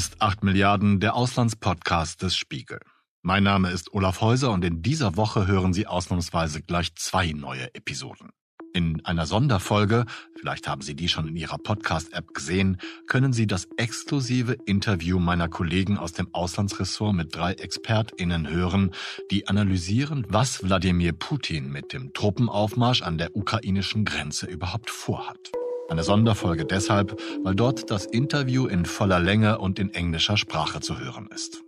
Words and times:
ist 0.00 0.22
8 0.22 0.44
Milliarden, 0.44 0.98
der 0.98 1.14
Auslandspodcast 1.14 2.22
des 2.22 2.34
Spiegel. 2.34 2.80
Mein 3.20 3.42
Name 3.42 3.70
ist 3.70 3.92
Olaf 3.92 4.22
Häuser 4.22 4.50
und 4.50 4.64
in 4.64 4.80
dieser 4.80 5.18
Woche 5.18 5.46
hören 5.46 5.74
Sie 5.74 5.86
ausnahmsweise 5.86 6.62
gleich 6.62 6.94
zwei 6.94 7.32
neue 7.32 7.74
Episoden. 7.74 8.30
In 8.72 9.04
einer 9.04 9.26
Sonderfolge, 9.26 10.06
vielleicht 10.38 10.68
haben 10.68 10.80
Sie 10.80 10.96
die 10.96 11.10
schon 11.10 11.28
in 11.28 11.36
Ihrer 11.36 11.58
Podcast-App 11.58 12.32
gesehen, 12.32 12.78
können 13.08 13.34
Sie 13.34 13.46
das 13.46 13.68
exklusive 13.76 14.56
Interview 14.64 15.18
meiner 15.18 15.48
Kollegen 15.48 15.98
aus 15.98 16.14
dem 16.14 16.32
Auslandsressort 16.32 17.14
mit 17.14 17.36
drei 17.36 17.52
ExpertInnen 17.52 18.48
hören, 18.48 18.92
die 19.30 19.48
analysieren, 19.48 20.24
was 20.30 20.62
Wladimir 20.62 21.12
Putin 21.12 21.70
mit 21.70 21.92
dem 21.92 22.14
Truppenaufmarsch 22.14 23.02
an 23.02 23.18
der 23.18 23.36
ukrainischen 23.36 24.06
Grenze 24.06 24.46
überhaupt 24.46 24.88
vorhat. 24.88 25.52
Eine 25.90 26.04
Sonderfolge 26.04 26.66
deshalb, 26.66 27.20
weil 27.42 27.56
dort 27.56 27.90
das 27.90 28.06
Interview 28.06 28.68
in 28.68 28.84
voller 28.84 29.18
Länge 29.18 29.58
und 29.58 29.80
in 29.80 29.92
englischer 29.92 30.36
Sprache 30.36 30.78
zu 30.80 31.00
hören 31.00 31.28
ist. 31.34 31.64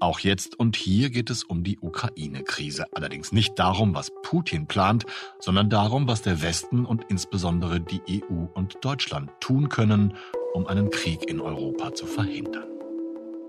Auch 0.00 0.20
jetzt 0.20 0.58
und 0.58 0.76
hier 0.76 1.10
geht 1.10 1.28
es 1.28 1.44
um 1.44 1.62
die 1.62 1.78
Ukraine-Krise. 1.78 2.86
Allerdings 2.92 3.32
nicht 3.32 3.58
darum, 3.58 3.94
was 3.94 4.12
Putin 4.22 4.66
plant, 4.66 5.04
sondern 5.40 5.68
darum, 5.68 6.08
was 6.08 6.22
der 6.22 6.40
Westen 6.40 6.86
und 6.86 7.04
insbesondere 7.10 7.80
die 7.80 8.00
EU 8.08 8.46
und 8.54 8.78
Deutschland 8.80 9.30
tun 9.40 9.68
können, 9.68 10.14
um 10.54 10.66
einen 10.66 10.90
Krieg 10.90 11.28
in 11.28 11.38
Europa 11.38 11.92
zu 11.92 12.06
verhindern. 12.06 12.68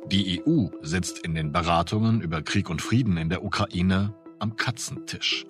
Die 0.08 0.42
EU 0.46 0.68
sitzt 0.82 1.20
in 1.20 1.36
den 1.36 1.54
Beratungen 1.54 2.20
über 2.20 2.42
Krieg 2.42 2.70
und 2.70 2.82
Frieden 2.82 3.16
in 3.16 3.30
der 3.30 3.46
Ukraine 3.46 4.14
am 4.40 4.58
Katzentisch, 4.58 5.46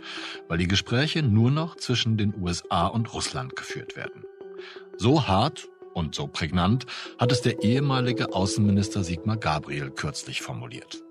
weil 0.48 0.59
die 0.59 0.68
Gespräche 0.68 1.23
nur 1.23 1.49
noch 1.49 1.77
zwischen 1.77 2.16
den 2.18 2.35
USA 2.40 2.85
und 2.85 3.12
Russland 3.16 3.55
geführt 3.55 3.96
werden. 3.96 4.23
So 4.97 5.27
hart 5.27 5.70
und 5.93 6.15
so 6.15 6.27
prägnant 6.27 6.85
hat 7.20 7.31
es 7.31 7.41
der 7.41 7.62
ehemalige 7.62 8.34
Außenminister 8.34 9.04
Sigmar 9.04 9.37
Gabriel 9.37 9.91
kürzlich 9.91 10.41
formuliert. 10.41 11.04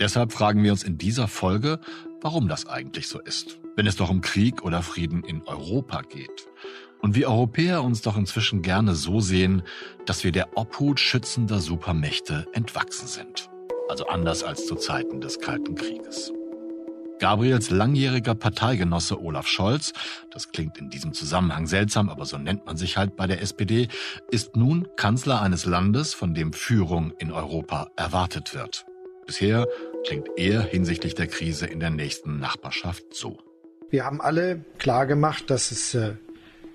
Deshalb 0.00 0.32
fragen 0.32 0.62
wir 0.62 0.72
uns 0.72 0.82
in 0.82 0.96
dieser 0.98 1.28
Folge, 1.28 1.78
warum 2.22 2.48
das 2.48 2.66
eigentlich 2.66 3.06
so 3.06 3.20
ist, 3.20 3.60
wenn 3.76 3.86
es 3.86 3.96
doch 3.96 4.10
um 4.10 4.22
Krieg 4.22 4.62
oder 4.62 4.82
Frieden 4.82 5.22
in 5.24 5.42
Europa 5.42 6.02
geht. 6.02 6.48
Und 7.00 7.14
wir 7.14 7.28
Europäer 7.28 7.84
uns 7.84 8.00
doch 8.00 8.16
inzwischen 8.16 8.62
gerne 8.62 8.94
so 8.94 9.20
sehen, 9.20 9.62
dass 10.06 10.24
wir 10.24 10.32
der 10.32 10.56
Obhut 10.56 10.98
schützender 10.98 11.60
Supermächte 11.60 12.46
entwachsen 12.52 13.06
sind. 13.06 13.50
Also 13.90 14.06
anders 14.06 14.42
als 14.42 14.66
zu 14.66 14.74
Zeiten 14.74 15.20
des 15.20 15.38
Kalten 15.38 15.74
Krieges. 15.74 16.32
Gabriels 17.24 17.70
langjähriger 17.70 18.34
Parteigenosse 18.34 19.18
Olaf 19.18 19.46
Scholz, 19.46 19.94
das 20.30 20.52
klingt 20.52 20.76
in 20.76 20.90
diesem 20.90 21.14
Zusammenhang 21.14 21.66
seltsam, 21.66 22.10
aber 22.10 22.26
so 22.26 22.36
nennt 22.36 22.66
man 22.66 22.76
sich 22.76 22.98
halt 22.98 23.16
bei 23.16 23.26
der 23.26 23.40
SPD, 23.40 23.88
ist 24.30 24.56
nun 24.56 24.86
Kanzler 24.96 25.40
eines 25.40 25.64
Landes, 25.64 26.12
von 26.12 26.34
dem 26.34 26.52
Führung 26.52 27.14
in 27.18 27.32
Europa 27.32 27.88
erwartet 27.96 28.54
wird. 28.54 28.84
Bisher 29.24 29.66
klingt 30.06 30.28
er 30.36 30.60
hinsichtlich 30.64 31.14
der 31.14 31.26
Krise 31.26 31.64
in 31.64 31.80
der 31.80 31.88
nächsten 31.88 32.40
Nachbarschaft 32.40 33.14
so. 33.14 33.38
Wir 33.88 34.04
haben 34.04 34.20
alle 34.20 34.62
klargemacht, 34.76 35.48
dass 35.48 35.70
es 35.70 35.94
äh, 35.94 36.16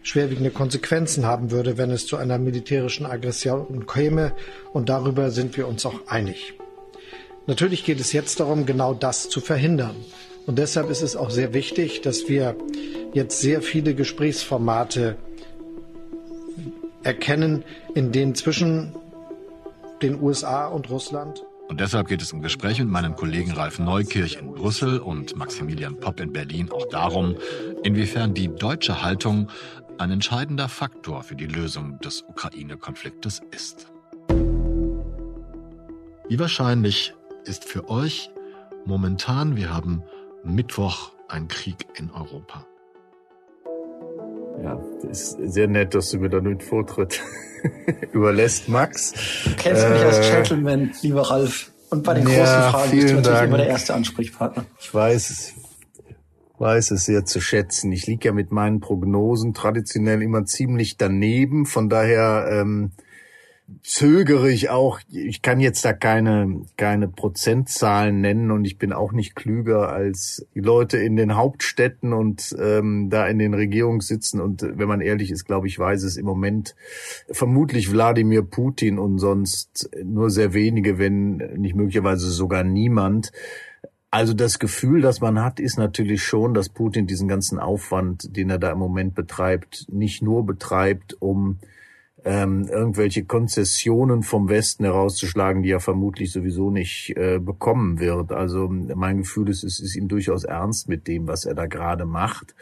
schwerwiegende 0.01 0.49
Konsequenzen 0.49 1.27
haben 1.27 1.51
würde, 1.51 1.77
wenn 1.77 1.91
es 1.91 2.07
zu 2.07 2.17
einer 2.17 2.39
militärischen 2.39 3.05
Aggression 3.05 3.85
käme. 3.85 4.35
Und 4.73 4.89
darüber 4.89 5.29
sind 5.29 5.57
wir 5.57 5.67
uns 5.67 5.85
auch 5.85 6.07
einig. 6.07 6.55
Natürlich 7.45 7.83
geht 7.85 7.99
es 7.99 8.13
jetzt 8.13 8.39
darum, 8.39 8.65
genau 8.65 8.95
das 8.95 9.29
zu 9.29 9.41
verhindern. 9.41 9.95
Und 10.49 10.57
deshalb 10.57 10.89
ist 10.89 11.03
es 11.03 11.15
auch 11.15 11.29
sehr 11.29 11.53
wichtig, 11.53 12.01
dass 12.01 12.27
wir 12.27 12.55
jetzt 13.13 13.39
sehr 13.39 13.61
viele 13.61 13.93
Gesprächsformate 13.93 15.15
erkennen, 17.03 17.63
in 17.93 18.11
denen 18.11 18.33
zwischen 18.33 18.95
den 20.01 20.19
USA 20.19 20.65
und 20.65 20.89
Russland 20.89 21.43
und 21.67 21.79
deshalb 21.79 22.07
geht 22.07 22.23
es 22.23 22.31
im 22.31 22.41
Gespräch 22.41 22.79
mit 22.79 22.87
meinem 22.87 23.15
Kollegen 23.15 23.51
Ralf 23.51 23.77
Neukirch 23.77 24.39
in 24.41 24.55
Brüssel 24.55 24.97
und 24.97 25.35
Maximilian 25.35 25.99
Popp 25.99 26.19
in 26.19 26.33
Berlin 26.33 26.71
auch 26.71 26.87
darum, 26.89 27.35
inwiefern 27.83 28.33
die 28.33 28.47
deutsche 28.47 29.03
Haltung 29.03 29.51
ein 29.99 30.09
entscheidender 30.09 30.67
Faktor 30.67 31.21
für 31.21 31.35
die 31.35 31.45
Lösung 31.45 31.99
des 31.99 32.23
Ukraine-Konfliktes 32.23 33.43
ist. 33.51 33.85
Wie 36.27 36.39
wahrscheinlich 36.39 37.13
ist 37.45 37.65
für 37.65 37.87
euch 37.87 38.31
momentan, 38.85 39.55
wir 39.55 39.71
haben 39.71 40.01
Mittwoch 40.43 41.11
ein 41.27 41.47
Krieg 41.47 41.85
in 41.95 42.09
Europa. 42.11 42.65
Ja, 44.63 44.81
das 45.03 45.33
ist 45.33 45.53
sehr 45.53 45.67
nett, 45.67 45.93
dass 45.95 46.11
du 46.11 46.19
mir 46.19 46.29
da 46.29 46.39
den 46.39 46.59
Vortritt 46.59 47.21
überlässt, 48.13 48.67
Max. 48.67 49.13
Du 49.45 49.51
kennst 49.55 49.85
äh, 49.85 49.89
mich 49.89 50.03
als 50.03 50.19
äh, 50.19 50.31
Gentleman, 50.31 50.91
lieber 51.01 51.21
Ralf. 51.21 51.71
Und 51.89 52.03
bei 52.03 52.13
den 52.13 52.27
ja, 52.27 52.39
großen 52.39 52.71
Fragen 52.71 52.91
bist 52.91 53.09
du 53.09 53.13
natürlich 53.15 53.37
Dank. 53.37 53.47
immer 53.47 53.57
der 53.57 53.67
erste 53.67 53.93
Ansprechpartner. 53.93 54.65
Ich 54.79 54.93
weiß 54.93 55.29
es, 55.29 55.53
weiß 56.59 56.91
es 56.91 57.05
sehr 57.05 57.25
zu 57.25 57.41
schätzen. 57.41 57.91
Ich 57.91 58.05
liege 58.05 58.27
ja 58.27 58.33
mit 58.33 58.51
meinen 58.51 58.79
Prognosen 58.79 59.53
traditionell 59.53 60.21
immer 60.21 60.45
ziemlich 60.45 60.97
daneben. 60.97 61.65
Von 61.65 61.89
daher 61.89 62.47
ähm, 62.51 62.91
zögere 63.83 64.49
ich 64.49 64.69
auch. 64.69 64.99
Ich 65.09 65.41
kann 65.41 65.59
jetzt 65.59 65.83
da 65.85 65.93
keine, 65.93 66.61
keine 66.77 67.07
Prozentzahlen 67.07 68.21
nennen 68.21 68.51
und 68.51 68.65
ich 68.65 68.77
bin 68.77 68.93
auch 68.93 69.11
nicht 69.11 69.35
klüger 69.35 69.89
als 69.89 70.45
die 70.55 70.59
Leute 70.59 70.97
in 70.97 71.15
den 71.15 71.35
Hauptstädten 71.35 72.13
und 72.13 72.55
ähm, 72.59 73.09
da 73.09 73.27
in 73.27 73.39
den 73.39 73.53
Regierungen 73.53 74.01
sitzen. 74.01 74.41
Und 74.41 74.61
wenn 74.61 74.87
man 74.87 75.01
ehrlich 75.01 75.31
ist, 75.31 75.45
glaube 75.45 75.67
ich, 75.67 75.77
weiß 75.77 76.03
es 76.03 76.17
im 76.17 76.25
Moment 76.25 76.75
vermutlich 77.31 77.91
Wladimir 77.91 78.43
Putin 78.43 78.99
und 78.99 79.19
sonst 79.19 79.89
nur 80.03 80.29
sehr 80.29 80.53
wenige, 80.53 80.97
wenn 80.97 81.37
nicht 81.57 81.75
möglicherweise 81.75 82.29
sogar 82.29 82.63
niemand. 82.63 83.31
Also 84.11 84.33
das 84.33 84.57
Gefühl, 84.57 85.01
das 85.01 85.21
man 85.21 85.43
hat, 85.43 85.59
ist 85.59 85.77
natürlich 85.77 86.23
schon, 86.23 86.55
dass 86.55 86.69
Putin 86.69 87.05
diesen 87.05 87.27
ganzen 87.27 87.59
Aufwand, 87.59 88.35
den 88.35 88.49
er 88.49 88.57
da 88.57 88.71
im 88.71 88.79
Moment 88.79 89.13
betreibt, 89.13 89.85
nicht 89.89 90.23
nur 90.23 90.45
betreibt, 90.45 91.15
um 91.19 91.59
ähm, 92.25 92.67
irgendwelche 92.67 93.25
Konzessionen 93.25 94.23
vom 94.23 94.49
Westen 94.49 94.83
herauszuschlagen, 94.83 95.63
die 95.63 95.71
er 95.71 95.79
vermutlich 95.79 96.31
sowieso 96.31 96.69
nicht 96.69 97.15
äh, 97.15 97.39
bekommen 97.39 97.99
wird. 97.99 98.31
Also 98.31 98.67
mein 98.69 99.19
Gefühl 99.19 99.49
ist, 99.49 99.63
es 99.63 99.79
ist 99.79 99.95
ihm 99.95 100.07
durchaus 100.07 100.43
ernst 100.43 100.89
mit 100.89 101.07
dem, 101.07 101.27
was 101.27 101.45
er 101.45 101.55
da 101.55 101.65
gerade 101.65 102.05
macht. 102.05 102.55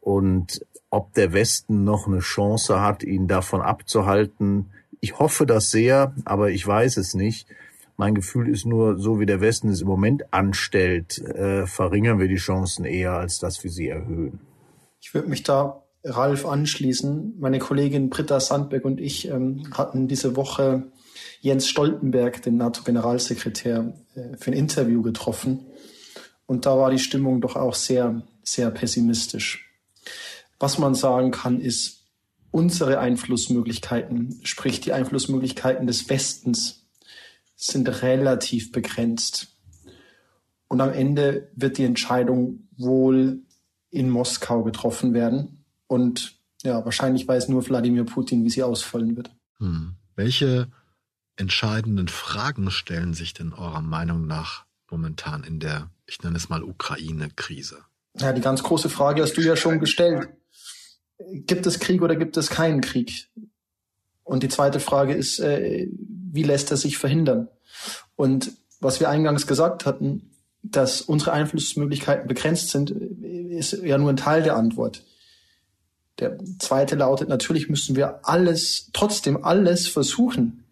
Und 0.00 0.64
ob 0.90 1.12
der 1.14 1.32
Westen 1.32 1.84
noch 1.84 2.06
eine 2.06 2.20
Chance 2.20 2.80
hat, 2.80 3.02
ihn 3.02 3.26
davon 3.26 3.60
abzuhalten, 3.60 4.70
ich 5.00 5.18
hoffe 5.18 5.44
das 5.44 5.70
sehr, 5.70 6.14
aber 6.24 6.50
ich 6.50 6.66
weiß 6.66 6.96
es 6.96 7.14
nicht. 7.14 7.46
Mein 7.96 8.14
Gefühl 8.14 8.48
ist 8.48 8.64
nur, 8.64 8.98
so 8.98 9.20
wie 9.20 9.26
der 9.26 9.40
Westen 9.40 9.68
es 9.68 9.82
im 9.82 9.88
Moment 9.88 10.32
anstellt, 10.32 11.18
äh, 11.18 11.66
verringern 11.66 12.18
wir 12.18 12.28
die 12.28 12.36
Chancen 12.36 12.84
eher, 12.84 13.12
als 13.12 13.38
dass 13.38 13.62
wir 13.62 13.70
sie 13.70 13.88
erhöhen. 13.88 14.40
Ich 15.00 15.12
würde 15.12 15.28
mich 15.28 15.42
da 15.42 15.83
Ralf 16.04 16.44
anschließen. 16.46 17.34
Meine 17.38 17.58
Kollegin 17.58 18.10
Britta 18.10 18.38
Sandberg 18.38 18.84
und 18.84 19.00
ich 19.00 19.28
ähm, 19.28 19.70
hatten 19.72 20.06
diese 20.06 20.36
Woche 20.36 20.84
Jens 21.40 21.66
Stoltenberg, 21.66 22.42
den 22.42 22.56
NATO-Generalsekretär, 22.56 23.94
äh, 24.14 24.36
für 24.36 24.50
ein 24.50 24.56
Interview 24.56 25.02
getroffen. 25.02 25.66
Und 26.46 26.66
da 26.66 26.76
war 26.76 26.90
die 26.90 26.98
Stimmung 26.98 27.40
doch 27.40 27.56
auch 27.56 27.74
sehr, 27.74 28.22
sehr 28.42 28.70
pessimistisch. 28.70 29.70
Was 30.58 30.78
man 30.78 30.94
sagen 30.94 31.30
kann, 31.30 31.60
ist, 31.60 32.02
unsere 32.50 33.00
Einflussmöglichkeiten, 33.00 34.40
sprich 34.44 34.80
die 34.80 34.92
Einflussmöglichkeiten 34.92 35.86
des 35.86 36.08
Westens, 36.08 36.86
sind 37.56 38.02
relativ 38.02 38.70
begrenzt. 38.70 39.56
Und 40.68 40.80
am 40.80 40.92
Ende 40.92 41.48
wird 41.56 41.78
die 41.78 41.84
Entscheidung 41.84 42.68
wohl 42.76 43.40
in 43.90 44.10
Moskau 44.10 44.62
getroffen 44.62 45.14
werden. 45.14 45.63
Und 45.94 46.34
ja, 46.64 46.84
wahrscheinlich 46.84 47.28
weiß 47.28 47.48
nur 47.48 47.64
Wladimir 47.68 48.02
Putin, 48.02 48.44
wie 48.44 48.50
sie 48.50 48.64
ausfallen 48.64 49.16
wird. 49.16 49.30
Hm. 49.58 49.94
Welche 50.16 50.66
entscheidenden 51.36 52.08
Fragen 52.08 52.72
stellen 52.72 53.14
sich 53.14 53.32
denn 53.32 53.52
eurer 53.52 53.80
Meinung 53.80 54.26
nach 54.26 54.64
momentan 54.90 55.44
in 55.44 55.60
der, 55.60 55.90
ich 56.06 56.20
nenne 56.20 56.36
es 56.36 56.48
mal, 56.48 56.64
Ukraine-Krise? 56.64 57.78
Ja, 58.18 58.32
die 58.32 58.40
ganz 58.40 58.64
große 58.64 58.88
Frage 58.88 59.22
hast 59.22 59.34
du 59.34 59.40
ja 59.40 59.54
schon 59.54 59.78
gestellt. 59.78 60.30
Gibt 61.30 61.64
es 61.64 61.78
Krieg 61.78 62.02
oder 62.02 62.16
gibt 62.16 62.36
es 62.36 62.50
keinen 62.50 62.80
Krieg? 62.80 63.28
Und 64.24 64.42
die 64.42 64.48
zweite 64.48 64.80
Frage 64.80 65.14
ist, 65.14 65.38
äh, 65.38 65.86
wie 65.92 66.42
lässt 66.42 66.72
er 66.72 66.76
sich 66.76 66.98
verhindern? 66.98 67.46
Und 68.16 68.50
was 68.80 68.98
wir 68.98 69.08
eingangs 69.08 69.46
gesagt 69.46 69.86
hatten, 69.86 70.32
dass 70.64 71.02
unsere 71.02 71.32
Einflussmöglichkeiten 71.34 72.26
begrenzt 72.26 72.70
sind, 72.70 72.90
ist 72.90 73.74
ja 73.74 73.96
nur 73.96 74.10
ein 74.10 74.16
Teil 74.16 74.42
der 74.42 74.56
Antwort. 74.56 75.04
Der 76.20 76.38
zweite 76.58 76.94
lautet, 76.94 77.28
natürlich 77.28 77.68
müssen 77.68 77.96
wir 77.96 78.20
alles, 78.26 78.90
trotzdem 78.92 79.44
alles 79.44 79.88
versuchen, 79.88 80.64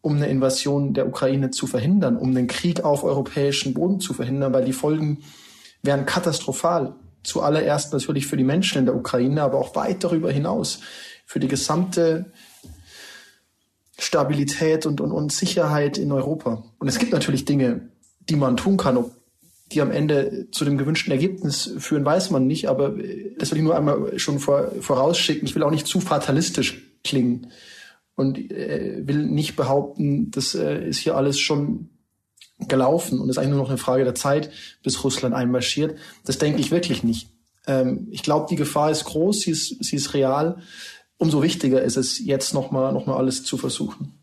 um 0.00 0.16
eine 0.16 0.28
Invasion 0.28 0.94
der 0.94 1.06
Ukraine 1.06 1.50
zu 1.50 1.66
verhindern, 1.66 2.16
um 2.16 2.34
den 2.34 2.46
Krieg 2.46 2.82
auf 2.82 3.04
europäischen 3.04 3.74
Boden 3.74 4.00
zu 4.00 4.14
verhindern, 4.14 4.52
weil 4.52 4.64
die 4.64 4.72
Folgen 4.72 5.18
wären 5.82 6.06
katastrophal. 6.06 6.94
Zuallererst 7.22 7.92
natürlich 7.92 8.26
für 8.26 8.36
die 8.36 8.44
Menschen 8.44 8.78
in 8.78 8.86
der 8.86 8.96
Ukraine, 8.96 9.42
aber 9.42 9.58
auch 9.58 9.76
weit 9.76 10.02
darüber 10.02 10.32
hinaus 10.32 10.80
für 11.26 11.38
die 11.38 11.48
gesamte 11.48 12.32
Stabilität 13.98 14.86
und, 14.86 15.00
und, 15.00 15.12
und 15.12 15.30
Sicherheit 15.30 15.98
in 15.98 16.10
Europa. 16.10 16.64
Und 16.78 16.88
es 16.88 16.98
gibt 16.98 17.12
natürlich 17.12 17.44
Dinge, 17.44 17.90
die 18.28 18.36
man 18.36 18.56
tun 18.56 18.78
kann, 18.78 18.96
ob 18.96 19.19
die 19.72 19.80
am 19.80 19.90
Ende 19.90 20.48
zu 20.50 20.64
dem 20.64 20.78
gewünschten 20.78 21.12
Ergebnis 21.12 21.74
führen, 21.78 22.04
weiß 22.04 22.30
man 22.30 22.46
nicht. 22.46 22.68
Aber 22.68 22.94
das 23.38 23.50
will 23.50 23.58
ich 23.58 23.64
nur 23.64 23.76
einmal 23.76 24.18
schon 24.18 24.38
vor, 24.38 24.72
vorausschicken. 24.80 25.46
Ich 25.46 25.54
will 25.54 25.62
auch 25.62 25.70
nicht 25.70 25.86
zu 25.86 26.00
fatalistisch 26.00 26.82
klingen 27.04 27.48
und 28.16 28.38
äh, 28.50 29.00
will 29.06 29.26
nicht 29.26 29.56
behaupten, 29.56 30.30
das 30.30 30.54
äh, 30.54 30.88
ist 30.88 30.98
hier 30.98 31.16
alles 31.16 31.38
schon 31.38 31.88
gelaufen 32.68 33.18
und 33.18 33.30
ist 33.30 33.38
eigentlich 33.38 33.50
nur 33.50 33.60
noch 33.60 33.70
eine 33.70 33.78
Frage 33.78 34.04
der 34.04 34.14
Zeit, 34.14 34.50
bis 34.82 35.02
Russland 35.02 35.34
einmarschiert. 35.34 35.96
Das 36.24 36.36
denke 36.36 36.60
ich 36.60 36.70
wirklich 36.70 37.02
nicht. 37.02 37.30
Ähm, 37.66 38.08
ich 38.10 38.22
glaube, 38.22 38.46
die 38.50 38.56
Gefahr 38.56 38.90
ist 38.90 39.04
groß, 39.04 39.40
sie 39.40 39.52
ist, 39.52 39.82
sie 39.82 39.96
ist 39.96 40.12
real. 40.12 40.58
Umso 41.16 41.42
wichtiger 41.42 41.82
ist 41.82 41.96
es, 41.96 42.18
jetzt 42.18 42.52
nochmal 42.52 42.92
noch 42.92 43.06
mal 43.06 43.16
alles 43.16 43.44
zu 43.44 43.56
versuchen. 43.56 44.19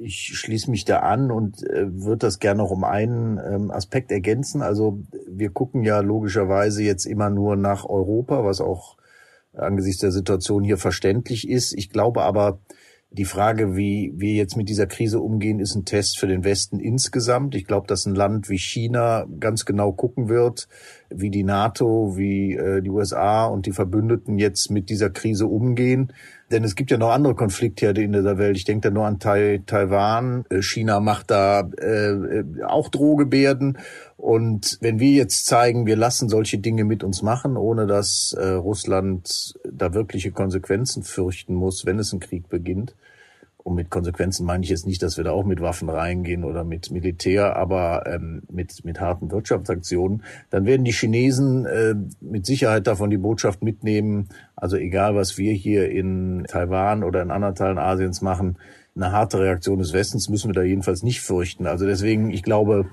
Ich 0.00 0.32
schließe 0.34 0.70
mich 0.70 0.84
da 0.84 1.00
an 1.00 1.30
und 1.30 1.62
äh, 1.62 1.86
würde 1.92 2.26
das 2.26 2.38
gerne 2.38 2.58
noch 2.58 2.70
um 2.70 2.84
einen 2.84 3.38
ähm, 3.38 3.70
Aspekt 3.70 4.10
ergänzen. 4.12 4.62
Also 4.62 5.02
wir 5.28 5.50
gucken 5.50 5.84
ja 5.84 6.00
logischerweise 6.00 6.82
jetzt 6.82 7.04
immer 7.04 7.30
nur 7.30 7.56
nach 7.56 7.84
Europa, 7.84 8.44
was 8.44 8.60
auch 8.60 8.96
angesichts 9.52 10.00
der 10.00 10.10
Situation 10.10 10.64
hier 10.64 10.78
verständlich 10.78 11.48
ist. 11.48 11.72
Ich 11.72 11.90
glaube 11.90 12.22
aber, 12.22 12.58
die 13.16 13.24
Frage, 13.24 13.76
wie 13.76 14.12
wir 14.16 14.32
jetzt 14.32 14.56
mit 14.56 14.68
dieser 14.68 14.86
Krise 14.86 15.20
umgehen, 15.20 15.60
ist 15.60 15.76
ein 15.76 15.84
Test 15.84 16.18
für 16.18 16.26
den 16.26 16.42
Westen 16.42 16.80
insgesamt. 16.80 17.54
Ich 17.54 17.64
glaube, 17.64 17.86
dass 17.86 18.06
ein 18.06 18.14
Land 18.14 18.48
wie 18.48 18.58
China 18.58 19.24
ganz 19.38 19.64
genau 19.64 19.92
gucken 19.92 20.28
wird, 20.28 20.66
wie 21.10 21.30
die 21.30 21.44
NATO, 21.44 22.16
wie 22.16 22.54
äh, 22.54 22.82
die 22.82 22.90
USA 22.90 23.46
und 23.46 23.66
die 23.66 23.72
Verbündeten 23.72 24.36
jetzt 24.38 24.70
mit 24.70 24.90
dieser 24.90 25.10
Krise 25.10 25.46
umgehen. 25.46 26.12
Denn 26.50 26.64
es 26.64 26.74
gibt 26.74 26.90
ja 26.90 26.98
noch 26.98 27.10
andere 27.10 27.36
Konfliktherde 27.36 28.02
in 28.02 28.12
dieser 28.12 28.36
Welt. 28.36 28.56
Ich 28.56 28.64
denke 28.64 28.88
da 28.88 28.94
nur 28.94 29.06
an 29.06 29.20
tai 29.20 29.62
Taiwan. 29.64 30.44
Äh, 30.50 30.62
China 30.62 30.98
macht 30.98 31.30
da 31.30 31.60
äh, 31.60 32.42
auch 32.66 32.88
Drohgebärden. 32.88 33.78
Und 34.16 34.78
wenn 34.80 35.00
wir 35.00 35.10
jetzt 35.10 35.46
zeigen, 35.46 35.86
wir 35.86 35.96
lassen 35.96 36.28
solche 36.28 36.58
Dinge 36.58 36.84
mit 36.84 37.02
uns 37.04 37.22
machen, 37.22 37.56
ohne 37.56 37.86
dass 37.86 38.34
äh, 38.38 38.50
Russland 38.50 39.54
da 39.70 39.92
wirkliche 39.92 40.30
Konsequenzen 40.30 41.02
fürchten 41.02 41.54
muss, 41.54 41.84
wenn 41.84 41.98
es 41.98 42.12
ein 42.12 42.20
Krieg 42.20 42.48
beginnt, 42.48 42.94
und 43.64 43.76
mit 43.76 43.88
Konsequenzen 43.88 44.44
meine 44.44 44.62
ich 44.62 44.68
jetzt 44.68 44.86
nicht, 44.86 45.02
dass 45.02 45.16
wir 45.16 45.24
da 45.24 45.32
auch 45.32 45.46
mit 45.46 45.62
Waffen 45.62 45.88
reingehen 45.88 46.44
oder 46.44 46.64
mit 46.64 46.90
Militär, 46.90 47.56
aber 47.56 48.04
ähm, 48.06 48.42
mit, 48.50 48.84
mit 48.84 49.00
harten 49.00 49.30
Wirtschaftsaktionen, 49.30 50.22
dann 50.50 50.66
werden 50.66 50.84
die 50.84 50.92
Chinesen 50.92 51.64
äh, 51.64 51.94
mit 52.20 52.44
Sicherheit 52.44 52.86
davon 52.86 53.08
die 53.08 53.16
Botschaft 53.16 53.62
mitnehmen, 53.62 54.28
also 54.54 54.76
egal 54.76 55.14
was 55.14 55.38
wir 55.38 55.54
hier 55.54 55.90
in 55.90 56.44
Taiwan 56.46 57.02
oder 57.02 57.22
in 57.22 57.30
anderen 57.30 57.54
Teilen 57.54 57.78
Asiens 57.78 58.20
machen, 58.20 58.58
eine 58.96 59.10
harte 59.10 59.40
Reaktion 59.40 59.78
des 59.78 59.92
Westens 59.92 60.28
müssen 60.28 60.48
wir 60.48 60.54
da 60.54 60.62
jedenfalls 60.62 61.02
nicht 61.02 61.20
fürchten. 61.20 61.66
Also 61.66 61.84
deswegen, 61.84 62.30
ich 62.30 62.42
glaube, 62.42 62.90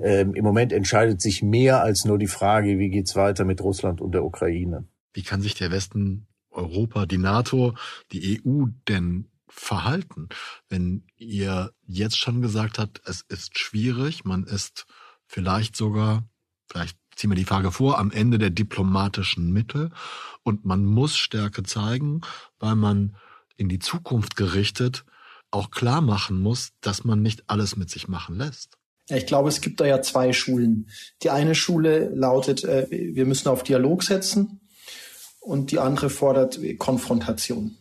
ähm, 0.00 0.34
im 0.34 0.44
Moment 0.44 0.72
entscheidet 0.72 1.20
sich 1.20 1.42
mehr 1.42 1.82
als 1.82 2.04
nur 2.04 2.18
die 2.18 2.28
Frage, 2.28 2.78
wie 2.78 2.88
geht's 2.88 3.16
weiter 3.16 3.44
mit 3.44 3.60
Russland 3.60 4.00
und 4.00 4.12
der 4.12 4.24
Ukraine. 4.24 4.86
Wie 5.12 5.22
kann 5.22 5.42
sich 5.42 5.54
der 5.54 5.72
Westen 5.72 6.28
Europa, 6.50 7.06
die 7.06 7.18
NATO, 7.18 7.74
die 8.12 8.40
EU 8.44 8.66
denn 8.86 9.28
verhalten? 9.48 10.28
Wenn 10.68 11.04
ihr 11.16 11.72
jetzt 11.84 12.18
schon 12.18 12.42
gesagt 12.42 12.78
habt, 12.78 13.02
es 13.04 13.22
ist 13.22 13.58
schwierig, 13.58 14.24
man 14.24 14.44
ist 14.44 14.86
vielleicht 15.26 15.74
sogar, 15.74 16.28
vielleicht 16.70 16.96
ziehen 17.16 17.30
wir 17.30 17.36
die 17.36 17.44
Frage 17.44 17.72
vor, 17.72 17.98
am 17.98 18.12
Ende 18.12 18.38
der 18.38 18.50
diplomatischen 18.50 19.52
Mittel 19.52 19.90
und 20.44 20.64
man 20.64 20.84
muss 20.84 21.16
Stärke 21.16 21.64
zeigen, 21.64 22.20
weil 22.60 22.76
man 22.76 23.16
in 23.56 23.68
die 23.68 23.80
Zukunft 23.80 24.36
gerichtet 24.36 25.04
auch 25.50 25.70
klar 25.70 26.00
machen 26.00 26.40
muss, 26.40 26.70
dass 26.80 27.04
man 27.04 27.22
nicht 27.22 27.44
alles 27.48 27.76
mit 27.76 27.90
sich 27.90 28.08
machen 28.08 28.36
lässt. 28.36 28.76
Ich 29.08 29.26
glaube, 29.26 29.48
es 29.48 29.60
gibt 29.60 29.80
da 29.80 29.86
ja 29.86 30.02
zwei 30.02 30.32
Schulen. 30.32 30.88
Die 31.22 31.30
eine 31.30 31.54
Schule 31.54 32.10
lautet, 32.14 32.64
äh, 32.64 32.86
wir 32.90 33.26
müssen 33.26 33.48
auf 33.48 33.62
Dialog 33.62 34.04
setzen 34.04 34.60
und 35.40 35.72
die 35.72 35.78
andere 35.78 36.10
fordert 36.10 36.60
Konfrontation. 36.78 37.76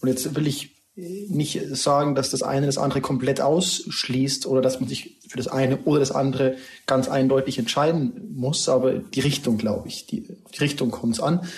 Und 0.00 0.08
jetzt 0.08 0.34
will 0.34 0.46
ich 0.46 0.72
nicht 0.94 1.58
sagen, 1.74 2.14
dass 2.14 2.30
das 2.30 2.42
eine 2.42 2.66
das 2.66 2.76
andere 2.76 3.00
komplett 3.00 3.40
ausschließt 3.40 4.46
oder 4.46 4.60
dass 4.60 4.78
man 4.78 4.88
sich 4.88 5.18
für 5.26 5.38
das 5.38 5.48
eine 5.48 5.78
oder 5.84 6.00
das 6.00 6.12
andere 6.12 6.56
ganz 6.86 7.08
eindeutig 7.08 7.58
entscheiden 7.58 8.34
muss, 8.34 8.68
aber 8.68 8.94
die 8.94 9.20
Richtung, 9.20 9.56
glaube 9.56 9.88
ich, 9.88 10.06
die, 10.06 10.28
die 10.54 10.58
Richtung 10.58 10.90
kommt 10.90 11.14
es 11.14 11.20
an. 11.20 11.48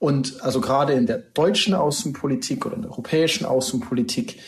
Und 0.00 0.42
also 0.42 0.60
gerade 0.60 0.94
in 0.94 1.06
der 1.06 1.18
deutschen 1.18 1.74
Außenpolitik 1.74 2.66
oder 2.66 2.76
in 2.76 2.82
der 2.82 2.90
europäischen 2.90 3.44
Außenpolitik 3.44 4.38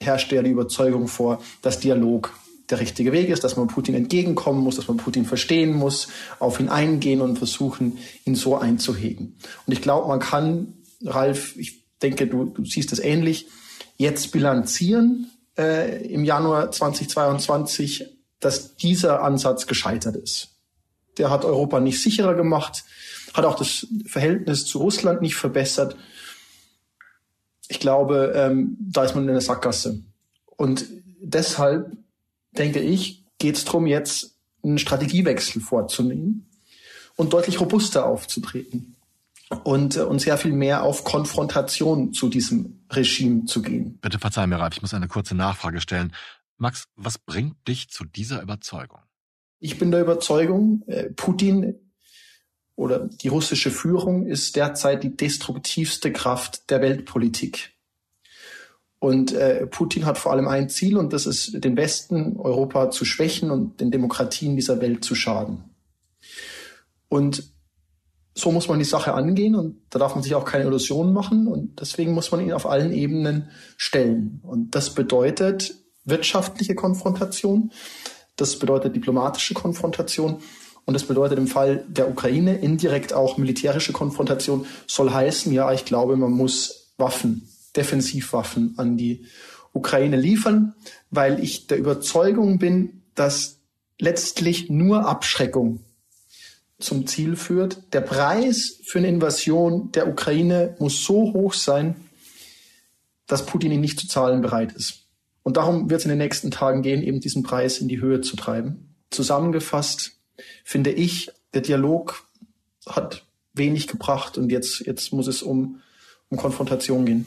herrscht 0.00 0.32
ja 0.32 0.42
die 0.42 0.50
Überzeugung 0.50 1.08
vor, 1.08 1.42
dass 1.62 1.80
Dialog 1.80 2.32
der 2.70 2.80
richtige 2.80 3.12
Weg 3.12 3.30
ist, 3.30 3.44
dass 3.44 3.56
man 3.56 3.68
Putin 3.68 3.94
entgegenkommen 3.94 4.62
muss, 4.62 4.76
dass 4.76 4.88
man 4.88 4.98
Putin 4.98 5.24
verstehen 5.24 5.74
muss, 5.74 6.08
auf 6.38 6.60
ihn 6.60 6.68
eingehen 6.68 7.20
und 7.20 7.38
versuchen, 7.38 7.98
ihn 8.24 8.34
so 8.34 8.56
einzuhegen. 8.56 9.36
Und 9.66 9.72
ich 9.72 9.80
glaube, 9.80 10.08
man 10.08 10.20
kann, 10.20 10.74
Ralf, 11.04 11.56
ich 11.56 11.86
denke, 12.02 12.26
du, 12.26 12.44
du 12.44 12.64
siehst 12.64 12.92
es 12.92 12.98
ähnlich, 12.98 13.46
jetzt 13.96 14.32
bilanzieren 14.32 15.30
äh, 15.56 16.06
im 16.06 16.24
Januar 16.24 16.70
2022, 16.70 18.06
dass 18.40 18.76
dieser 18.76 19.22
Ansatz 19.22 19.66
gescheitert 19.66 20.16
ist. 20.16 20.50
Der 21.16 21.30
hat 21.30 21.44
Europa 21.44 21.80
nicht 21.80 22.00
sicherer 22.00 22.34
gemacht, 22.34 22.84
hat 23.34 23.44
auch 23.44 23.56
das 23.56 23.86
Verhältnis 24.06 24.64
zu 24.66 24.78
Russland 24.78 25.22
nicht 25.22 25.34
verbessert. 25.34 25.96
Ich 27.68 27.80
glaube, 27.80 28.32
ähm, 28.34 28.76
da 28.80 29.04
ist 29.04 29.14
man 29.14 29.24
in 29.24 29.32
der 29.32 29.40
Sackgasse. 29.40 30.02
Und 30.56 30.86
deshalb 31.20 31.96
denke 32.52 32.80
ich, 32.80 33.24
geht 33.38 33.56
es 33.56 33.64
darum, 33.64 33.86
jetzt 33.86 34.36
einen 34.62 34.78
Strategiewechsel 34.78 35.62
vorzunehmen 35.62 36.48
und 37.16 37.32
deutlich 37.32 37.60
robuster 37.60 38.06
aufzutreten 38.06 38.96
und, 39.64 39.96
äh, 39.96 40.00
und 40.00 40.20
sehr 40.20 40.38
viel 40.38 40.52
mehr 40.52 40.82
auf 40.82 41.04
Konfrontation 41.04 42.12
zu 42.12 42.28
diesem 42.28 42.80
Regime 42.90 43.44
zu 43.44 43.62
gehen. 43.62 43.98
Bitte 44.00 44.18
verzeih 44.18 44.46
mir, 44.46 44.56
Ralf, 44.56 44.74
ich 44.74 44.82
muss 44.82 44.94
eine 44.94 45.08
kurze 45.08 45.34
Nachfrage 45.34 45.80
stellen. 45.80 46.12
Max, 46.56 46.86
was 46.96 47.18
bringt 47.18 47.56
dich 47.68 47.88
zu 47.88 48.04
dieser 48.04 48.42
Überzeugung? 48.42 49.00
Ich 49.60 49.78
bin 49.78 49.90
der 49.90 50.00
Überzeugung, 50.00 50.82
äh, 50.86 51.10
Putin 51.10 51.74
oder 52.78 53.00
die 53.00 53.26
russische 53.26 53.72
Führung 53.72 54.24
ist 54.26 54.54
derzeit 54.54 55.02
die 55.02 55.16
destruktivste 55.16 56.12
Kraft 56.12 56.70
der 56.70 56.80
Weltpolitik. 56.80 57.72
Und 59.00 59.32
äh, 59.32 59.66
Putin 59.66 60.06
hat 60.06 60.16
vor 60.16 60.30
allem 60.30 60.46
ein 60.46 60.68
Ziel, 60.68 60.96
und 60.96 61.12
das 61.12 61.26
ist, 61.26 61.64
den 61.64 61.76
Westen 61.76 62.36
Europa 62.36 62.92
zu 62.92 63.04
schwächen 63.04 63.50
und 63.50 63.80
den 63.80 63.90
Demokratien 63.90 64.54
dieser 64.54 64.80
Welt 64.80 65.04
zu 65.04 65.16
schaden. 65.16 65.64
Und 67.08 67.52
so 68.36 68.52
muss 68.52 68.68
man 68.68 68.78
die 68.78 68.84
Sache 68.84 69.12
angehen 69.12 69.56
und 69.56 69.80
da 69.90 69.98
darf 69.98 70.14
man 70.14 70.22
sich 70.22 70.36
auch 70.36 70.44
keine 70.44 70.64
Illusionen 70.66 71.12
machen 71.12 71.48
und 71.48 71.80
deswegen 71.80 72.12
muss 72.12 72.30
man 72.30 72.40
ihn 72.40 72.52
auf 72.52 72.66
allen 72.66 72.92
Ebenen 72.92 73.48
stellen. 73.76 74.38
Und 74.44 74.76
das 74.76 74.94
bedeutet 74.94 75.74
wirtschaftliche 76.04 76.76
Konfrontation, 76.76 77.72
das 78.36 78.56
bedeutet 78.56 78.94
diplomatische 78.94 79.54
Konfrontation 79.54 80.40
und 80.88 80.94
das 80.94 81.04
bedeutet 81.04 81.36
im 81.36 81.48
Fall 81.48 81.84
der 81.86 82.08
Ukraine 82.08 82.56
indirekt 82.56 83.12
auch 83.12 83.36
militärische 83.36 83.92
Konfrontation. 83.92 84.64
Soll 84.86 85.10
heißen, 85.10 85.52
ja, 85.52 85.70
ich 85.70 85.84
glaube, 85.84 86.16
man 86.16 86.30
muss 86.30 86.94
Waffen, 86.96 87.46
Defensivwaffen 87.76 88.72
an 88.78 88.96
die 88.96 89.26
Ukraine 89.74 90.16
liefern, 90.16 90.72
weil 91.10 91.44
ich 91.44 91.66
der 91.66 91.76
Überzeugung 91.76 92.58
bin, 92.58 93.02
dass 93.14 93.58
letztlich 93.98 94.70
nur 94.70 95.06
Abschreckung 95.06 95.80
zum 96.78 97.06
Ziel 97.06 97.36
führt. 97.36 97.82
Der 97.92 98.00
Preis 98.00 98.80
für 98.86 98.96
eine 98.96 99.08
Invasion 99.08 99.92
der 99.92 100.08
Ukraine 100.08 100.74
muss 100.78 101.04
so 101.04 101.34
hoch 101.34 101.52
sein, 101.52 101.96
dass 103.26 103.44
Putin 103.44 103.72
ihn 103.72 103.82
nicht 103.82 104.00
zu 104.00 104.08
zahlen 104.08 104.40
bereit 104.40 104.72
ist. 104.72 105.04
Und 105.42 105.58
darum 105.58 105.90
wird 105.90 106.00
es 106.00 106.06
in 106.06 106.08
den 106.08 106.16
nächsten 106.16 106.50
Tagen 106.50 106.80
gehen, 106.80 107.02
eben 107.02 107.20
diesen 107.20 107.42
Preis 107.42 107.76
in 107.76 107.88
die 107.88 108.00
Höhe 108.00 108.22
zu 108.22 108.36
treiben. 108.36 108.94
Zusammengefasst 109.10 110.17
finde 110.64 110.90
ich, 110.90 111.30
der 111.54 111.62
Dialog 111.62 112.26
hat 112.86 113.24
wenig 113.54 113.88
gebracht 113.88 114.38
und 114.38 114.50
jetzt, 114.50 114.86
jetzt 114.86 115.12
muss 115.12 115.26
es 115.26 115.42
um, 115.42 115.80
um 116.30 116.38
Konfrontation 116.38 117.04
gehen. 117.04 117.26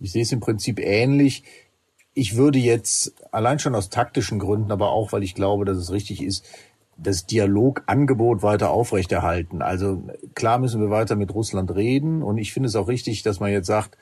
Ich 0.00 0.12
sehe 0.12 0.22
es 0.22 0.32
im 0.32 0.40
Prinzip 0.40 0.80
ähnlich. 0.80 1.44
Ich 2.12 2.36
würde 2.36 2.58
jetzt 2.58 3.14
allein 3.32 3.58
schon 3.58 3.74
aus 3.74 3.90
taktischen 3.90 4.38
Gründen, 4.38 4.70
aber 4.70 4.90
auch, 4.90 5.12
weil 5.12 5.22
ich 5.22 5.34
glaube, 5.34 5.64
dass 5.64 5.78
es 5.78 5.90
richtig 5.90 6.22
ist, 6.22 6.44
das 6.96 7.26
Dialogangebot 7.26 8.42
weiter 8.42 8.70
aufrechterhalten. 8.70 9.62
Also 9.62 10.04
klar 10.34 10.58
müssen 10.58 10.80
wir 10.80 10.90
weiter 10.90 11.16
mit 11.16 11.34
Russland 11.34 11.74
reden 11.74 12.22
und 12.22 12.38
ich 12.38 12.52
finde 12.52 12.68
es 12.68 12.76
auch 12.76 12.88
richtig, 12.88 13.22
dass 13.22 13.40
man 13.40 13.50
jetzt 13.50 13.66
sagt, 13.66 13.96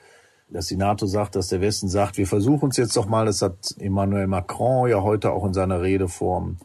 dass 0.49 0.67
die 0.67 0.75
NATO 0.75 1.07
sagt, 1.07 1.35
dass 1.35 1.47
der 1.47 1.61
Westen 1.61 1.89
sagt, 1.89 2.17
wir 2.17 2.27
versuchen 2.27 2.69
es 2.69 2.77
jetzt 2.77 2.95
doch 2.95 3.07
mal. 3.07 3.25
Das 3.25 3.41
hat 3.41 3.73
Emmanuel 3.79 4.27
Macron 4.27 4.89
ja 4.89 5.01
heute 5.01 5.31
auch 5.31 5.45
in 5.45 5.53
seiner 5.53 5.81
Rede 5.81 6.07
vor 6.07 6.41
dem 6.41 6.57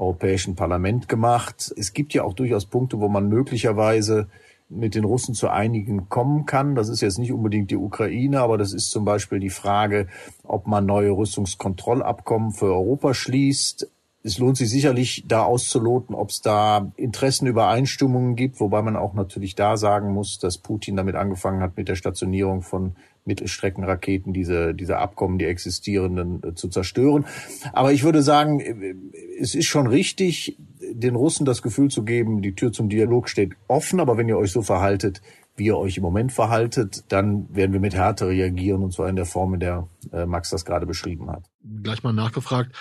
Europäischen 0.00 0.56
Parlament 0.56 1.08
gemacht. 1.08 1.72
Es 1.76 1.92
gibt 1.92 2.14
ja 2.14 2.24
auch 2.24 2.32
durchaus 2.32 2.64
Punkte, 2.64 3.00
wo 3.00 3.08
man 3.08 3.28
möglicherweise 3.28 4.28
mit 4.70 4.94
den 4.94 5.04
Russen 5.04 5.34
zu 5.34 5.48
einigen 5.48 6.08
kommen 6.08 6.46
kann. 6.46 6.74
Das 6.74 6.88
ist 6.88 7.02
jetzt 7.02 7.18
nicht 7.18 7.32
unbedingt 7.32 7.70
die 7.70 7.76
Ukraine, 7.76 8.40
aber 8.40 8.56
das 8.56 8.72
ist 8.72 8.90
zum 8.90 9.04
Beispiel 9.04 9.40
die 9.40 9.50
Frage, 9.50 10.06
ob 10.44 10.66
man 10.66 10.86
neue 10.86 11.10
Rüstungskontrollabkommen 11.10 12.52
für 12.52 12.66
Europa 12.66 13.12
schließt. 13.12 13.90
Es 14.22 14.38
lohnt 14.38 14.56
sich 14.56 14.70
sicherlich, 14.70 15.24
da 15.26 15.42
auszuloten, 15.42 16.14
ob 16.14 16.30
es 16.30 16.40
da 16.40 16.92
Interessenübereinstimmungen 16.96 18.36
gibt, 18.36 18.60
wobei 18.60 18.82
man 18.82 18.96
auch 18.96 19.14
natürlich 19.14 19.54
da 19.54 19.76
sagen 19.76 20.12
muss, 20.12 20.38
dass 20.38 20.58
Putin 20.58 20.96
damit 20.96 21.16
angefangen 21.16 21.62
hat, 21.62 21.76
mit 21.76 21.88
der 21.88 21.96
Stationierung 21.96 22.62
von 22.62 22.96
Mittelstreckenraketen 23.24 24.32
diese, 24.32 24.74
diese 24.74 24.98
Abkommen, 24.98 25.38
die 25.38 25.44
existierenden, 25.44 26.42
äh, 26.42 26.54
zu 26.54 26.68
zerstören. 26.68 27.26
Aber 27.72 27.92
ich 27.92 28.02
würde 28.02 28.22
sagen, 28.22 28.60
äh, 28.60 28.94
es 29.40 29.54
ist 29.54 29.66
schon 29.66 29.86
richtig, 29.86 30.56
den 30.92 31.14
Russen 31.14 31.44
das 31.44 31.62
Gefühl 31.62 31.90
zu 31.90 32.04
geben, 32.04 32.42
die 32.42 32.54
Tür 32.54 32.72
zum 32.72 32.88
Dialog 32.88 33.28
steht 33.28 33.52
offen, 33.68 34.00
aber 34.00 34.16
wenn 34.16 34.28
ihr 34.28 34.38
euch 34.38 34.52
so 34.52 34.62
verhaltet, 34.62 35.20
wie 35.56 35.66
ihr 35.66 35.76
euch 35.76 35.96
im 35.96 36.02
Moment 36.02 36.32
verhaltet, 36.32 37.04
dann 37.08 37.54
werden 37.54 37.72
wir 37.72 37.80
mit 37.80 37.94
Härte 37.94 38.28
reagieren 38.28 38.82
und 38.82 38.92
zwar 38.92 39.08
in 39.08 39.16
der 39.16 39.26
Form, 39.26 39.54
in 39.54 39.60
der 39.60 39.88
äh, 40.12 40.24
Max 40.24 40.50
das 40.50 40.64
gerade 40.64 40.86
beschrieben 40.86 41.30
hat. 41.30 41.44
Gleich 41.82 42.02
mal 42.02 42.12
nachgefragt, 42.12 42.74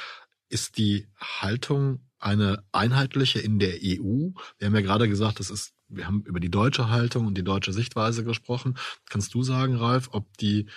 ist 0.49 0.77
die 0.77 1.07
Haltung 1.17 1.99
eine 2.19 2.63
einheitliche 2.71 3.39
in 3.39 3.59
der 3.59 3.75
EU? 3.75 4.29
Wir 4.57 4.67
haben 4.67 4.75
ja 4.75 4.81
gerade 4.81 5.07
gesagt, 5.07 5.39
das 5.39 5.49
ist 5.49 5.73
wir 5.89 6.07
haben 6.07 6.23
über 6.25 6.39
die 6.39 6.51
deutsche 6.51 6.89
Haltung 6.89 7.25
und 7.25 7.37
die 7.37 7.43
deutsche 7.43 7.73
Sichtweise 7.73 8.23
gesprochen. 8.23 8.77
Kannst 9.09 9.33
du 9.33 9.43
sagen, 9.43 9.75
Ralf, 9.75 10.09
ob 10.11 10.25
die, 10.37 10.67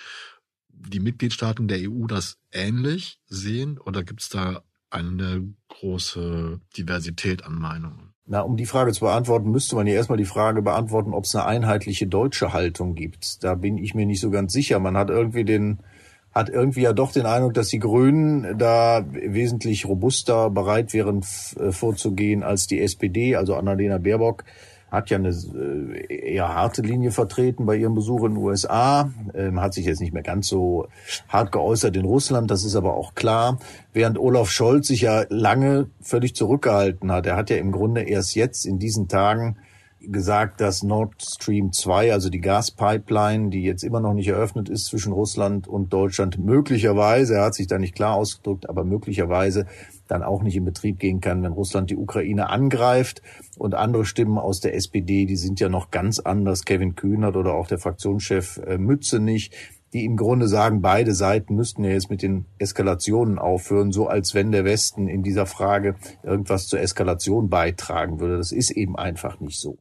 die 0.68 1.00
Mitgliedstaaten 1.00 1.68
der 1.68 1.78
EU 1.90 2.06
das 2.06 2.38
ähnlich 2.50 3.18
sehen 3.26 3.78
oder 3.78 4.02
gibt 4.02 4.22
es 4.22 4.30
da 4.30 4.62
eine 4.90 5.54
große 5.68 6.60
Diversität 6.76 7.44
an 7.44 7.54
Meinungen? 7.54 8.12
Na, 8.24 8.40
um 8.40 8.56
die 8.56 8.66
Frage 8.66 8.92
zu 8.92 9.00
beantworten, 9.00 9.50
müsste 9.50 9.74
man 9.74 9.86
ja 9.86 9.94
erstmal 9.94 10.18
die 10.18 10.24
Frage 10.24 10.62
beantworten, 10.62 11.12
ob 11.12 11.24
es 11.24 11.34
eine 11.34 11.44
einheitliche 11.44 12.06
deutsche 12.06 12.52
Haltung 12.52 12.94
gibt. 12.94 13.42
Da 13.42 13.54
bin 13.54 13.78
ich 13.78 13.94
mir 13.94 14.06
nicht 14.06 14.20
so 14.20 14.30
ganz 14.30 14.52
sicher. 14.52 14.78
Man 14.78 14.96
hat 14.96 15.10
irgendwie 15.10 15.44
den, 15.44 15.80
hat 16.32 16.48
irgendwie 16.48 16.82
ja 16.82 16.92
doch 16.92 17.12
den 17.12 17.26
Eindruck, 17.26 17.54
dass 17.54 17.68
die 17.68 17.78
Grünen 17.78 18.58
da 18.58 19.04
wesentlich 19.10 19.86
robuster 19.86 20.50
bereit 20.50 20.92
wären 20.92 21.24
äh, 21.58 21.72
vorzugehen 21.72 22.42
als 22.42 22.66
die 22.66 22.80
SPD, 22.80 23.36
also 23.36 23.54
Annalena 23.54 23.98
Baerbock 23.98 24.44
hat 24.92 25.08
ja 25.08 25.16
eine 25.16 25.30
äh, 25.30 26.34
eher 26.34 26.54
harte 26.54 26.82
Linie 26.82 27.10
vertreten 27.12 27.64
bei 27.64 27.76
ihrem 27.76 27.94
Besuch 27.94 28.24
in 28.24 28.34
den 28.34 28.44
USA, 28.44 29.10
ähm, 29.34 29.58
hat 29.58 29.72
sich 29.72 29.86
jetzt 29.86 30.00
nicht 30.00 30.12
mehr 30.12 30.22
ganz 30.22 30.48
so 30.48 30.86
hart 31.28 31.50
geäußert 31.50 31.96
in 31.96 32.04
Russland, 32.04 32.50
das 32.50 32.62
ist 32.62 32.76
aber 32.76 32.94
auch 32.94 33.14
klar. 33.14 33.58
Während 33.94 34.18
Olaf 34.18 34.50
Scholz 34.50 34.88
sich 34.88 35.00
ja 35.00 35.24
lange 35.30 35.88
völlig 36.02 36.36
zurückgehalten 36.36 37.10
hat. 37.10 37.26
Er 37.26 37.36
hat 37.36 37.48
ja 37.48 37.56
im 37.56 37.72
Grunde 37.72 38.02
erst 38.02 38.34
jetzt 38.34 38.66
in 38.66 38.78
diesen 38.78 39.08
Tagen 39.08 39.56
gesagt, 40.10 40.60
dass 40.60 40.82
Nord 40.82 41.22
Stream 41.22 41.72
2, 41.72 42.12
also 42.12 42.30
die 42.30 42.40
Gaspipeline, 42.40 43.50
die 43.50 43.62
jetzt 43.62 43.84
immer 43.84 44.00
noch 44.00 44.14
nicht 44.14 44.28
eröffnet 44.28 44.68
ist 44.68 44.86
zwischen 44.86 45.12
Russland 45.12 45.68
und 45.68 45.92
Deutschland, 45.92 46.38
möglicherweise, 46.38 47.34
er 47.34 47.44
hat 47.44 47.54
sich 47.54 47.66
da 47.66 47.78
nicht 47.78 47.94
klar 47.94 48.14
ausgedrückt, 48.14 48.68
aber 48.68 48.84
möglicherweise 48.84 49.66
dann 50.08 50.22
auch 50.22 50.42
nicht 50.42 50.56
in 50.56 50.64
Betrieb 50.64 50.98
gehen 50.98 51.20
kann, 51.20 51.42
wenn 51.42 51.52
Russland 51.52 51.90
die 51.90 51.96
Ukraine 51.96 52.50
angreift. 52.50 53.22
Und 53.58 53.74
andere 53.74 54.04
Stimmen 54.04 54.38
aus 54.38 54.60
der 54.60 54.74
SPD, 54.74 55.26
die 55.26 55.36
sind 55.36 55.60
ja 55.60 55.68
noch 55.68 55.90
ganz 55.90 56.18
anders. 56.18 56.64
Kevin 56.64 56.94
Kühnert 56.94 57.36
oder 57.36 57.54
auch 57.54 57.66
der 57.66 57.78
Fraktionschef 57.78 58.58
äh, 58.58 58.78
Mützenich, 58.78 59.50
die 59.92 60.04
im 60.04 60.16
Grunde 60.16 60.48
sagen, 60.48 60.80
beide 60.80 61.14
Seiten 61.14 61.54
müssten 61.54 61.84
ja 61.84 61.90
jetzt 61.90 62.10
mit 62.10 62.22
den 62.22 62.46
Eskalationen 62.58 63.38
aufhören, 63.38 63.92
so 63.92 64.06
als 64.06 64.34
wenn 64.34 64.50
der 64.50 64.64
Westen 64.64 65.06
in 65.06 65.22
dieser 65.22 65.46
Frage 65.46 65.96
irgendwas 66.22 66.66
zur 66.66 66.80
Eskalation 66.80 67.50
beitragen 67.50 68.18
würde. 68.18 68.38
Das 68.38 68.52
ist 68.52 68.70
eben 68.70 68.96
einfach 68.96 69.40
nicht 69.40 69.60
so 69.60 69.76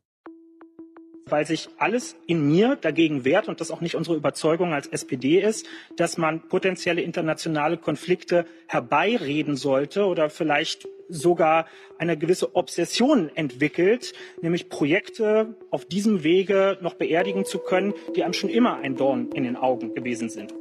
weil 1.31 1.45
sich 1.47 1.69
alles 1.77 2.15
in 2.27 2.47
mir 2.47 2.75
dagegen 2.75 3.25
wehrt 3.25 3.47
und 3.47 3.61
das 3.61 3.71
auch 3.71 3.81
nicht 3.81 3.95
unsere 3.95 4.15
Überzeugung 4.15 4.73
als 4.73 4.87
SPD 4.87 5.39
ist, 5.39 5.65
dass 5.97 6.17
man 6.17 6.41
potenzielle 6.41 7.01
internationale 7.01 7.77
Konflikte 7.77 8.45
herbeireden 8.67 9.55
sollte 9.55 10.05
oder 10.05 10.29
vielleicht 10.29 10.87
sogar 11.09 11.65
eine 11.97 12.17
gewisse 12.17 12.55
Obsession 12.55 13.29
entwickelt, 13.35 14.13
nämlich 14.41 14.69
Projekte 14.69 15.55
auf 15.69 15.85
diesem 15.85 16.23
Wege 16.23 16.77
noch 16.81 16.95
beerdigen 16.95 17.45
zu 17.45 17.59
können, 17.59 17.93
die 18.15 18.23
einem 18.23 18.33
schon 18.33 18.49
immer 18.49 18.77
ein 18.77 18.95
Dorn 18.95 19.29
in 19.33 19.43
den 19.43 19.55
Augen 19.55 19.93
gewesen 19.93 20.29
sind. 20.29 20.53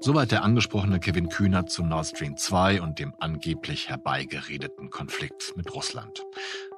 Soweit 0.00 0.32
der 0.32 0.44
angesprochene 0.44 1.00
Kevin 1.00 1.30
Kühner 1.30 1.64
zu 1.66 1.82
Nord 1.82 2.06
Stream 2.06 2.36
2 2.36 2.82
und 2.82 2.98
dem 2.98 3.14
angeblich 3.20 3.88
herbeigeredeten 3.88 4.90
Konflikt 4.90 5.54
mit 5.56 5.74
Russland. 5.74 6.22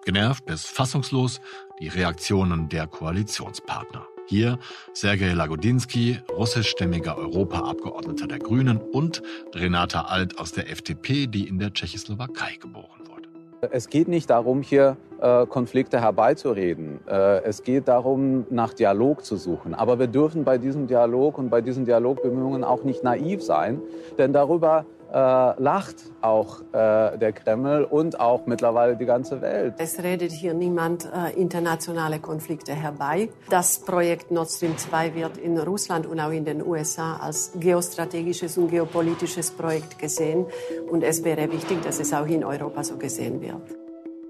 Genervt 0.06 0.46
bis 0.46 0.64
fassungslos 0.64 1.40
die 1.80 1.88
Reaktionen 1.88 2.68
der 2.68 2.86
Koalitionspartner. 2.86 4.06
Hier 4.26 4.56
Sergei 4.92 5.32
Lagodinsky, 5.32 6.20
russischstämmiger 6.30 7.18
Europaabgeordneter 7.18 8.28
der 8.28 8.38
Grünen 8.38 8.78
und 8.78 9.20
Renata 9.52 10.02
Alt 10.02 10.38
aus 10.38 10.52
der 10.52 10.70
FDP, 10.70 11.26
die 11.26 11.48
in 11.48 11.58
der 11.58 11.72
Tschechoslowakei 11.72 12.56
geboren 12.60 13.00
wurde. 13.08 13.28
Es 13.72 13.88
geht 13.88 14.06
nicht 14.06 14.30
darum, 14.30 14.62
hier 14.62 14.96
äh, 15.20 15.44
Konflikte 15.46 16.00
herbeizureden. 16.00 17.00
Äh, 17.08 17.42
es 17.42 17.64
geht 17.64 17.88
darum, 17.88 18.46
nach 18.48 18.74
Dialog 18.74 19.24
zu 19.24 19.36
suchen. 19.36 19.74
Aber 19.74 19.98
wir 19.98 20.06
dürfen 20.06 20.44
bei 20.44 20.56
diesem 20.56 20.86
Dialog 20.86 21.36
und 21.36 21.50
bei 21.50 21.60
diesen 21.60 21.84
Dialogbemühungen 21.84 22.62
auch 22.62 22.84
nicht 22.84 23.02
naiv 23.02 23.42
sein, 23.42 23.80
denn 24.18 24.32
darüber 24.32 24.86
äh, 25.12 25.16
lacht 25.16 25.96
auch 26.20 26.60
äh, 26.72 27.16
der 27.18 27.32
Kreml 27.32 27.84
und 27.84 28.18
auch 28.18 28.46
mittlerweile 28.46 28.96
die 28.96 29.04
ganze 29.04 29.40
Welt. 29.40 29.74
Es 29.78 30.02
redet 30.02 30.32
hier 30.32 30.54
niemand 30.54 31.06
äh, 31.06 31.38
internationale 31.38 32.18
Konflikte 32.18 32.74
herbei. 32.74 33.28
Das 33.50 33.78
Projekt 33.78 34.30
Nord 34.30 34.50
Stream 34.50 34.76
2 34.76 35.14
wird 35.14 35.36
in 35.38 35.58
Russland 35.58 36.06
und 36.06 36.20
auch 36.20 36.32
in 36.32 36.44
den 36.44 36.64
USA 36.64 37.16
als 37.16 37.52
geostrategisches 37.58 38.58
und 38.58 38.70
geopolitisches 38.70 39.50
Projekt 39.50 39.98
gesehen. 39.98 40.46
Und 40.90 41.02
es 41.02 41.24
wäre 41.24 41.50
wichtig, 41.50 41.82
dass 41.82 42.00
es 42.00 42.12
auch 42.12 42.26
in 42.26 42.44
Europa 42.44 42.82
so 42.84 42.96
gesehen 42.96 43.40
wird. 43.40 43.62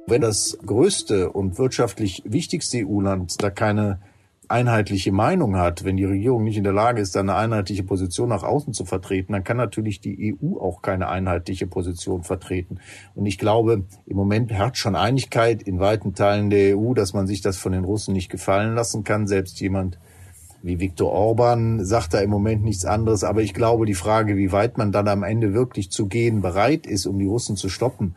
Wenn 0.07 0.23
das 0.23 0.57
größte 0.65 1.31
und 1.31 1.59
wirtschaftlich 1.59 2.23
wichtigste 2.25 2.87
EU-Land 2.87 3.43
da 3.43 3.51
keine 3.51 3.99
einheitliche 4.49 5.13
Meinung 5.13 5.57
hat, 5.57 5.85
wenn 5.85 5.97
die 5.97 6.05
Regierung 6.05 6.45
nicht 6.45 6.57
in 6.57 6.65
der 6.65 6.73
Lage 6.73 7.01
ist, 7.01 7.17
eine 7.17 7.35
einheitliche 7.35 7.83
Position 7.83 8.29
nach 8.29 8.43
außen 8.43 8.73
zu 8.73 8.85
vertreten, 8.85 9.33
dann 9.33 9.45
kann 9.45 9.57
natürlich 9.57 10.01
die 10.01 10.37
EU 10.41 10.59
auch 10.59 10.83
keine 10.83 11.09
einheitliche 11.09 11.67
Position 11.67 12.23
vertreten. 12.23 12.79
Und 13.15 13.27
ich 13.27 13.39
glaube, 13.39 13.85
im 14.07 14.17
Moment 14.17 14.53
herrscht 14.53 14.77
schon 14.77 14.97
Einigkeit 14.97 15.63
in 15.63 15.81
weiten 15.81 16.15
Teilen 16.15 16.51
der 16.51 16.77
EU, 16.77 16.95
dass 16.95 17.13
man 17.13 17.27
sich 17.27 17.41
das 17.41 17.57
von 17.57 17.73
den 17.73 17.85
Russen 17.85 18.13
nicht 18.13 18.31
gefallen 18.31 18.75
lassen 18.75 19.05
kann. 19.05 19.27
Selbst 19.27 19.61
jemand 19.61 19.99
wie 20.63 20.81
Viktor 20.81 21.13
Orban 21.13 21.85
sagt 21.85 22.15
da 22.15 22.21
im 22.21 22.31
Moment 22.31 22.65
nichts 22.65 22.85
anderes. 22.85 23.25
Aber 23.25 23.43
ich 23.43 23.55
glaube, 23.55 23.87
die 23.87 23.95
Frage, 23.95 24.37
wie 24.37 24.53
weit 24.53 24.79
man 24.79 24.93
dann 24.93 25.09
am 25.09 25.23
Ende 25.23 25.55
wirklich 25.55 25.91
zu 25.91 26.07
gehen 26.07 26.41
bereit 26.41 26.87
ist, 26.87 27.07
um 27.07 27.19
die 27.19 27.27
Russen 27.27 27.57
zu 27.57 27.69
stoppen, 27.69 28.17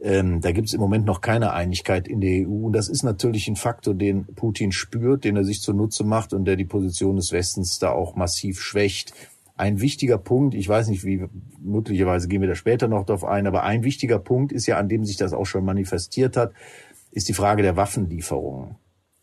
ähm, 0.00 0.40
da 0.40 0.52
gibt 0.52 0.68
es 0.68 0.74
im 0.74 0.80
Moment 0.80 1.06
noch 1.06 1.20
keine 1.20 1.52
Einigkeit 1.52 2.06
in 2.06 2.20
der 2.20 2.46
EU. 2.46 2.66
Und 2.66 2.72
das 2.72 2.88
ist 2.88 3.02
natürlich 3.02 3.48
ein 3.48 3.56
Faktor, 3.56 3.94
den 3.94 4.26
Putin 4.26 4.72
spürt, 4.72 5.24
den 5.24 5.36
er 5.36 5.44
sich 5.44 5.60
zunutze 5.60 6.04
macht 6.04 6.32
und 6.32 6.44
der 6.44 6.56
die 6.56 6.64
Position 6.64 7.16
des 7.16 7.32
Westens 7.32 7.78
da 7.78 7.90
auch 7.90 8.14
massiv 8.14 8.60
schwächt. 8.60 9.12
Ein 9.56 9.80
wichtiger 9.80 10.18
Punkt, 10.18 10.54
ich 10.54 10.68
weiß 10.68 10.88
nicht, 10.88 11.04
wie 11.04 11.26
möglicherweise 11.60 12.28
gehen 12.28 12.40
wir 12.40 12.48
da 12.48 12.54
später 12.54 12.86
noch 12.86 13.06
drauf 13.06 13.24
ein, 13.24 13.46
aber 13.46 13.64
ein 13.64 13.82
wichtiger 13.82 14.20
Punkt 14.20 14.52
ist 14.52 14.66
ja, 14.66 14.78
an 14.78 14.88
dem 14.88 15.04
sich 15.04 15.16
das 15.16 15.32
auch 15.32 15.46
schon 15.46 15.64
manifestiert 15.64 16.36
hat, 16.36 16.52
ist 17.10 17.28
die 17.28 17.34
Frage 17.34 17.62
der 17.62 17.76
Waffenlieferungen. 17.76 18.76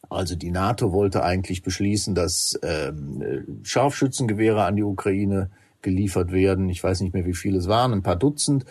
Also 0.10 0.36
die 0.36 0.51
NATO 0.51 0.91
wollte 0.91 1.24
eigentlich 1.24 1.63
beschließen, 1.63 2.15
dass 2.15 2.60
ähm, 2.63 3.62
Scharfschützengewehre 3.63 4.65
an 4.65 4.75
die 4.75 4.84
Ukraine 4.84 5.50
geliefert 5.82 6.32
werden. 6.32 6.67
Ich 6.67 6.84
weiß 6.84 7.00
nicht 7.01 7.13
mehr, 7.13 7.25
wie 7.25 7.34
viele 7.34 7.60
es 7.60 7.67
waren, 7.67 7.94
ein 7.94 8.03
paar 8.03 8.17
Dutzend 8.17 8.65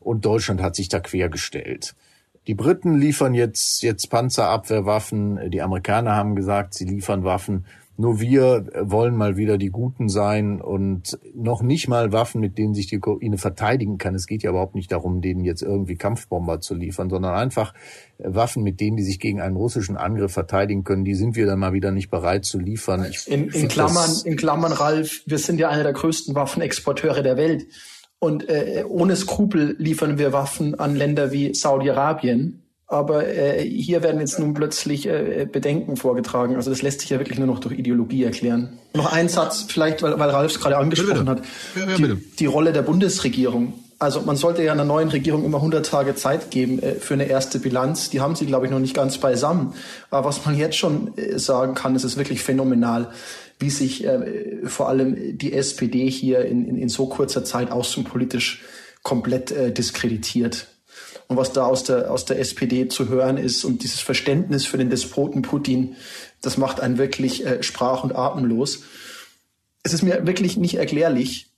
und 0.00 0.24
Deutschland 0.24 0.60
hat 0.60 0.74
sich 0.74 0.88
da 0.88 1.00
quergestellt. 1.00 1.94
Die 2.46 2.54
Briten 2.54 2.98
liefern 2.98 3.34
jetzt, 3.34 3.82
jetzt 3.82 4.08
Panzerabwehrwaffen, 4.08 5.50
die 5.50 5.62
Amerikaner 5.62 6.16
haben 6.16 6.34
gesagt, 6.34 6.74
sie 6.74 6.86
liefern 6.86 7.22
Waffen. 7.22 7.66
Nur 8.00 8.18
wir 8.18 8.66
wollen 8.80 9.14
mal 9.14 9.36
wieder 9.36 9.58
die 9.58 9.68
Guten 9.68 10.08
sein 10.08 10.62
und 10.62 11.18
noch 11.34 11.60
nicht 11.60 11.86
mal 11.86 12.12
Waffen, 12.12 12.40
mit 12.40 12.56
denen 12.56 12.72
sich 12.72 12.86
die 12.86 12.96
Ukraine 12.96 13.36
verteidigen 13.36 13.98
kann. 13.98 14.14
Es 14.14 14.26
geht 14.26 14.42
ja 14.42 14.50
überhaupt 14.50 14.74
nicht 14.74 14.90
darum, 14.90 15.20
denen 15.20 15.44
jetzt 15.44 15.60
irgendwie 15.60 15.96
Kampfbomber 15.96 16.60
zu 16.60 16.74
liefern, 16.74 17.10
sondern 17.10 17.34
einfach 17.34 17.74
Waffen, 18.16 18.62
mit 18.62 18.80
denen 18.80 18.96
die 18.96 19.02
sich 19.02 19.20
gegen 19.20 19.42
einen 19.42 19.56
russischen 19.56 19.98
Angriff 19.98 20.32
verteidigen 20.32 20.82
können. 20.82 21.04
Die 21.04 21.14
sind 21.14 21.36
wir 21.36 21.44
dann 21.44 21.58
mal 21.58 21.74
wieder 21.74 21.90
nicht 21.90 22.10
bereit 22.10 22.46
zu 22.46 22.58
liefern. 22.58 23.04
in, 23.26 23.50
in 23.50 23.68
Klammern, 23.68 24.10
in 24.24 24.36
Klammern, 24.36 24.72
Ralf, 24.72 25.20
wir 25.26 25.38
sind 25.38 25.60
ja 25.60 25.68
einer 25.68 25.82
der 25.82 25.92
größten 25.92 26.34
Waffenexporteure 26.34 27.22
der 27.22 27.36
Welt. 27.36 27.66
Und 28.20 28.48
äh, 28.48 28.84
ohne 28.86 29.16
Skrupel 29.16 29.74
liefern 29.78 30.18
wir 30.18 30.32
Waffen 30.32 30.78
an 30.78 30.94
Länder 30.94 31.32
wie 31.32 31.54
Saudi-Arabien. 31.54 32.62
Aber 32.86 33.26
äh, 33.26 33.62
hier 33.62 34.02
werden 34.02 34.20
jetzt 34.20 34.38
nun 34.38 34.52
plötzlich 34.52 35.06
äh, 35.06 35.46
Bedenken 35.50 35.96
vorgetragen. 35.96 36.56
Also 36.56 36.70
das 36.70 36.82
lässt 36.82 37.00
sich 37.00 37.10
ja 37.10 37.18
wirklich 37.18 37.38
nur 37.38 37.46
noch 37.46 37.60
durch 37.60 37.78
Ideologie 37.78 38.24
erklären. 38.24 38.78
Noch 38.94 39.10
ein 39.12 39.28
Satz, 39.28 39.64
vielleicht, 39.68 40.02
weil, 40.02 40.18
weil 40.18 40.28
Ralf 40.28 40.52
es 40.52 40.60
gerade 40.60 40.76
angesprochen 40.76 41.24
bitte, 41.24 41.40
bitte. 41.40 41.86
hat. 41.86 41.98
Ja, 41.98 42.06
ja, 42.06 42.14
die, 42.14 42.36
die, 42.36 42.46
Rolle 42.46 42.72
der 42.72 42.82
Bundesregierung. 42.82 43.74
Also 44.00 44.22
man 44.22 44.36
sollte 44.36 44.64
ja 44.64 44.72
einer 44.72 44.84
neuen 44.84 45.08
Regierung 45.08 45.44
immer 45.44 45.58
100 45.58 45.86
Tage 45.86 46.14
Zeit 46.14 46.50
geben 46.50 46.82
äh, 46.82 46.96
für 46.96 47.14
eine 47.14 47.26
erste 47.26 47.58
Bilanz. 47.58 48.10
Die 48.10 48.20
haben 48.20 48.34
sie, 48.34 48.44
glaube 48.44 48.66
ich, 48.66 48.72
noch 48.72 48.80
nicht 48.80 48.94
ganz 48.94 49.16
beisammen. 49.18 49.72
Aber 50.10 50.28
was 50.28 50.44
man 50.44 50.58
jetzt 50.58 50.76
schon 50.76 51.16
äh, 51.16 51.38
sagen 51.38 51.74
kann, 51.74 51.94
ist 51.94 52.04
es 52.04 52.16
wirklich 52.16 52.42
phänomenal, 52.42 53.08
wie 53.60 53.70
sich 53.70 54.04
äh, 54.04 54.66
vor 54.66 54.88
allem 54.88 55.38
die 55.38 55.52
SPD 55.52 56.10
hier 56.10 56.44
in, 56.44 56.66
in, 56.66 56.76
in 56.76 56.88
so 56.88 57.06
kurzer 57.06 57.44
Zeit 57.44 57.70
außenpolitisch 57.70 58.62
komplett 59.02 59.52
äh, 59.52 59.72
diskreditiert. 59.72 60.66
Und 61.28 61.36
was 61.36 61.52
da 61.52 61.66
aus 61.66 61.84
der, 61.84 62.10
aus 62.10 62.24
der 62.24 62.40
SPD 62.40 62.88
zu 62.88 63.08
hören 63.08 63.36
ist 63.36 63.64
und 63.64 63.82
dieses 63.82 64.00
Verständnis 64.00 64.66
für 64.66 64.78
den 64.78 64.90
Despoten 64.90 65.42
Putin, 65.42 65.94
das 66.40 66.56
macht 66.56 66.80
einen 66.80 66.98
wirklich 66.98 67.46
äh, 67.46 67.62
sprach- 67.62 68.02
und 68.02 68.16
atemlos. 68.16 68.82
Es 69.82 69.92
ist 69.92 70.02
mir 70.02 70.26
wirklich 70.26 70.56
nicht 70.56 70.74
erklärlich, 70.74 71.50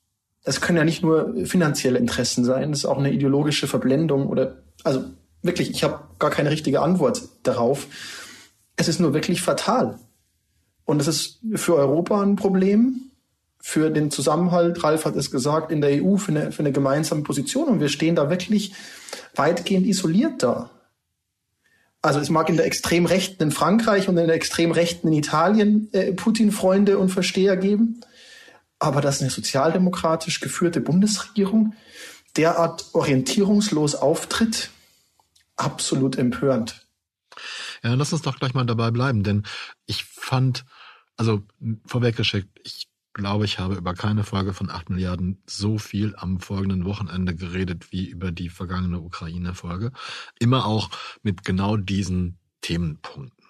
es 0.44 0.61
können 0.61 0.78
ja 0.78 0.85
nicht 0.85 1.02
nur 1.02 1.35
finanzielle 1.47 1.99
Interessen 1.99 2.44
sein, 2.44 2.73
es 2.73 2.80
ist 2.80 2.85
auch 2.85 2.99
eine 2.99 3.12
ideologische 3.12 3.68
Verblendung 3.68 4.26
oder, 4.26 4.62
also 4.82 5.04
wirklich, 5.42 5.71
ich 5.71 5.85
habe 5.85 6.00
gar 6.18 6.30
keine 6.30 6.50
richtige 6.50 6.80
Antwort 6.80 7.23
darauf. 7.44 7.87
Es 8.76 8.88
ist 8.88 9.00
nur 9.00 9.14
wirklich 9.14 9.40
fatal. 9.42 9.99
Und 10.85 11.01
es 11.01 11.09
ist 11.09 11.39
für 11.55 11.77
Europa 11.77 12.21
ein 12.23 12.37
Problem, 12.37 13.11
für 13.59 13.91
den 13.91 14.11
Zusammenhalt, 14.11 14.83
Ralf 14.83 15.05
hat 15.05 15.15
es 15.15 15.31
gesagt, 15.31 15.71
in 15.71 15.81
der 15.81 16.03
EU, 16.03 16.17
für 16.17 16.33
eine, 16.33 16.53
für 16.53 16.61
eine 16.61 16.73
gemeinsame 16.73 17.23
Position. 17.23 17.69
Und 17.69 17.81
wir 17.81 17.89
stehen 17.89 18.17
da 18.17 18.29
wirklich 18.29 18.75
weitgehend 19.37 19.87
isoliert 19.87 20.43
da. 20.43 20.71
Also 22.01 22.19
es 22.19 22.29
mag 22.29 22.49
in 22.49 22.57
der 22.57 22.67
extrem 22.67 23.07
Rechten 23.07 23.45
in 23.45 23.51
Frankreich 23.53 24.09
und 24.09 24.19
in 24.19 24.27
der 24.27 24.35
extrem 24.35 24.73
Rechten 24.73 25.07
in 25.07 25.15
Italien 25.15 25.89
äh, 25.93 26.12
Putin-Freunde 26.12 26.99
und 26.99 27.11
Versteher 27.11 27.57
geben 27.57 28.03
aber 28.83 29.01
dass 29.01 29.21
eine 29.21 29.31
sozialdemokratisch 29.31 30.41
geführte 30.41 30.81
Bundesregierung 30.81 31.75
derart 32.37 32.87
orientierungslos 32.95 33.95
auftritt, 33.95 34.71
absolut 35.57 36.19
empörend. 36.19 36.85
Ja, 37.83 37.95
lass 37.95 38.12
uns 38.12 38.23
doch 38.23 38.39
gleich 38.39 38.55
mal 38.55 38.65
dabei 38.65 38.91
bleiben, 38.91 39.23
denn 39.23 39.45
ich 39.87 40.05
fand, 40.05 40.65
also 41.17 41.43
vorweggeschickt, 41.87 42.61
ich 42.65 42.89
glaube, 43.12 43.45
ich 43.45 43.59
habe 43.59 43.75
über 43.75 43.95
keine 43.95 44.25
Folge 44.25 44.55
von 44.55 44.71
8 44.71 44.91
Milliarden 44.91 45.43
so 45.47 45.79
viel 45.79 46.15
am 46.17 46.41
folgenden 46.41 46.85
Wochenende 46.85 47.35
geredet 47.35 47.93
wie 47.93 48.07
über 48.07 48.33
die 48.33 48.49
vergangene 48.49 49.01
Ukraine-Folge. 49.01 49.93
Immer 50.39 50.67
auch 50.67 50.91
mit 51.23 51.45
genau 51.45 51.77
diesen 51.77 52.39
Themenpunkten. 52.62 53.43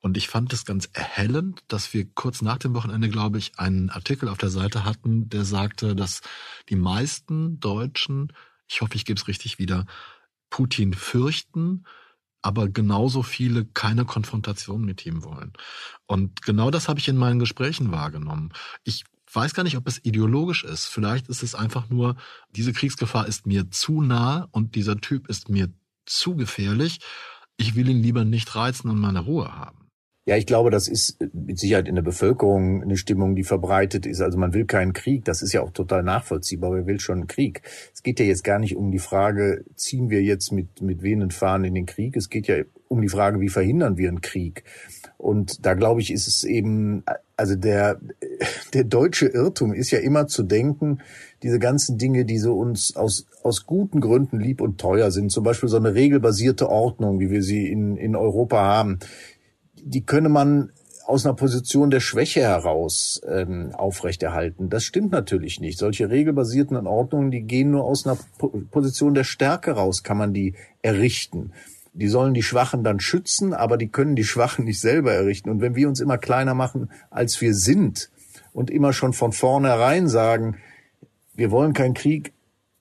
Und 0.00 0.16
ich 0.16 0.28
fand 0.28 0.52
es 0.52 0.64
ganz 0.64 0.88
erhellend, 0.92 1.62
dass 1.68 1.92
wir 1.92 2.06
kurz 2.14 2.42
nach 2.42 2.58
dem 2.58 2.74
Wochenende, 2.74 3.08
glaube 3.08 3.38
ich, 3.38 3.58
einen 3.58 3.90
Artikel 3.90 4.28
auf 4.28 4.38
der 4.38 4.50
Seite 4.50 4.84
hatten, 4.84 5.28
der 5.28 5.44
sagte, 5.44 5.96
dass 5.96 6.20
die 6.68 6.76
meisten 6.76 7.58
Deutschen, 7.58 8.32
ich 8.68 8.82
hoffe, 8.82 8.94
ich 8.94 9.04
gebe 9.04 9.18
es 9.18 9.26
richtig 9.26 9.58
wieder, 9.58 9.86
Putin 10.50 10.94
fürchten, 10.94 11.84
aber 12.46 12.68
genauso 12.68 13.24
viele 13.24 13.64
keine 13.64 14.04
Konfrontation 14.04 14.84
mit 14.84 15.04
ihm 15.04 15.24
wollen. 15.24 15.52
Und 16.06 16.42
genau 16.42 16.70
das 16.70 16.88
habe 16.88 17.00
ich 17.00 17.08
in 17.08 17.16
meinen 17.16 17.40
Gesprächen 17.40 17.90
wahrgenommen. 17.90 18.52
Ich 18.84 19.04
weiß 19.32 19.52
gar 19.52 19.64
nicht, 19.64 19.76
ob 19.76 19.88
es 19.88 20.04
ideologisch 20.04 20.62
ist. 20.62 20.86
Vielleicht 20.86 21.28
ist 21.28 21.42
es 21.42 21.56
einfach 21.56 21.88
nur, 21.88 22.14
diese 22.50 22.72
Kriegsgefahr 22.72 23.26
ist 23.26 23.48
mir 23.48 23.68
zu 23.72 24.00
nah 24.00 24.46
und 24.52 24.76
dieser 24.76 24.98
Typ 25.00 25.26
ist 25.26 25.48
mir 25.48 25.72
zu 26.04 26.36
gefährlich. 26.36 27.00
Ich 27.56 27.74
will 27.74 27.88
ihn 27.88 28.00
lieber 28.00 28.24
nicht 28.24 28.54
reizen 28.54 28.90
und 28.90 29.00
meine 29.00 29.20
Ruhe 29.20 29.52
haben. 29.56 29.85
Ja, 30.28 30.36
ich 30.36 30.46
glaube, 30.46 30.70
das 30.70 30.88
ist 30.88 31.18
mit 31.32 31.56
Sicherheit 31.56 31.86
in 31.86 31.94
der 31.94 32.02
Bevölkerung 32.02 32.82
eine 32.82 32.96
Stimmung, 32.96 33.36
die 33.36 33.44
verbreitet 33.44 34.06
ist. 34.06 34.20
Also 34.20 34.38
man 34.38 34.54
will 34.54 34.64
keinen 34.64 34.92
Krieg. 34.92 35.24
Das 35.24 35.40
ist 35.40 35.52
ja 35.52 35.62
auch 35.62 35.70
total 35.70 36.02
nachvollziehbar. 36.02 36.72
Wer 36.74 36.86
will 36.86 36.98
schon 36.98 37.18
einen 37.18 37.26
Krieg? 37.28 37.62
Es 37.94 38.02
geht 38.02 38.18
ja 38.18 38.26
jetzt 38.26 38.42
gar 38.42 38.58
nicht 38.58 38.74
um 38.74 38.90
die 38.90 38.98
Frage, 38.98 39.64
ziehen 39.76 40.10
wir 40.10 40.24
jetzt 40.24 40.50
mit, 40.50 40.82
mit 40.82 41.02
wehenden 41.02 41.30
Fahnen 41.30 41.66
in 41.66 41.74
den 41.74 41.86
Krieg? 41.86 42.16
Es 42.16 42.28
geht 42.28 42.48
ja 42.48 42.56
um 42.88 43.02
die 43.02 43.08
Frage, 43.08 43.38
wie 43.40 43.48
verhindern 43.48 43.98
wir 43.98 44.08
einen 44.08 44.20
Krieg? 44.20 44.64
Und 45.16 45.64
da 45.64 45.74
glaube 45.74 46.00
ich, 46.00 46.12
ist 46.12 46.26
es 46.26 46.42
eben, 46.42 47.04
also 47.36 47.54
der, 47.54 48.00
der 48.74 48.82
deutsche 48.82 49.26
Irrtum 49.26 49.72
ist 49.72 49.92
ja 49.92 50.00
immer 50.00 50.26
zu 50.26 50.42
denken, 50.42 50.98
diese 51.44 51.60
ganzen 51.60 51.98
Dinge, 51.98 52.24
die 52.24 52.38
so 52.38 52.58
uns 52.58 52.96
aus, 52.96 53.26
aus 53.44 53.64
guten 53.64 54.00
Gründen 54.00 54.40
lieb 54.40 54.60
und 54.60 54.80
teuer 54.80 55.12
sind, 55.12 55.30
zum 55.30 55.44
Beispiel 55.44 55.68
so 55.68 55.76
eine 55.76 55.94
regelbasierte 55.94 56.68
Ordnung, 56.68 57.20
wie 57.20 57.30
wir 57.30 57.44
sie 57.44 57.68
in, 57.68 57.96
in 57.96 58.16
Europa 58.16 58.58
haben, 58.58 58.98
die 59.86 60.04
könne 60.04 60.28
man 60.28 60.72
aus 61.06 61.24
einer 61.24 61.34
Position 61.34 61.90
der 61.90 62.00
Schwäche 62.00 62.40
heraus 62.40 63.20
ähm, 63.28 63.70
aufrechterhalten. 63.72 64.68
Das 64.68 64.82
stimmt 64.82 65.12
natürlich 65.12 65.60
nicht. 65.60 65.78
Solche 65.78 66.10
regelbasierten 66.10 66.84
Ordnungen, 66.88 67.30
die 67.30 67.42
gehen 67.42 67.70
nur 67.70 67.84
aus 67.84 68.04
einer 68.04 68.18
po 68.38 68.48
Position 68.72 69.14
der 69.14 69.22
Stärke 69.22 69.72
raus, 69.72 70.02
kann 70.02 70.16
man 70.16 70.34
die 70.34 70.54
errichten. 70.82 71.52
Die 71.92 72.08
sollen 72.08 72.34
die 72.34 72.42
Schwachen 72.42 72.82
dann 72.82 72.98
schützen, 72.98 73.54
aber 73.54 73.76
die 73.76 73.88
können 73.88 74.16
die 74.16 74.24
Schwachen 74.24 74.64
nicht 74.64 74.80
selber 74.80 75.12
errichten. 75.12 75.48
Und 75.48 75.60
wenn 75.60 75.76
wir 75.76 75.88
uns 75.88 76.00
immer 76.00 76.18
kleiner 76.18 76.54
machen, 76.54 76.90
als 77.10 77.40
wir 77.40 77.54
sind 77.54 78.10
und 78.52 78.68
immer 78.68 78.92
schon 78.92 79.12
von 79.12 79.30
vornherein 79.30 80.08
sagen, 80.08 80.56
wir 81.34 81.52
wollen 81.52 81.72
keinen 81.72 81.94
Krieg, 81.94 82.32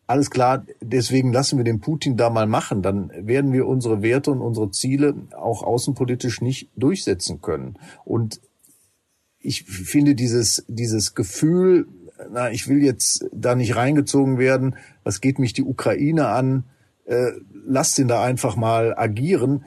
alles 0.07 0.29
klar, 0.29 0.65
deswegen 0.81 1.33
lassen 1.33 1.57
wir 1.57 1.63
den 1.63 1.79
Putin 1.79 2.15
da 2.17 2.29
mal 2.29 2.47
machen. 2.47 2.81
Dann 2.81 3.11
werden 3.15 3.53
wir 3.53 3.67
unsere 3.67 4.01
Werte 4.01 4.31
und 4.31 4.41
unsere 4.41 4.71
Ziele 4.71 5.15
auch 5.35 5.63
außenpolitisch 5.63 6.41
nicht 6.41 6.69
durchsetzen 6.75 7.41
können. 7.41 7.77
Und 8.03 8.39
ich 9.39 9.63
finde 9.63 10.15
dieses, 10.15 10.63
dieses 10.67 11.15
Gefühl, 11.15 11.87
na, 12.31 12.51
ich 12.51 12.67
will 12.67 12.83
jetzt 12.83 13.25
da 13.31 13.55
nicht 13.55 13.75
reingezogen 13.75 14.37
werden, 14.37 14.75
was 15.03 15.21
geht 15.21 15.39
mich 15.39 15.53
die 15.53 15.63
Ukraine 15.63 16.27
an, 16.27 16.65
äh, 17.05 17.31
lasst 17.65 17.99
ihn 17.99 18.07
da 18.07 18.23
einfach 18.23 18.55
mal 18.55 18.97
agieren 18.97 19.65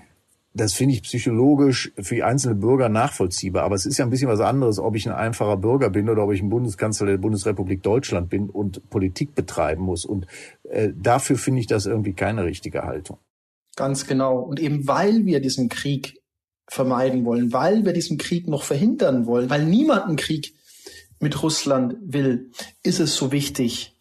das 0.58 0.74
finde 0.74 0.94
ich 0.94 1.02
psychologisch 1.02 1.92
für 1.98 2.16
die 2.16 2.22
einzelnen 2.22 2.60
Bürger 2.60 2.88
nachvollziehbar. 2.88 3.64
Aber 3.64 3.74
es 3.74 3.86
ist 3.86 3.98
ja 3.98 4.04
ein 4.04 4.10
bisschen 4.10 4.28
was 4.28 4.40
anderes, 4.40 4.78
ob 4.78 4.96
ich 4.96 5.06
ein 5.06 5.14
einfacher 5.14 5.56
Bürger 5.56 5.90
bin 5.90 6.08
oder 6.08 6.24
ob 6.24 6.32
ich 6.32 6.42
ein 6.42 6.50
Bundeskanzler 6.50 7.06
der 7.06 7.18
Bundesrepublik 7.18 7.82
Deutschland 7.82 8.28
bin 8.28 8.50
und 8.50 8.88
Politik 8.90 9.34
betreiben 9.34 9.82
muss. 9.82 10.04
Und 10.04 10.26
äh, 10.64 10.90
dafür 10.94 11.38
finde 11.38 11.60
ich 11.60 11.66
das 11.66 11.86
irgendwie 11.86 12.12
keine 12.12 12.44
richtige 12.44 12.82
Haltung. 12.82 13.18
Ganz 13.76 14.06
genau. 14.06 14.38
Und 14.40 14.60
eben 14.60 14.86
weil 14.88 15.24
wir 15.26 15.40
diesen 15.40 15.68
Krieg 15.68 16.20
vermeiden 16.66 17.24
wollen, 17.24 17.52
weil 17.52 17.84
wir 17.84 17.92
diesen 17.92 18.18
Krieg 18.18 18.48
noch 18.48 18.64
verhindern 18.64 19.26
wollen, 19.26 19.48
weil 19.50 19.64
niemand 19.64 20.04
einen 20.04 20.16
Krieg 20.16 20.54
mit 21.20 21.42
Russland 21.42 21.96
will, 22.00 22.50
ist 22.82 23.00
es 23.00 23.16
so 23.16 23.32
wichtig, 23.32 23.96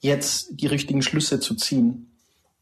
jetzt 0.00 0.48
die 0.50 0.66
richtigen 0.66 1.02
Schlüsse 1.02 1.40
zu 1.40 1.54
ziehen 1.54 2.12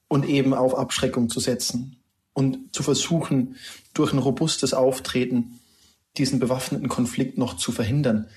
und 0.08 0.28
eben 0.28 0.54
auf 0.54 0.76
Abschreckung 0.76 1.28
zu 1.28 1.40
setzen 1.40 1.99
und 2.32 2.74
zu 2.74 2.82
versuchen, 2.82 3.56
durch 3.94 4.12
ein 4.12 4.18
robustes 4.18 4.74
Auftreten 4.74 5.60
diesen 6.16 6.40
bewaffneten 6.40 6.88
Konflikt 6.88 7.38
noch 7.38 7.56
zu 7.56 7.72
verhindern. 7.72 8.28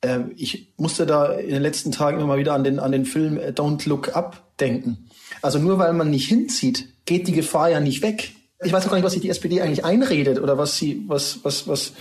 Äh, 0.00 0.20
ich 0.36 0.74
musste 0.76 1.06
da 1.06 1.32
in 1.32 1.50
den 1.50 1.62
letzten 1.62 1.92
Tagen 1.92 2.18
immer 2.18 2.26
mal 2.26 2.38
wieder 2.38 2.54
an 2.54 2.64
den, 2.64 2.78
an 2.78 2.92
den 2.92 3.04
Film 3.04 3.38
äh, 3.38 3.48
Don't 3.50 3.88
Look 3.88 4.14
Up 4.14 4.56
denken. 4.58 5.08
Also 5.42 5.58
nur 5.58 5.78
weil 5.78 5.92
man 5.92 6.10
nicht 6.10 6.28
hinzieht, 6.28 6.88
geht 7.04 7.28
die 7.28 7.32
Gefahr 7.32 7.70
ja 7.70 7.80
nicht 7.80 8.02
weg. 8.02 8.32
Ich 8.64 8.72
weiß 8.72 8.86
auch 8.86 8.90
gar 8.90 8.96
nicht, 8.96 9.04
was 9.04 9.12
sich 9.12 9.22
die 9.22 9.30
SPD 9.30 9.60
eigentlich 9.60 9.84
einredet 9.84 10.40
oder 10.40 10.56
was 10.56 10.76
sie, 10.76 11.04
was, 11.06 11.44
was, 11.44 11.68
was 11.68 11.92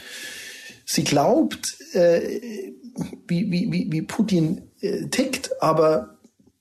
sie 0.85 1.03
glaubt, 1.03 1.77
äh, 1.93 2.21
wie, 3.27 3.51
wie, 3.51 3.71
wie, 3.71 3.91
wie 3.91 4.01
Putin 4.01 4.71
äh, 4.79 5.07
tickt. 5.07 5.61
Aber 5.61 6.17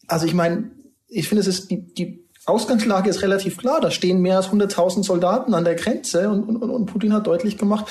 also 0.08 0.26
ich 0.26 0.34
meine, 0.34 0.70
ich 1.08 1.28
finde, 1.28 1.42
es 1.42 1.46
ist 1.46 1.70
die, 1.70 1.94
die 1.94 2.23
Ausgangslage 2.46 3.08
ist 3.08 3.22
relativ 3.22 3.56
klar. 3.56 3.80
Da 3.80 3.90
stehen 3.90 4.20
mehr 4.20 4.36
als 4.36 4.48
100.000 4.48 5.04
Soldaten 5.04 5.54
an 5.54 5.64
der 5.64 5.74
Grenze 5.74 6.28
und, 6.28 6.44
und, 6.44 6.62
und 6.62 6.86
Putin 6.86 7.12
hat 7.12 7.26
deutlich 7.26 7.58
gemacht, 7.58 7.86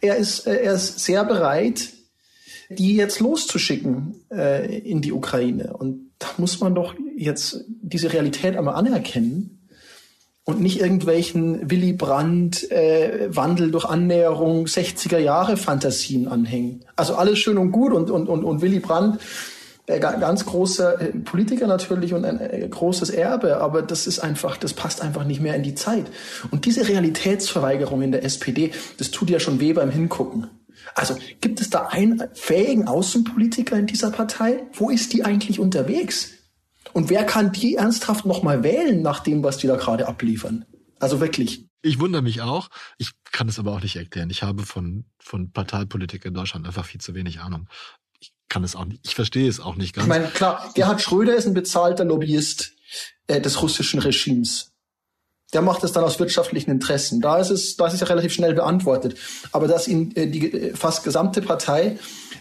er 0.00 0.16
ist, 0.16 0.46
äh, 0.46 0.56
er 0.56 0.74
ist 0.74 1.00
sehr 1.00 1.24
bereit, 1.24 1.90
die 2.68 2.96
jetzt 2.96 3.20
loszuschicken 3.20 4.24
äh, 4.30 4.78
in 4.78 5.00
die 5.00 5.12
Ukraine. 5.12 5.76
Und 5.76 6.10
da 6.18 6.28
muss 6.38 6.60
man 6.60 6.74
doch 6.74 6.94
jetzt 7.16 7.64
diese 7.68 8.12
Realität 8.12 8.56
einmal 8.56 8.74
anerkennen 8.74 9.68
und 10.44 10.60
nicht 10.60 10.80
irgendwelchen 10.80 11.70
Willy 11.70 11.92
Brandt 11.92 12.70
äh, 12.70 13.28
Wandel 13.34 13.70
durch 13.70 13.84
Annäherung 13.84 14.66
60er 14.66 15.18
Jahre 15.18 15.56
Fantasien 15.56 16.28
anhängen. 16.28 16.84
Also 16.94 17.14
alles 17.16 17.38
schön 17.38 17.58
und 17.58 17.72
gut 17.72 17.92
und, 17.92 18.10
und, 18.10 18.28
und, 18.28 18.44
und 18.44 18.62
Willy 18.62 18.80
Brandt 18.80 19.20
ganz 19.86 20.44
großer 20.44 21.00
äh, 21.00 21.12
Politiker 21.12 21.66
natürlich 21.66 22.12
und 22.12 22.24
ein 22.24 22.40
äh, 22.40 22.68
großes 22.68 23.10
Erbe, 23.10 23.58
aber 23.58 23.82
das 23.82 24.06
ist 24.06 24.18
einfach, 24.18 24.56
das 24.56 24.74
passt 24.74 25.00
einfach 25.00 25.24
nicht 25.24 25.40
mehr 25.40 25.54
in 25.54 25.62
die 25.62 25.74
Zeit. 25.74 26.06
Und 26.50 26.64
diese 26.64 26.88
Realitätsverweigerung 26.88 28.02
in 28.02 28.12
der 28.12 28.24
SPD, 28.24 28.72
das 28.98 29.10
tut 29.10 29.30
ja 29.30 29.38
schon 29.38 29.60
weh 29.60 29.72
beim 29.72 29.90
Hingucken. 29.90 30.48
Also 30.94 31.16
gibt 31.40 31.60
es 31.60 31.70
da 31.70 31.86
einen 31.86 32.22
fähigen 32.34 32.88
Außenpolitiker 32.88 33.78
in 33.78 33.86
dieser 33.86 34.10
Partei? 34.10 34.64
Wo 34.72 34.90
ist 34.90 35.12
die 35.12 35.24
eigentlich 35.24 35.60
unterwegs? 35.60 36.30
Und 36.92 37.10
wer 37.10 37.24
kann 37.24 37.52
die 37.52 37.74
ernsthaft 37.74 38.24
nochmal 38.24 38.62
wählen 38.62 39.02
nach 39.02 39.20
dem, 39.20 39.42
was 39.42 39.58
die 39.58 39.66
da 39.66 39.76
gerade 39.76 40.08
abliefern? 40.08 40.64
Also 40.98 41.20
wirklich. 41.20 41.68
Ich 41.82 42.00
wundere 42.00 42.22
mich 42.22 42.40
auch. 42.40 42.68
Ich 42.98 43.12
kann 43.30 43.48
es 43.48 43.58
aber 43.58 43.72
auch 43.72 43.82
nicht 43.82 43.96
erklären. 43.96 44.30
Ich 44.30 44.42
habe 44.42 44.64
von, 44.64 45.04
von 45.18 45.52
Parteipolitik 45.52 46.24
in 46.24 46.34
Deutschland 46.34 46.66
einfach 46.66 46.86
viel 46.86 47.00
zu 47.00 47.14
wenig 47.14 47.40
Ahnung 47.40 47.68
kann 48.48 48.64
es 48.64 48.76
auch 48.76 48.84
nicht, 48.84 49.00
ich 49.04 49.14
verstehe 49.14 49.48
es 49.48 49.60
auch 49.60 49.76
nicht 49.76 49.94
ganz. 49.94 50.04
Ich 50.04 50.08
meine, 50.08 50.28
klar, 50.28 50.70
Gerhard 50.74 51.00
Schröder 51.00 51.34
ist 51.34 51.46
ein 51.46 51.54
bezahlter 51.54 52.04
Lobbyist 52.04 52.72
äh, 53.26 53.40
des 53.40 53.60
russischen 53.62 54.00
Regimes. 54.00 54.72
Der 55.52 55.62
macht 55.62 55.84
es 55.84 55.92
dann 55.92 56.04
aus 56.04 56.18
wirtschaftlichen 56.18 56.70
Interessen. 56.70 57.20
Da 57.20 57.38
ist 57.38 57.50
es, 57.50 57.76
da 57.76 57.86
ist 57.86 57.94
es 57.94 58.00
ja 58.00 58.06
relativ 58.06 58.32
schnell 58.32 58.54
beantwortet. 58.54 59.16
Aber 59.52 59.68
dass 59.68 59.88
ihn 59.88 60.14
äh, 60.16 60.26
die 60.26 60.52
äh, 60.52 60.76
fast 60.76 61.04
gesamte 61.04 61.42
Partei 61.42 61.98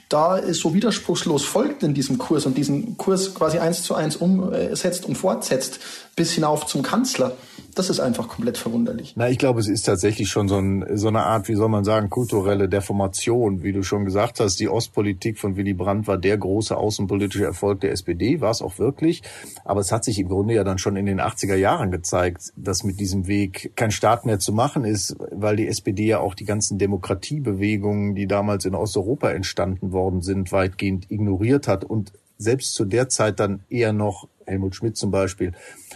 da 0.09 0.41
so 0.53 0.73
widerspruchslos 0.73 1.43
folgt 1.43 1.81
in 1.81 1.95
diesem 1.95 2.17
Kurs 2.19 2.45
und 2.45 2.57
diesen 2.57 2.97
Kurs 2.97 3.33
quasi 3.33 3.57
eins 3.57 3.81
zu 3.81 3.95
eins 3.95 4.15
umsetzt 4.15 5.05
und 5.05 5.15
fortsetzt 5.15 5.79
bis 6.15 6.31
hinauf 6.33 6.67
zum 6.67 6.83
Kanzler, 6.83 7.35
das 7.75 7.89
ist 7.89 7.99
einfach 7.99 8.29
komplett 8.29 8.57
verwunderlich. 8.57 9.13
Na, 9.17 9.29
ich 9.29 9.38
glaube, 9.38 9.59
es 9.59 9.67
ist 9.67 9.83
tatsächlich 9.83 10.29
schon 10.29 10.47
so, 10.47 10.57
ein, 10.57 10.85
so 10.97 11.09
eine 11.09 11.23
Art, 11.23 11.49
wie 11.49 11.55
soll 11.55 11.69
man 11.69 11.83
sagen, 11.83 12.09
kulturelle 12.09 12.69
Deformation. 12.69 13.63
Wie 13.63 13.73
du 13.73 13.83
schon 13.83 14.05
gesagt 14.05 14.39
hast, 14.39 14.59
die 14.59 14.69
Ostpolitik 14.69 15.38
von 15.38 15.57
Willy 15.57 15.73
Brandt 15.73 16.07
war 16.07 16.17
der 16.17 16.38
große 16.38 16.75
außenpolitische 16.75 17.43
Erfolg 17.43 17.81
der 17.81 17.91
SPD, 17.91 18.39
war 18.39 18.51
es 18.51 18.61
auch 18.61 18.79
wirklich. 18.79 19.23
Aber 19.65 19.81
es 19.81 19.91
hat 19.91 20.05
sich 20.05 20.17
im 20.19 20.29
Grunde 20.29 20.53
ja 20.53 20.63
dann 20.63 20.77
schon 20.77 20.95
in 20.95 21.05
den 21.05 21.19
80er 21.19 21.55
Jahren 21.55 21.91
gezeigt, 21.91 22.53
dass 22.55 22.83
mit 22.83 22.99
diesem 22.99 23.27
Weg 23.27 23.73
kein 23.75 23.91
Staat 23.91 24.25
mehr 24.25 24.39
zu 24.39 24.53
machen 24.53 24.85
ist, 24.85 25.17
weil 25.31 25.57
die 25.57 25.67
SPD 25.67 26.05
ja 26.05 26.19
auch 26.19 26.33
die 26.33 26.45
ganzen 26.45 26.77
Demokratiebewegungen, 26.77 28.15
die 28.15 28.27
damals 28.27 28.65
in 28.65 28.73
Osteuropa 28.73 29.31
entstanden 29.31 29.91
worden 29.91 30.21
sind, 30.21 30.51
weitgehend 30.51 31.11
ignoriert 31.11 31.67
hat 31.67 31.83
und 31.83 32.13
selbst 32.38 32.73
zu 32.73 32.85
der 32.85 33.09
Zeit 33.09 33.39
dann 33.39 33.63
eher 33.69 33.93
noch 33.93 34.27
Helmut 34.45 34.75
Schmidt 34.75 34.97
zum 34.97 35.11
Beispiel 35.11 35.53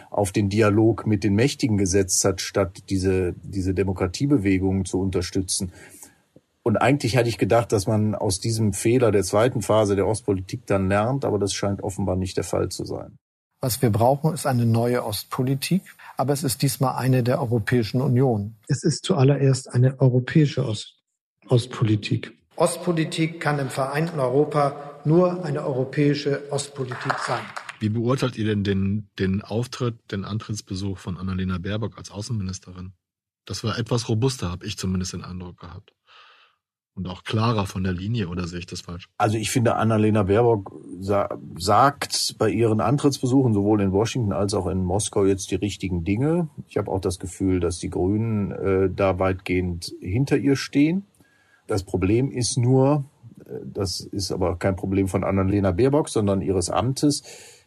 auf 0.09 0.31
den 0.31 0.49
Dialog 0.49 1.05
mit 1.05 1.23
den 1.23 1.35
Mächtigen 1.35 1.77
gesetzt 1.77 2.23
hat, 2.25 2.41
statt 2.41 2.83
diese, 2.89 3.33
diese 3.43 3.73
Demokratiebewegungen 3.73 4.85
zu 4.85 4.99
unterstützen. 4.99 5.71
Und 6.63 6.77
eigentlich 6.77 7.17
hatte 7.17 7.29
ich 7.29 7.37
gedacht, 7.37 7.71
dass 7.71 7.87
man 7.87 8.15
aus 8.15 8.39
diesem 8.39 8.73
Fehler 8.73 9.11
der 9.11 9.23
zweiten 9.23 9.61
Phase 9.61 9.95
der 9.95 10.07
Ostpolitik 10.07 10.65
dann 10.65 10.89
lernt, 10.89 11.25
aber 11.25 11.39
das 11.39 11.53
scheint 11.53 11.81
offenbar 11.81 12.15
nicht 12.15 12.37
der 12.37 12.43
Fall 12.43 12.69
zu 12.69 12.85
sein. 12.85 13.17
Was 13.61 13.81
wir 13.81 13.89
brauchen, 13.89 14.33
ist 14.33 14.45
eine 14.45 14.65
neue 14.65 15.03
Ostpolitik, 15.05 15.81
aber 16.15 16.33
es 16.33 16.43
ist 16.43 16.61
diesmal 16.61 16.95
eine 16.95 17.23
der 17.23 17.41
Europäischen 17.41 18.01
Union. 18.01 18.55
Es 18.67 18.83
ist 18.83 19.03
zuallererst 19.03 19.73
eine 19.73 19.99
europäische 19.99 20.65
Ost 20.65 20.95
Ostpolitik. 21.47 22.37
Ostpolitik 22.55 23.39
kann 23.39 23.57
im 23.57 23.69
vereinten 23.69 24.19
Europa 24.19 24.99
nur 25.05 25.43
eine 25.43 25.65
europäische 25.65 26.43
Ostpolitik 26.51 27.13
sein. 27.25 27.41
Wie 27.79 27.89
beurteilt 27.89 28.37
ihr 28.37 28.45
denn 28.45 28.63
den, 28.63 29.09
den 29.17 29.41
Auftritt, 29.41 29.95
den 30.11 30.25
Antrittsbesuch 30.25 30.97
von 30.97 31.17
Annalena 31.17 31.57
Baerbock 31.57 31.97
als 31.97 32.11
Außenministerin? 32.11 32.93
Das 33.45 33.63
war 33.63 33.79
etwas 33.79 34.09
robuster, 34.09 34.51
habe 34.51 34.65
ich 34.65 34.77
zumindest 34.77 35.13
den 35.13 35.23
Eindruck 35.23 35.59
gehabt. 35.59 35.93
Und 36.93 37.07
auch 37.07 37.23
klarer 37.23 37.65
von 37.65 37.85
der 37.85 37.93
Linie, 37.93 38.27
oder 38.27 38.45
sehe 38.45 38.59
ich 38.59 38.65
das 38.65 38.81
falsch? 38.81 39.07
Also 39.17 39.37
ich 39.37 39.51
finde, 39.51 39.77
Annalena 39.77 40.23
Baerbock 40.23 40.73
sa 40.99 41.29
sagt 41.57 42.35
bei 42.37 42.49
ihren 42.49 42.81
Antrittsbesuchen 42.81 43.53
sowohl 43.53 43.81
in 43.81 43.93
Washington 43.93 44.33
als 44.33 44.53
auch 44.53 44.67
in 44.67 44.83
Moskau 44.83 45.25
jetzt 45.25 45.49
die 45.49 45.55
richtigen 45.55 46.03
Dinge. 46.03 46.49
Ich 46.67 46.77
habe 46.77 46.91
auch 46.91 46.99
das 46.99 47.17
Gefühl, 47.17 47.61
dass 47.61 47.77
die 47.77 47.89
Grünen 47.89 48.51
äh, 48.51 48.89
da 48.93 49.17
weitgehend 49.17 49.93
hinter 50.01 50.37
ihr 50.37 50.57
stehen. 50.57 51.05
Das 51.67 51.83
Problem 51.83 52.31
ist 52.31 52.57
nur, 52.57 53.05
äh, 53.45 53.59
das 53.63 54.01
ist 54.01 54.33
aber 54.33 54.57
kein 54.57 54.75
Problem 54.75 55.07
von 55.07 55.23
Annalena 55.23 55.71
Baerbock, 55.71 56.09
sondern 56.09 56.41
ihres 56.41 56.69
Amtes, 56.69 57.23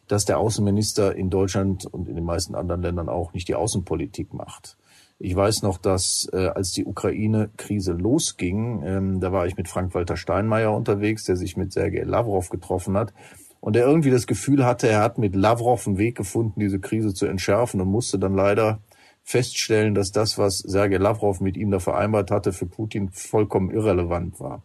dass 0.07 0.25
der 0.25 0.37
Außenminister 0.37 1.15
in 1.15 1.29
Deutschland 1.29 1.85
und 1.85 2.07
in 2.07 2.15
den 2.15 2.25
meisten 2.25 2.55
anderen 2.55 2.81
Ländern 2.81 3.09
auch 3.09 3.33
nicht 3.33 3.47
die 3.47 3.55
Außenpolitik 3.55 4.33
macht. 4.33 4.77
Ich 5.19 5.35
weiß 5.35 5.61
noch, 5.63 5.77
dass 5.77 6.27
äh, 6.33 6.47
als 6.47 6.71
die 6.71 6.85
Ukraine-Krise 6.85 7.93
losging, 7.93 8.83
ähm, 8.83 9.19
da 9.19 9.31
war 9.31 9.47
ich 9.47 9.55
mit 9.55 9.69
Frank-Walter 9.69 10.17
Steinmeier 10.17 10.75
unterwegs, 10.75 11.23
der 11.23 11.37
sich 11.37 11.55
mit 11.55 11.71
Sergei 11.71 12.03
Lavrov 12.03 12.49
getroffen 12.49 12.97
hat 12.97 13.13
und 13.61 13.77
der 13.77 13.85
irgendwie 13.85 14.11
das 14.11 14.27
Gefühl 14.27 14.65
hatte, 14.65 14.89
er 14.89 15.01
hat 15.01 15.17
mit 15.17 15.35
Lavrov 15.35 15.87
einen 15.87 15.97
Weg 15.97 16.17
gefunden, 16.17 16.59
diese 16.59 16.79
Krise 16.79 17.13
zu 17.13 17.25
entschärfen 17.25 17.79
und 17.79 17.87
musste 17.87 18.19
dann 18.19 18.35
leider 18.35 18.79
feststellen, 19.23 19.95
dass 19.95 20.11
das, 20.11 20.37
was 20.37 20.57
Sergei 20.57 20.97
Lavrov 20.97 21.39
mit 21.39 21.55
ihm 21.55 21.71
da 21.71 21.79
vereinbart 21.79 22.29
hatte, 22.29 22.51
für 22.51 22.65
Putin 22.65 23.09
vollkommen 23.09 23.71
irrelevant 23.71 24.41
war. 24.41 24.63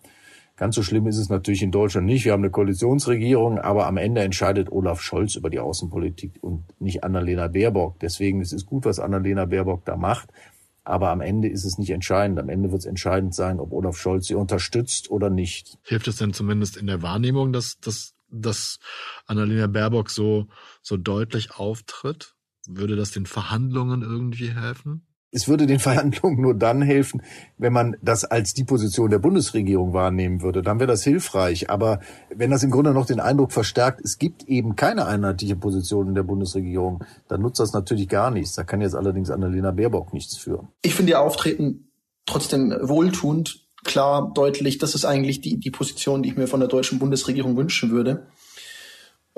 Ganz 0.59 0.75
so 0.75 0.83
schlimm 0.83 1.07
ist 1.07 1.18
es 1.18 1.29
natürlich 1.29 1.62
in 1.62 1.71
Deutschland 1.71 2.07
nicht. 2.07 2.25
Wir 2.25 2.33
haben 2.33 2.42
eine 2.42 2.51
Koalitionsregierung, 2.51 3.61
aber 3.61 3.87
am 3.87 3.97
Ende 3.97 4.23
entscheidet 4.23 4.73
Olaf 4.73 5.01
Scholz 5.01 5.37
über 5.37 5.51
die 5.51 5.61
Außenpolitik 5.61 6.33
und 6.40 6.64
nicht 6.81 7.05
Annalena 7.05 7.47
Baerbock. 7.47 8.01
Deswegen 8.01 8.40
ist 8.40 8.53
es 8.53 8.66
gut, 8.66 8.85
was 8.85 8.99
Annalena 8.99 9.44
Baerbock 9.44 9.85
da 9.85 9.97
macht. 9.97 10.31
Aber 10.83 11.11
am 11.11 11.21
Ende 11.21 11.49
ist 11.49 11.64
es 11.64 11.79
nicht 11.79 11.90
entscheidend. 11.90 12.40
Am 12.40 12.49
Ende 12.49 12.73
wird 12.73 12.81
es 12.81 12.87
entscheidend 12.87 13.37
sein, 13.37 13.61
ob 13.61 13.73
Olaf 13.73 13.97
Scholz 13.97 14.27
sie 14.27 14.35
unterstützt 14.35 15.12
oder 15.12 15.31
nicht. 15.31 15.79
Hilft 15.85 16.09
es 16.09 16.16
denn 16.16 16.33
zumindest 16.33 16.77
in 16.77 16.88
der 16.88 17.03
Wahrnehmung, 17.03 17.53
dass, 17.53 17.79
dass, 17.79 18.14
dass 18.29 18.81
Annalena 19.27 19.68
Baerbock 19.68 20.11
so, 20.11 20.49
so 20.83 20.97
deutlich 20.97 21.55
auftritt? 21.55 22.35
Würde 22.66 22.97
das 22.97 23.12
den 23.12 23.27
Verhandlungen 23.27 24.03
irgendwie 24.03 24.51
helfen? 24.51 25.07
Es 25.30 25.46
würde 25.46 25.66
den 25.66 25.78
Verhandlungen 25.78 26.40
nur 26.40 26.54
dann 26.54 26.80
helfen, 26.80 27.22
wenn 27.58 27.72
man 27.72 27.96
das 28.00 28.24
als 28.24 28.54
die 28.54 28.64
Position 28.64 29.10
der 29.10 29.18
Bundesregierung 29.18 29.92
wahrnehmen 29.92 30.40
würde. 30.40 30.62
Dann 30.62 30.80
wäre 30.80 30.86
das 30.86 31.04
hilfreich. 31.04 31.68
Aber 31.68 32.00
wenn 32.34 32.50
das 32.50 32.62
im 32.62 32.70
Grunde 32.70 32.92
noch 32.92 33.06
den 33.06 33.20
Eindruck 33.20 33.52
verstärkt, 33.52 34.00
es 34.02 34.18
gibt 34.18 34.44
eben 34.48 34.74
keine 34.74 35.06
einheitliche 35.06 35.56
Position 35.56 36.08
in 36.08 36.14
der 36.14 36.22
Bundesregierung, 36.22 37.04
dann 37.28 37.42
nutzt 37.42 37.60
das 37.60 37.72
natürlich 37.72 38.08
gar 38.08 38.30
nichts. 38.30 38.54
Da 38.54 38.64
kann 38.64 38.80
jetzt 38.80 38.94
allerdings 38.94 39.30
Annalena 39.30 39.70
Baerbock 39.70 40.14
nichts 40.14 40.36
für. 40.36 40.66
Ich 40.82 40.94
finde 40.94 41.12
ihr 41.12 41.20
Auftreten 41.20 41.90
trotzdem 42.24 42.74
wohltuend, 42.80 43.66
klar, 43.84 44.32
deutlich. 44.34 44.78
Das 44.78 44.94
ist 44.94 45.04
eigentlich 45.04 45.40
die, 45.40 45.58
die 45.58 45.70
Position, 45.70 46.22
die 46.22 46.30
ich 46.30 46.36
mir 46.36 46.46
von 46.46 46.60
der 46.60 46.68
deutschen 46.68 46.98
Bundesregierung 46.98 47.56
wünschen 47.56 47.90
würde. 47.90 48.26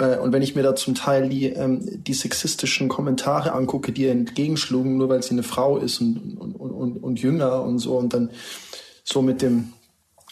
Äh, 0.01 0.19
und 0.19 0.33
wenn 0.33 0.43
ich 0.43 0.55
mir 0.55 0.63
da 0.63 0.75
zum 0.75 0.95
Teil 0.95 1.29
die, 1.29 1.47
ähm, 1.47 2.03
die 2.03 2.15
sexistischen 2.15 2.89
Kommentare 2.89 3.53
angucke, 3.53 3.93
die 3.93 4.03
ihr 4.03 4.13
entgegenschlugen, 4.13 4.97
nur 4.97 5.09
weil 5.09 5.23
sie 5.23 5.33
eine 5.33 5.43
Frau 5.43 5.79
ist 5.79 6.01
und, 6.01 6.37
und, 6.39 6.55
und, 6.55 6.97
und 6.97 7.21
jünger 7.21 7.63
und 7.63 7.79
so, 7.79 7.97
und 7.97 8.15
dann 8.15 8.31
so 9.05 9.23
mit 9.23 9.43
dem, 9.43 9.73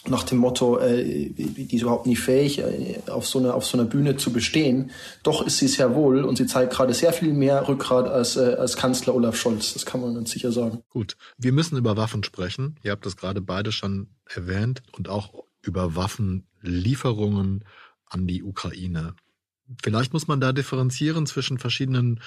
nach 0.07 0.23
dem 0.23 0.37
Motto, 0.37 0.79
äh, 0.79 1.29
die 1.29 1.75
ist 1.75 1.81
überhaupt 1.81 2.07
nicht 2.07 2.19
fähig, 2.19 2.59
äh, 2.59 2.99
auf, 3.07 3.27
so 3.27 3.39
einer, 3.39 3.53
auf 3.53 3.65
so 3.65 3.77
einer 3.77 3.87
Bühne 3.87 4.17
zu 4.17 4.31
bestehen. 4.31 4.91
Doch 5.23 5.45
ist 5.45 5.57
sie 5.57 5.67
sehr 5.67 5.93
wohl 5.93 6.23
und 6.23 6.37
sie 6.37 6.45
zeigt 6.45 6.73
gerade 6.73 6.93
sehr 6.93 7.13
viel 7.13 7.33
mehr 7.33 7.67
Rückgrat 7.67 8.07
als, 8.07 8.37
äh, 8.37 8.55
als 8.57 8.75
Kanzler 8.75 9.13
Olaf 9.13 9.35
Scholz. 9.35 9.73
Das 9.73 9.85
kann 9.85 10.01
man 10.01 10.15
ganz 10.15 10.31
sicher 10.31 10.51
sagen. 10.51 10.83
Gut, 10.89 11.17
wir 11.37 11.51
müssen 11.51 11.77
über 11.77 11.97
Waffen 11.97 12.23
sprechen. 12.23 12.77
Ihr 12.81 12.91
habt 12.91 13.05
das 13.05 13.17
gerade 13.17 13.41
beide 13.41 13.71
schon 13.71 14.07
erwähnt 14.25 14.81
und 14.97 15.09
auch 15.09 15.33
über 15.61 15.95
Waffenlieferungen 15.95 17.65
an 18.05 18.25
die 18.25 18.41
Ukraine. 18.43 19.15
Vielleicht 19.81 20.13
muss 20.13 20.27
man 20.27 20.39
da 20.41 20.51
differenzieren 20.51 21.25
zwischen 21.25 21.59
verschiedenen, 21.59 22.21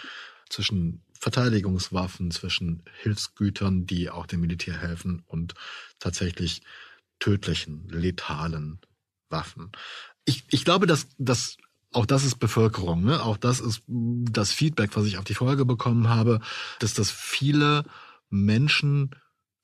zwischen 0.49 1.03
Verteidigungswaffen, 1.19 2.31
zwischen 2.31 2.83
Hilfsgütern, 3.01 3.87
die 3.87 4.11
auch 4.11 4.27
dem 4.27 4.41
Militär 4.41 4.77
helfen 4.77 5.23
und 5.27 5.55
tatsächlich 5.99 6.63
tödlichen, 7.19 7.89
letalen 7.89 8.81
Waffen. 9.29 9.73
Ich, 10.25 10.45
ich 10.51 10.65
glaube, 10.65 10.87
dass, 10.87 11.09
dass 11.19 11.57
auch 11.93 12.07
das 12.07 12.25
ist 12.25 12.37
Bevölkerung, 12.37 13.05
ne? 13.05 13.23
auch 13.23 13.37
das 13.37 13.61
ist 13.61 13.83
das 13.87 14.53
Feedback, 14.53 14.97
was 14.97 15.07
ich 15.07 15.19
auf 15.19 15.25
die 15.25 15.35
Folge 15.35 15.65
bekommen 15.65 16.09
habe, 16.09 16.41
dass 16.79 16.95
das 16.95 17.11
viele 17.11 17.85
Menschen 18.31 19.11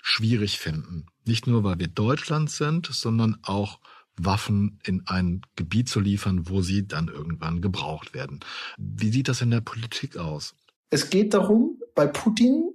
schwierig 0.02 0.58
finden. 0.58 1.06
Nicht 1.24 1.46
nur, 1.46 1.64
weil 1.64 1.78
wir 1.78 1.88
Deutschland 1.88 2.50
sind, 2.50 2.86
sondern 2.86 3.38
auch 3.42 3.80
Waffen 4.24 4.80
in 4.84 5.02
ein 5.06 5.42
Gebiet 5.56 5.88
zu 5.88 6.00
liefern, 6.00 6.48
wo 6.48 6.62
sie 6.62 6.86
dann 6.86 7.08
irgendwann 7.08 7.60
gebraucht 7.60 8.14
werden. 8.14 8.40
Wie 8.76 9.10
sieht 9.10 9.28
das 9.28 9.40
in 9.40 9.50
der 9.50 9.60
Politik 9.60 10.16
aus? 10.16 10.54
Es 10.90 11.10
geht 11.10 11.34
darum, 11.34 11.80
bei 11.94 12.06
Putin 12.06 12.70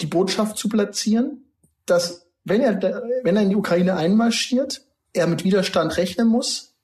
die 0.00 0.06
Botschaft 0.06 0.56
zu 0.56 0.68
platzieren, 0.68 1.44
dass 1.86 2.26
wenn 2.44 2.60
er, 2.60 2.80
wenn 3.22 3.36
er 3.36 3.42
in 3.42 3.50
die 3.50 3.56
Ukraine 3.56 3.96
einmarschiert, 3.96 4.82
er 5.12 5.26
mit 5.26 5.44
Widerstand 5.44 5.96
rechnen 5.96 6.28
muss 6.28 6.74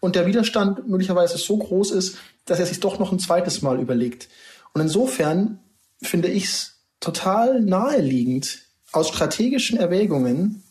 und 0.00 0.16
der 0.16 0.26
Widerstand 0.26 0.88
möglicherweise 0.88 1.38
so 1.38 1.56
groß 1.56 1.92
ist, 1.92 2.18
dass 2.44 2.58
er 2.58 2.66
sich 2.66 2.80
doch 2.80 2.98
noch 2.98 3.12
ein 3.12 3.18
zweites 3.18 3.62
Mal 3.62 3.80
überlegt. 3.80 4.28
Und 4.74 4.80
insofern 4.80 5.60
finde 6.02 6.28
ich 6.28 6.44
es 6.44 6.80
total 7.00 7.60
naheliegend, 7.60 8.66
aus 8.92 9.08
strategischen 9.08 9.78
Erwägungen 9.78 10.62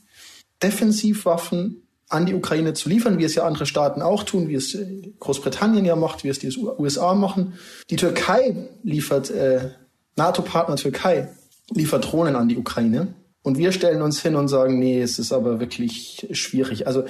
Defensivwaffen 0.62 1.88
an 2.12 2.26
die 2.26 2.36
Ukraine 2.36 2.74
zu 2.74 2.90
liefern, 2.90 3.18
wie 3.18 3.24
es 3.24 3.36
ja 3.36 3.46
andere 3.46 3.66
Staaten 3.66 4.02
auch 4.02 4.24
tun, 4.24 4.50
wie 4.50 4.56
es 4.56 4.76
äh, 4.76 4.86
Großbritannien 5.20 5.86
ja 5.86 5.96
macht, 5.96 6.24
wie 6.24 6.30
es 6.30 6.40
die 6.40 6.54
USA 6.78 7.14
machen. 7.14 7.54
Die 7.90 7.96
Türkei 7.96 8.70
liefert, 8.84 9.32
äh, 9.32 9.70
NATO-Partner 10.18 10.76
Türkei 10.76 11.30
liefert 11.74 12.12
Drohnen 12.12 12.36
an 12.36 12.50
die 12.50 12.58
Ukraine. 12.58 13.14
Und 13.44 13.58
wir 13.58 13.72
stellen 13.72 14.02
uns 14.02 14.22
hin 14.22 14.36
und 14.36 14.50
sagen, 14.50 14.78
nee, 14.78 15.02
es 15.02 15.20
ist 15.20 15.32
aber 15.32 15.60
wirklich 15.60 16.28
schwierig. 16.32 16.86
Also 16.86 17.06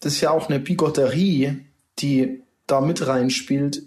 das 0.00 0.14
ist 0.14 0.20
ja 0.20 0.30
auch 0.30 0.48
eine 0.48 0.60
Bigotterie, 0.60 1.58
die 1.98 2.42
da 2.66 2.80
mit 2.80 3.06
reinspielt, 3.06 3.82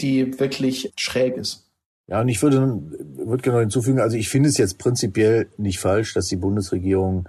die 0.00 0.38
wirklich 0.38 0.92
schräg 0.96 1.36
ist. 1.36 1.64
Ja, 2.08 2.20
und 2.20 2.28
ich 2.28 2.42
würde, 2.42 2.80
würde 3.16 3.42
gerne 3.42 3.60
hinzufügen, 3.60 4.00
also 4.00 4.16
ich 4.16 4.28
finde 4.28 4.48
es 4.48 4.58
jetzt 4.58 4.78
prinzipiell 4.78 5.48
nicht 5.56 5.78
falsch, 5.78 6.14
dass 6.14 6.26
die 6.26 6.36
Bundesregierung 6.36 7.28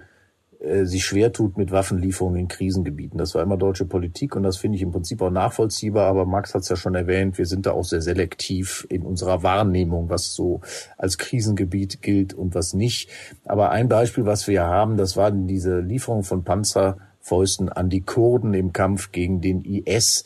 äh, 0.60 0.84
sich 0.86 1.06
schwer 1.06 1.32
tut 1.32 1.58
mit 1.58 1.72
Waffenlieferungen 1.72 2.38
in 2.38 2.48
Krisengebieten. 2.50 3.18
Das 3.18 3.34
war 3.34 3.42
immer 3.42 3.56
deutsche 3.56 3.86
Politik 3.86 4.36
und 4.36 4.44
das 4.44 4.58
finde 4.58 4.76
ich 4.76 4.82
im 4.82 4.92
Prinzip 4.92 5.22
auch 5.22 5.30
nachvollziehbar. 5.30 6.08
Aber 6.08 6.26
Max 6.26 6.54
hat 6.54 6.64
es 6.64 6.70
ja 6.70 6.76
schon 6.76 6.96
erwähnt, 6.96 7.38
wir 7.38 7.46
sind 7.46 7.66
da 7.66 7.72
auch 7.72 7.86
sehr 7.86 8.02
selektiv 8.02 8.86
in 8.90 9.04
unserer 9.04 9.42
Wahrnehmung, 9.42 10.10
was 10.10 10.34
so 10.34 10.60
als 10.98 11.18
Krisengebiet 11.18 12.02
gilt 12.02 12.34
und 12.34 12.56
was 12.56 12.74
nicht. 12.74 13.10
Aber 13.46 13.72
ein 13.72 13.88
Beispiel, 13.88 14.26
was 14.26 14.48
wir 14.48 14.66
haben, 14.66 14.98
das 14.98 15.16
waren 15.16 15.48
diese 15.48 15.80
Lieferung 15.80 16.24
von 16.24 16.44
Panzerfäusten 16.44 17.70
an 17.70 17.90
die 17.90 18.02
Kurden 18.02 18.54
im 18.54 18.74
Kampf 18.74 19.14
gegen 19.14 19.40
den 19.40 19.62
IS 19.62 20.26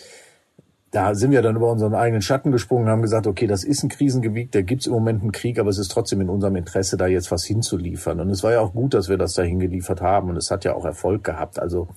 da 0.93 1.15
sind 1.15 1.31
wir 1.31 1.41
dann 1.41 1.55
über 1.55 1.71
unseren 1.71 1.95
eigenen 1.95 2.21
Schatten 2.21 2.51
gesprungen 2.51 2.85
und 2.85 2.91
haben 2.91 3.01
gesagt, 3.01 3.25
okay, 3.25 3.47
das 3.47 3.63
ist 3.63 3.81
ein 3.81 3.89
Krisengebiet, 3.89 4.53
da 4.53 4.61
gibt's 4.61 4.85
im 4.85 4.93
Moment 4.93 5.23
einen 5.23 5.31
Krieg, 5.31 5.57
aber 5.57 5.71
es 5.71 5.79
ist 5.79 5.89
trotzdem 5.89 6.21
in 6.21 6.29
unserem 6.29 6.55
Interesse, 6.55 6.97
da 6.97 7.07
jetzt 7.07 7.31
was 7.31 7.43
hinzuliefern. 7.43 8.19
Und 8.19 8.29
es 8.29 8.43
war 8.43 8.51
ja 8.51 8.61
auch 8.61 8.73
gut, 8.73 8.93
dass 8.93 9.09
wir 9.09 9.17
das 9.17 9.33
dahin 9.33 9.59
geliefert 9.59 10.01
haben 10.01 10.29
und 10.29 10.37
es 10.37 10.51
hat 10.51 10.65
ja 10.65 10.75
auch 10.75 10.85
Erfolg 10.85 11.23
gehabt. 11.23 11.57
Also 11.57 11.87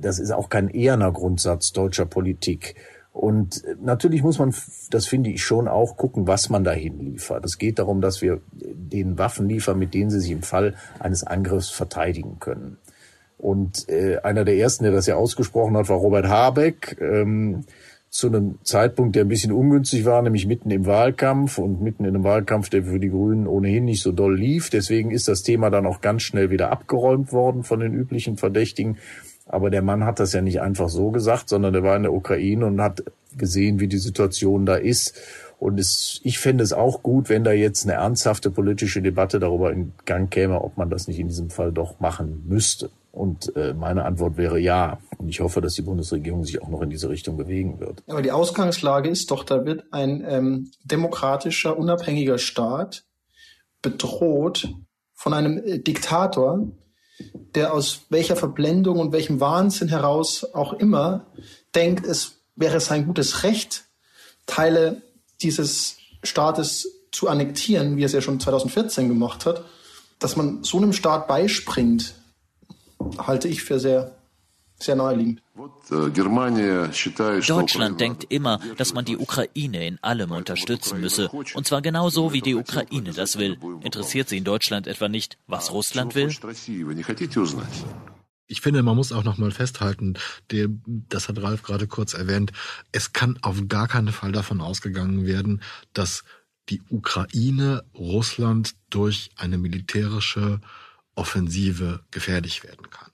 das 0.00 0.18
ist 0.18 0.32
auch 0.32 0.48
kein 0.48 0.68
eherner 0.70 1.12
Grundsatz 1.12 1.70
deutscher 1.70 2.04
Politik. 2.04 2.74
Und 3.12 3.62
natürlich 3.80 4.24
muss 4.24 4.40
man, 4.40 4.52
das 4.90 5.06
finde 5.06 5.30
ich 5.30 5.44
schon 5.44 5.68
auch, 5.68 5.96
gucken, 5.96 6.26
was 6.26 6.48
man 6.48 6.64
dahin 6.64 6.98
liefert. 6.98 7.44
Es 7.44 7.58
geht 7.58 7.78
darum, 7.78 8.00
dass 8.00 8.22
wir 8.22 8.40
den 8.50 9.18
Waffen 9.18 9.48
liefern, 9.48 9.78
mit 9.78 9.94
denen 9.94 10.10
sie 10.10 10.18
sich 10.18 10.32
im 10.32 10.42
Fall 10.42 10.74
eines 10.98 11.22
Angriffs 11.22 11.70
verteidigen 11.70 12.40
können. 12.40 12.78
Und 13.38 13.88
äh, 13.88 14.18
einer 14.18 14.44
der 14.44 14.56
ersten, 14.56 14.82
der 14.84 14.92
das 14.92 15.06
ja 15.06 15.14
ausgesprochen 15.14 15.76
hat, 15.76 15.88
war 15.88 15.96
Robert 15.96 16.26
Habeck. 16.26 16.98
Ähm, 17.00 17.64
zu 18.10 18.26
einem 18.26 18.58
Zeitpunkt, 18.64 19.14
der 19.14 19.24
ein 19.24 19.28
bisschen 19.28 19.52
ungünstig 19.52 20.04
war, 20.04 20.20
nämlich 20.20 20.46
mitten 20.46 20.70
im 20.70 20.84
Wahlkampf 20.84 21.58
und 21.58 21.80
mitten 21.80 22.04
in 22.04 22.14
einem 22.14 22.24
Wahlkampf, 22.24 22.68
der 22.68 22.82
für 22.82 22.98
die 22.98 23.08
Grünen 23.08 23.46
ohnehin 23.46 23.84
nicht 23.84 24.02
so 24.02 24.10
doll 24.10 24.36
lief. 24.36 24.68
Deswegen 24.68 25.12
ist 25.12 25.28
das 25.28 25.44
Thema 25.44 25.70
dann 25.70 25.86
auch 25.86 26.00
ganz 26.00 26.22
schnell 26.22 26.50
wieder 26.50 26.72
abgeräumt 26.72 27.32
worden 27.32 27.62
von 27.62 27.78
den 27.78 27.94
üblichen 27.94 28.36
Verdächtigen. 28.36 28.98
Aber 29.46 29.70
der 29.70 29.82
Mann 29.82 30.04
hat 30.04 30.18
das 30.18 30.32
ja 30.32 30.42
nicht 30.42 30.60
einfach 30.60 30.88
so 30.88 31.12
gesagt, 31.12 31.48
sondern 31.48 31.72
der 31.72 31.84
war 31.84 31.96
in 31.96 32.02
der 32.02 32.12
Ukraine 32.12 32.66
und 32.66 32.80
hat 32.80 33.04
gesehen, 33.36 33.78
wie 33.78 33.88
die 33.88 33.98
Situation 33.98 34.66
da 34.66 34.74
ist. 34.74 35.16
Und 35.60 35.78
es, 35.78 36.20
ich 36.24 36.38
fände 36.38 36.64
es 36.64 36.72
auch 36.72 37.02
gut, 37.02 37.28
wenn 37.28 37.44
da 37.44 37.52
jetzt 37.52 37.84
eine 37.84 37.92
ernsthafte 37.92 38.50
politische 38.50 39.02
Debatte 39.02 39.38
darüber 39.38 39.72
in 39.72 39.92
Gang 40.04 40.30
käme, 40.30 40.62
ob 40.62 40.76
man 40.76 40.90
das 40.90 41.06
nicht 41.06 41.20
in 41.20 41.28
diesem 41.28 41.50
Fall 41.50 41.70
doch 41.70 42.00
machen 42.00 42.44
müsste. 42.48 42.90
Und 43.12 43.54
äh, 43.56 43.74
meine 43.74 44.04
Antwort 44.04 44.36
wäre 44.36 44.58
ja. 44.58 44.98
Und 45.18 45.28
ich 45.28 45.40
hoffe, 45.40 45.60
dass 45.60 45.74
die 45.74 45.82
Bundesregierung 45.82 46.44
sich 46.44 46.62
auch 46.62 46.68
noch 46.68 46.82
in 46.82 46.90
diese 46.90 47.08
Richtung 47.08 47.36
bewegen 47.36 47.80
wird. 47.80 48.02
Aber 48.06 48.22
die 48.22 48.30
Ausgangslage 48.30 49.08
ist 49.08 49.30
doch, 49.30 49.42
da 49.42 49.64
wird 49.64 49.84
ein 49.90 50.24
ähm, 50.26 50.70
demokratischer, 50.84 51.76
unabhängiger 51.76 52.38
Staat 52.38 53.04
bedroht 53.82 54.68
von 55.14 55.34
einem 55.34 55.58
äh, 55.58 55.78
Diktator, 55.78 56.68
der 57.54 57.74
aus 57.74 58.02
welcher 58.08 58.36
Verblendung 58.36 58.98
und 58.98 59.12
welchem 59.12 59.40
Wahnsinn 59.40 59.88
heraus 59.88 60.44
auch 60.54 60.72
immer 60.72 61.26
denkt, 61.74 62.06
es 62.06 62.40
wäre 62.56 62.80
sein 62.80 63.06
gutes 63.06 63.42
Recht, 63.42 63.84
Teile 64.46 65.02
dieses 65.42 65.96
Staates 66.22 66.88
zu 67.12 67.28
annektieren, 67.28 67.96
wie 67.96 68.02
er 68.02 68.06
es 68.06 68.12
ja 68.12 68.20
schon 68.20 68.40
2014 68.40 69.08
gemacht 69.08 69.46
hat, 69.46 69.64
dass 70.18 70.36
man 70.36 70.62
so 70.62 70.76
einem 70.76 70.92
Staat 70.92 71.28
beispringt, 71.28 72.14
halte 73.18 73.48
ich 73.48 73.62
für 73.62 73.78
sehr, 73.78 74.16
sehr 74.78 74.96
naheliegend. 74.96 75.42
Deutschland 77.46 78.00
denkt 78.00 78.24
immer, 78.28 78.60
dass 78.78 78.94
man 78.94 79.04
die 79.04 79.18
Ukraine 79.18 79.86
in 79.86 79.98
allem 80.02 80.30
unterstützen 80.30 81.00
müsse. 81.00 81.28
Und 81.28 81.66
zwar 81.66 81.82
genauso, 81.82 82.32
wie 82.32 82.40
die 82.40 82.54
Ukraine 82.54 83.12
das 83.12 83.38
will. 83.38 83.58
Interessiert 83.82 84.28
sie 84.28 84.38
in 84.38 84.44
Deutschland 84.44 84.86
etwa 84.86 85.08
nicht, 85.08 85.36
was 85.46 85.72
Russland 85.72 86.14
will? 86.14 86.30
Ich 88.46 88.60
finde, 88.62 88.82
man 88.82 88.96
muss 88.96 89.12
auch 89.12 89.22
noch 89.22 89.38
mal 89.38 89.52
festhalten, 89.52 90.14
der, 90.50 90.66
das 90.86 91.28
hat 91.28 91.40
Ralf 91.40 91.62
gerade 91.62 91.86
kurz 91.86 92.14
erwähnt, 92.14 92.50
es 92.90 93.12
kann 93.12 93.38
auf 93.42 93.68
gar 93.68 93.86
keinen 93.86 94.12
Fall 94.12 94.32
davon 94.32 94.60
ausgegangen 94.60 95.24
werden, 95.24 95.62
dass 95.92 96.24
die 96.68 96.82
Ukraine 96.88 97.84
Russland 97.94 98.74
durch 98.90 99.30
eine 99.36 99.56
militärische 99.56 100.60
Offensive 101.14 102.04
gefährlich 102.10 102.64
werden 102.64 102.90
kann. 102.90 103.10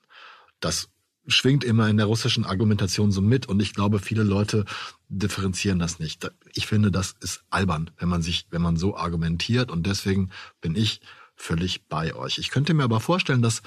Das 0.61 0.89
schwingt 1.27 1.65
immer 1.65 1.89
in 1.89 1.97
der 1.97 2.07
russischen 2.07 2.45
Argumentation 2.45 3.11
so 3.11 3.21
mit 3.21 3.47
und 3.47 3.61
ich 3.61 3.75
glaube, 3.75 3.99
viele 3.99 4.23
Leute 4.23 4.65
differenzieren 5.09 5.79
das 5.79 5.99
nicht. 5.99 6.31
Ich 6.55 6.67
finde, 6.67 6.91
das 6.91 7.17
ist 7.21 7.45
albern, 7.51 7.91
wenn 7.99 8.09
man 8.09 8.23
sich, 8.23 8.47
wenn 8.51 8.63
man 8.63 8.77
so 8.77 8.97
argumentiert 8.97 9.71
und 9.71 9.87
deswegen 9.87 10.31
bin 10.61 10.77
ich 10.77 11.01
völlig 11.35 11.87
bei 11.89 12.15
euch. 12.15 12.39
Ich 12.39 12.51
könnte 12.51 12.75
mir 12.75 12.85
aber 12.85 13.01
vorstellen, 13.01 13.43
dass, 13.43 13.63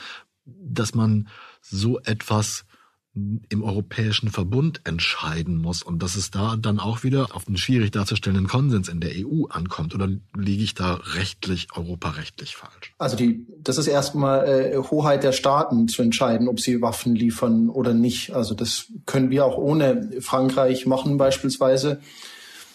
dass 0.45 0.93
man 0.93 1.27
so 1.61 1.99
etwas 1.99 2.65
im 3.49 3.63
Europäischen 3.63 4.29
Verbund 4.29 4.81
entscheiden 4.83 5.57
muss 5.57 5.81
und 5.83 6.03
dass 6.03 6.15
es 6.15 6.31
da 6.31 6.55
dann 6.55 6.79
auch 6.79 7.03
wieder 7.03 7.27
auf 7.35 7.47
einen 7.47 7.57
schwierig 7.57 7.91
darzustellenden 7.91 8.47
Konsens 8.47 8.89
in 8.89 8.99
der 8.99 9.11
EU 9.15 9.45
ankommt 9.49 9.95
oder 9.95 10.09
liege 10.35 10.63
ich 10.63 10.73
da 10.73 10.95
rechtlich, 11.15 11.67
europarechtlich 11.75 12.55
falsch? 12.55 12.93
Also 12.97 13.15
die, 13.15 13.45
das 13.63 13.77
ist 13.77 13.87
erstmal 13.87 14.47
äh, 14.47 14.77
Hoheit 14.77 15.23
der 15.23 15.31
Staaten 15.31 15.87
zu 15.87 16.01
entscheiden, 16.01 16.47
ob 16.47 16.59
sie 16.59 16.81
Waffen 16.81 17.15
liefern 17.15 17.69
oder 17.69 17.93
nicht. 17.93 18.33
Also 18.33 18.53
das 18.53 18.87
können 19.05 19.29
wir 19.29 19.45
auch 19.45 19.57
ohne 19.57 20.11
Frankreich 20.19 20.85
machen 20.85 21.17
beispielsweise. 21.17 21.99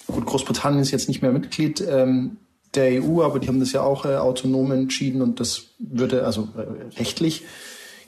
Gut, 0.06 0.26
Großbritannien 0.26 0.82
ist 0.82 0.90
jetzt 0.90 1.08
nicht 1.08 1.22
mehr 1.22 1.32
Mitglied 1.32 1.82
ähm, 1.86 2.38
der 2.74 3.02
EU, 3.02 3.22
aber 3.22 3.38
die 3.38 3.48
haben 3.48 3.60
das 3.60 3.72
ja 3.72 3.82
auch 3.82 4.04
äh, 4.04 4.16
autonom 4.16 4.72
entschieden 4.72 5.22
und 5.22 5.40
das 5.40 5.66
würde 5.78 6.24
also 6.24 6.48
äh, 6.56 6.98
rechtlich 6.98 7.42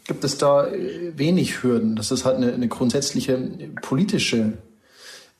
gibt 0.07 0.25
es 0.25 0.38
da 0.38 0.66
äh, 0.66 1.12
wenig 1.16 1.62
Hürden. 1.62 1.97
Das 1.97 2.11
ist 2.11 2.25
halt 2.25 2.37
eine, 2.37 2.53
eine 2.53 2.69
grundsätzliche 2.69 3.37
politische 3.83 4.55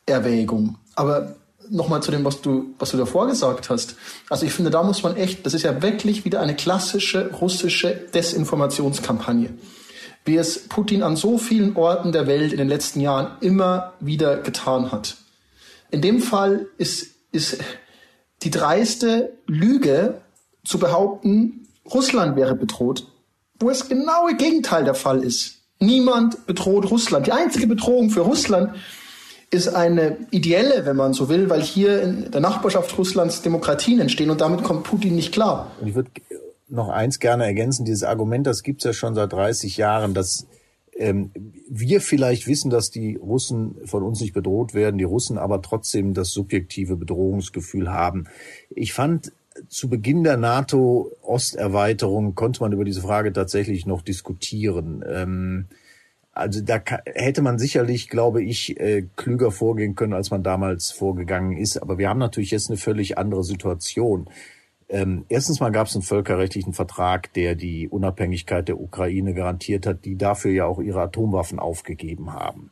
Erwägung. 0.07 0.77
Aber 0.95 1.37
nochmal 1.69 2.03
zu 2.03 2.11
dem, 2.11 2.25
was 2.25 2.41
du, 2.43 2.75
was 2.79 2.91
du 2.91 2.97
davor 2.97 3.27
gesagt 3.27 3.71
hast. 3.71 3.97
Also 4.31 4.47
ich 4.47 4.53
finde, 4.53 4.71
da 4.71 4.83
muss 4.83 5.03
man 5.03 5.17
echt, 5.17 5.45
das 5.47 5.55
ist 5.55 5.63
ja 5.63 5.83
wirklich 5.83 6.25
wieder 6.25 6.41
eine 6.41 6.55
klassische 6.55 7.31
russische 7.33 8.07
Desinformationskampagne. 8.15 9.51
Wie 10.25 10.37
es 10.37 10.69
Putin 10.69 11.03
an 11.03 11.17
so 11.17 11.39
vielen 11.39 11.77
Orten 11.77 12.13
der 12.13 12.27
Welt 12.27 12.53
in 12.53 12.59
den 12.59 12.69
letzten 12.69 13.01
Jahren 13.01 13.37
immer 13.41 13.95
wieder 14.01 14.39
getan 14.39 14.93
hat. 14.93 15.17
In 15.91 16.03
dem 16.03 16.21
Fall 16.21 16.67
ist, 16.79 17.15
ist 17.33 17.59
die 18.43 18.51
dreiste 18.51 19.33
Lüge 19.47 20.21
zu 20.65 20.79
behaupten, 20.79 21.69
Russland 21.93 22.37
wäre 22.37 22.57
bedroht 22.57 23.07
wo 23.61 23.71
es 23.71 23.89
genaue 23.89 24.37
Gegenteil 24.37 24.85
der 24.85 24.95
Fall 24.95 25.23
ist. 25.23 25.61
Niemand 25.79 26.47
bedroht 26.47 26.91
Russland. 26.91 27.27
Die 27.27 27.33
einzige 27.33 27.67
Bedrohung 27.67 28.11
für 28.11 28.23
Russland 28.23 28.75
ist 29.51 29.69
eine 29.69 30.17
ideelle, 30.31 30.87
wenn 30.87 30.97
man 30.97 31.13
so 31.13 31.29
will, 31.29 31.49
weil 31.49 31.63
hier 31.63 32.03
in 32.03 32.31
der 32.31 32.41
Nachbarschaft 32.41 32.97
Russlands 32.99 33.43
Demokratien 33.43 34.01
entstehen 34.01 34.31
und 34.31 34.41
damit 34.41 34.65
kommt 34.65 34.85
Putin 34.85 35.15
nicht 35.15 35.33
klar. 35.33 35.71
Und 35.81 35.89
ich 35.89 35.95
würde 35.95 36.11
noch 36.69 36.89
eins 36.89 37.21
gerne 37.21 37.45
ergänzen, 37.45 37.85
dieses 37.85 38.03
Argument, 38.03 38.47
das 38.47 38.63
gibt's 38.63 38.85
ja 38.85 38.93
schon 38.93 39.15
seit 39.15 39.33
30 39.33 39.77
Jahren, 39.77 40.15
dass 40.15 40.47
ähm, 40.97 41.31
wir 41.69 42.01
vielleicht 42.01 42.47
wissen, 42.47 42.71
dass 42.71 42.91
die 42.91 43.17
Russen 43.17 43.77
von 43.85 44.03
uns 44.03 44.21
nicht 44.21 44.33
bedroht 44.33 44.75
werden, 44.75 44.99
die 44.99 45.05
Russen 45.05 45.39
aber 45.39 45.63
trotzdem 45.63 46.15
das 46.15 46.33
subjektive 46.33 46.97
Bedrohungsgefühl 46.97 47.93
haben. 47.93 48.27
Ich 48.71 48.93
fand 48.95 49.33
zu 49.69 49.89
Beginn 49.89 50.25
der 50.25 50.37
NATO-Osterweiterung 50.37 52.35
konnte 52.35 52.61
man 52.61 52.73
über 52.73 52.85
diese 52.85 53.03
Frage 53.03 53.33
tatsächlich 53.33 53.87
noch 53.87 54.03
diskutieren. 54.03 55.05
Ähm, 55.09 55.67
also 56.33 56.61
da 56.61 56.83
hätte 57.07 57.41
man 57.41 57.59
sicherlich, 57.59 58.11
glaube 58.11 58.43
ich, 58.43 58.79
äh, 58.79 59.07
klüger 59.17 59.51
vorgehen 59.51 59.95
können, 59.95 60.13
als 60.13 60.31
man 60.31 60.43
damals 60.43 60.91
vorgegangen 60.93 61.57
ist. 61.57 61.79
Aber 61.79 61.97
wir 61.97 62.11
haben 62.11 62.19
natürlich 62.19 62.51
jetzt 62.51 62.69
eine 62.69 62.77
völlig 62.77 63.17
andere 63.17 63.43
Situation. 63.43 64.29
Ähm, 64.89 65.25
erstens 65.31 65.61
mal 65.61 65.73
gab 65.73 65.87
es 65.87 65.95
einen 65.95 66.03
völkerrechtlichen 66.03 66.75
Vertrag, 66.75 67.33
der 67.33 67.55
die 67.55 67.89
Unabhängigkeit 67.89 68.69
der 68.69 68.79
Ukraine 68.79 69.33
garantiert 69.33 69.87
hat, 69.87 70.05
die 70.05 70.17
dafür 70.17 70.53
ja 70.53 70.67
auch 70.67 70.79
ihre 70.79 71.01
Atomwaffen 71.01 71.59
aufgegeben 71.59 72.35
haben. 72.35 72.71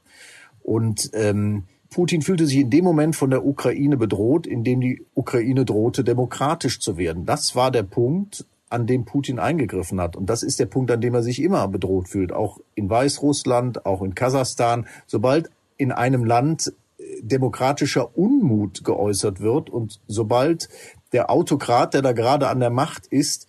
Und 0.62 1.10
ähm, 1.14 1.64
Putin 1.94 2.22
fühlte 2.22 2.44
sich 2.46 2.59
in 2.59 2.70
dem 2.70 2.85
Moment 2.85 3.14
von 3.14 3.30
der 3.30 3.46
Ukraine 3.46 3.96
bedroht, 3.96 4.48
in 4.48 4.64
dem 4.64 4.80
die 4.80 5.07
Ukraine 5.14 5.64
drohte, 5.64 6.02
demokratisch 6.02 6.80
zu 6.80 6.96
werden. 6.96 7.24
Das 7.24 7.54
war 7.54 7.70
der 7.70 7.85
Punkt, 7.85 8.46
an 8.68 8.88
dem 8.88 9.04
Putin 9.04 9.38
eingegriffen 9.38 10.00
hat. 10.00 10.16
Und 10.16 10.28
das 10.28 10.42
ist 10.42 10.59
der 10.59 10.66
Punkt, 10.66 10.90
an 10.90 11.00
dem 11.00 11.14
er 11.14 11.22
sich 11.22 11.40
immer 11.40 11.68
bedroht 11.68 12.09
fühlt. 12.09 12.33
Auch 12.33 12.59
in 12.74 12.90
Weißrussland, 12.90 13.87
auch 13.87 14.02
in 14.02 14.16
Kasachstan. 14.16 14.88
Sobald 15.07 15.52
in 15.76 15.92
einem 15.92 16.24
Land 16.24 16.72
äh, 16.98 17.04
demokratischer 17.22 18.18
Unmut 18.18 18.83
geäußert 18.83 19.38
wird 19.38 19.70
und 19.70 20.00
sobald 20.09 20.68
der 21.12 21.30
Autokrat, 21.30 21.94
der 21.94 22.02
da 22.02 22.11
gerade 22.11 22.48
an 22.48 22.59
der 22.59 22.70
Macht 22.70 23.07
ist, 23.07 23.46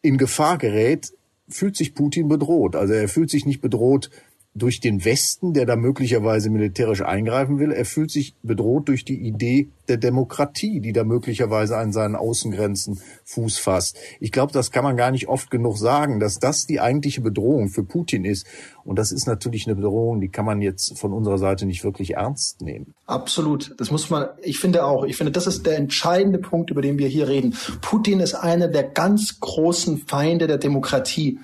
in 0.00 0.16
Gefahr 0.16 0.56
gerät, 0.56 1.12
fühlt 1.46 1.76
sich 1.76 1.94
Putin 1.94 2.28
bedroht. 2.28 2.74
Also 2.74 2.94
er 2.94 3.08
fühlt 3.08 3.28
sich 3.28 3.44
nicht 3.44 3.60
bedroht 3.60 4.08
durch 4.54 4.80
den 4.80 5.04
Westen, 5.04 5.54
der 5.54 5.64
da 5.64 5.76
möglicherweise 5.76 6.50
militärisch 6.50 7.00
eingreifen 7.00 7.58
will. 7.58 7.72
Er 7.72 7.86
fühlt 7.86 8.10
sich 8.10 8.34
bedroht 8.42 8.88
durch 8.88 9.04
die 9.04 9.18
Idee 9.18 9.68
der 9.88 9.96
Demokratie, 9.96 10.80
die 10.80 10.92
da 10.92 11.04
möglicherweise 11.04 11.78
an 11.78 11.92
seinen 11.92 12.16
Außengrenzen 12.16 13.00
Fuß 13.24 13.58
fasst. 13.58 13.96
Ich 14.20 14.30
glaube, 14.30 14.52
das 14.52 14.70
kann 14.70 14.84
man 14.84 14.96
gar 14.96 15.10
nicht 15.10 15.28
oft 15.28 15.50
genug 15.50 15.78
sagen, 15.78 16.20
dass 16.20 16.38
das 16.38 16.66
die 16.66 16.80
eigentliche 16.80 17.22
Bedrohung 17.22 17.70
für 17.70 17.82
Putin 17.82 18.26
ist. 18.26 18.46
Und 18.84 18.98
das 18.98 19.10
ist 19.10 19.26
natürlich 19.26 19.66
eine 19.66 19.76
Bedrohung, 19.76 20.20
die 20.20 20.28
kann 20.28 20.44
man 20.44 20.60
jetzt 20.60 20.98
von 20.98 21.14
unserer 21.14 21.38
Seite 21.38 21.64
nicht 21.64 21.82
wirklich 21.82 22.14
ernst 22.14 22.60
nehmen. 22.60 22.94
Absolut. 23.06 23.74
Das 23.78 23.90
muss 23.90 24.10
man, 24.10 24.28
ich 24.42 24.58
finde 24.58 24.84
auch, 24.84 25.04
ich 25.04 25.16
finde, 25.16 25.32
das 25.32 25.46
ist 25.46 25.64
der 25.64 25.78
entscheidende 25.78 26.38
Punkt, 26.38 26.70
über 26.70 26.82
den 26.82 26.98
wir 26.98 27.08
hier 27.08 27.28
reden. 27.28 27.56
Putin 27.80 28.20
ist 28.20 28.34
einer 28.34 28.68
der 28.68 28.84
ganz 28.84 29.40
großen 29.40 29.98
Feinde 29.98 30.46
der 30.46 30.58
Demokratie 30.58 31.38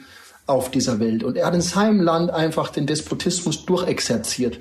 auf 0.49 0.71
dieser 0.71 0.99
Welt. 1.01 1.25
Und 1.25 1.37
er 1.37 1.47
hat 1.47 1.55
in 1.55 1.61
seinem 1.61 2.01
Land 2.01 2.31
einfach 2.31 2.71
den 2.71 2.87
Despotismus 2.87 3.67
durchexerziert. 3.67 4.59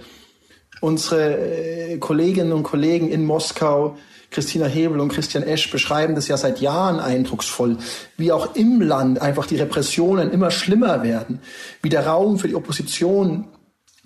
Unsere 0.81 1.37
äh, 1.37 1.97
Kolleginnen 1.97 2.51
und 2.51 2.63
Kollegen 2.63 3.09
in 3.09 3.25
Moskau, 3.25 3.97
Christina 4.29 4.65
Hebel 4.65 4.99
und 4.99 5.09
Christian 5.09 5.43
Esch 5.43 5.71
beschreiben 5.71 6.13
das 6.13 6.27
ja 6.27 6.37
seit 6.37 6.59
Jahren 6.59 6.99
eindrucksvoll, 6.99 7.77
wie 8.17 8.31
auch 8.31 8.55
im 8.55 8.81
Land 8.81 9.21
einfach 9.21 9.47
die 9.47 9.55
Repressionen 9.55 10.31
immer 10.31 10.51
schlimmer 10.51 11.01
werden, 11.01 11.39
wie 11.81 11.89
der 11.89 12.05
Raum 12.05 12.37
für 12.37 12.47
die 12.47 12.55
Opposition 12.55 13.47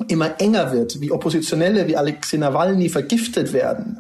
immer 0.08 0.39
enger 0.39 0.72
wird, 0.72 1.02
wie 1.02 1.12
Oppositionelle 1.12 1.88
wie 1.88 1.98
Alexei 1.98 2.38
Nawalny 2.38 2.89
vergiftet 2.89 3.54
werden. 3.54 4.00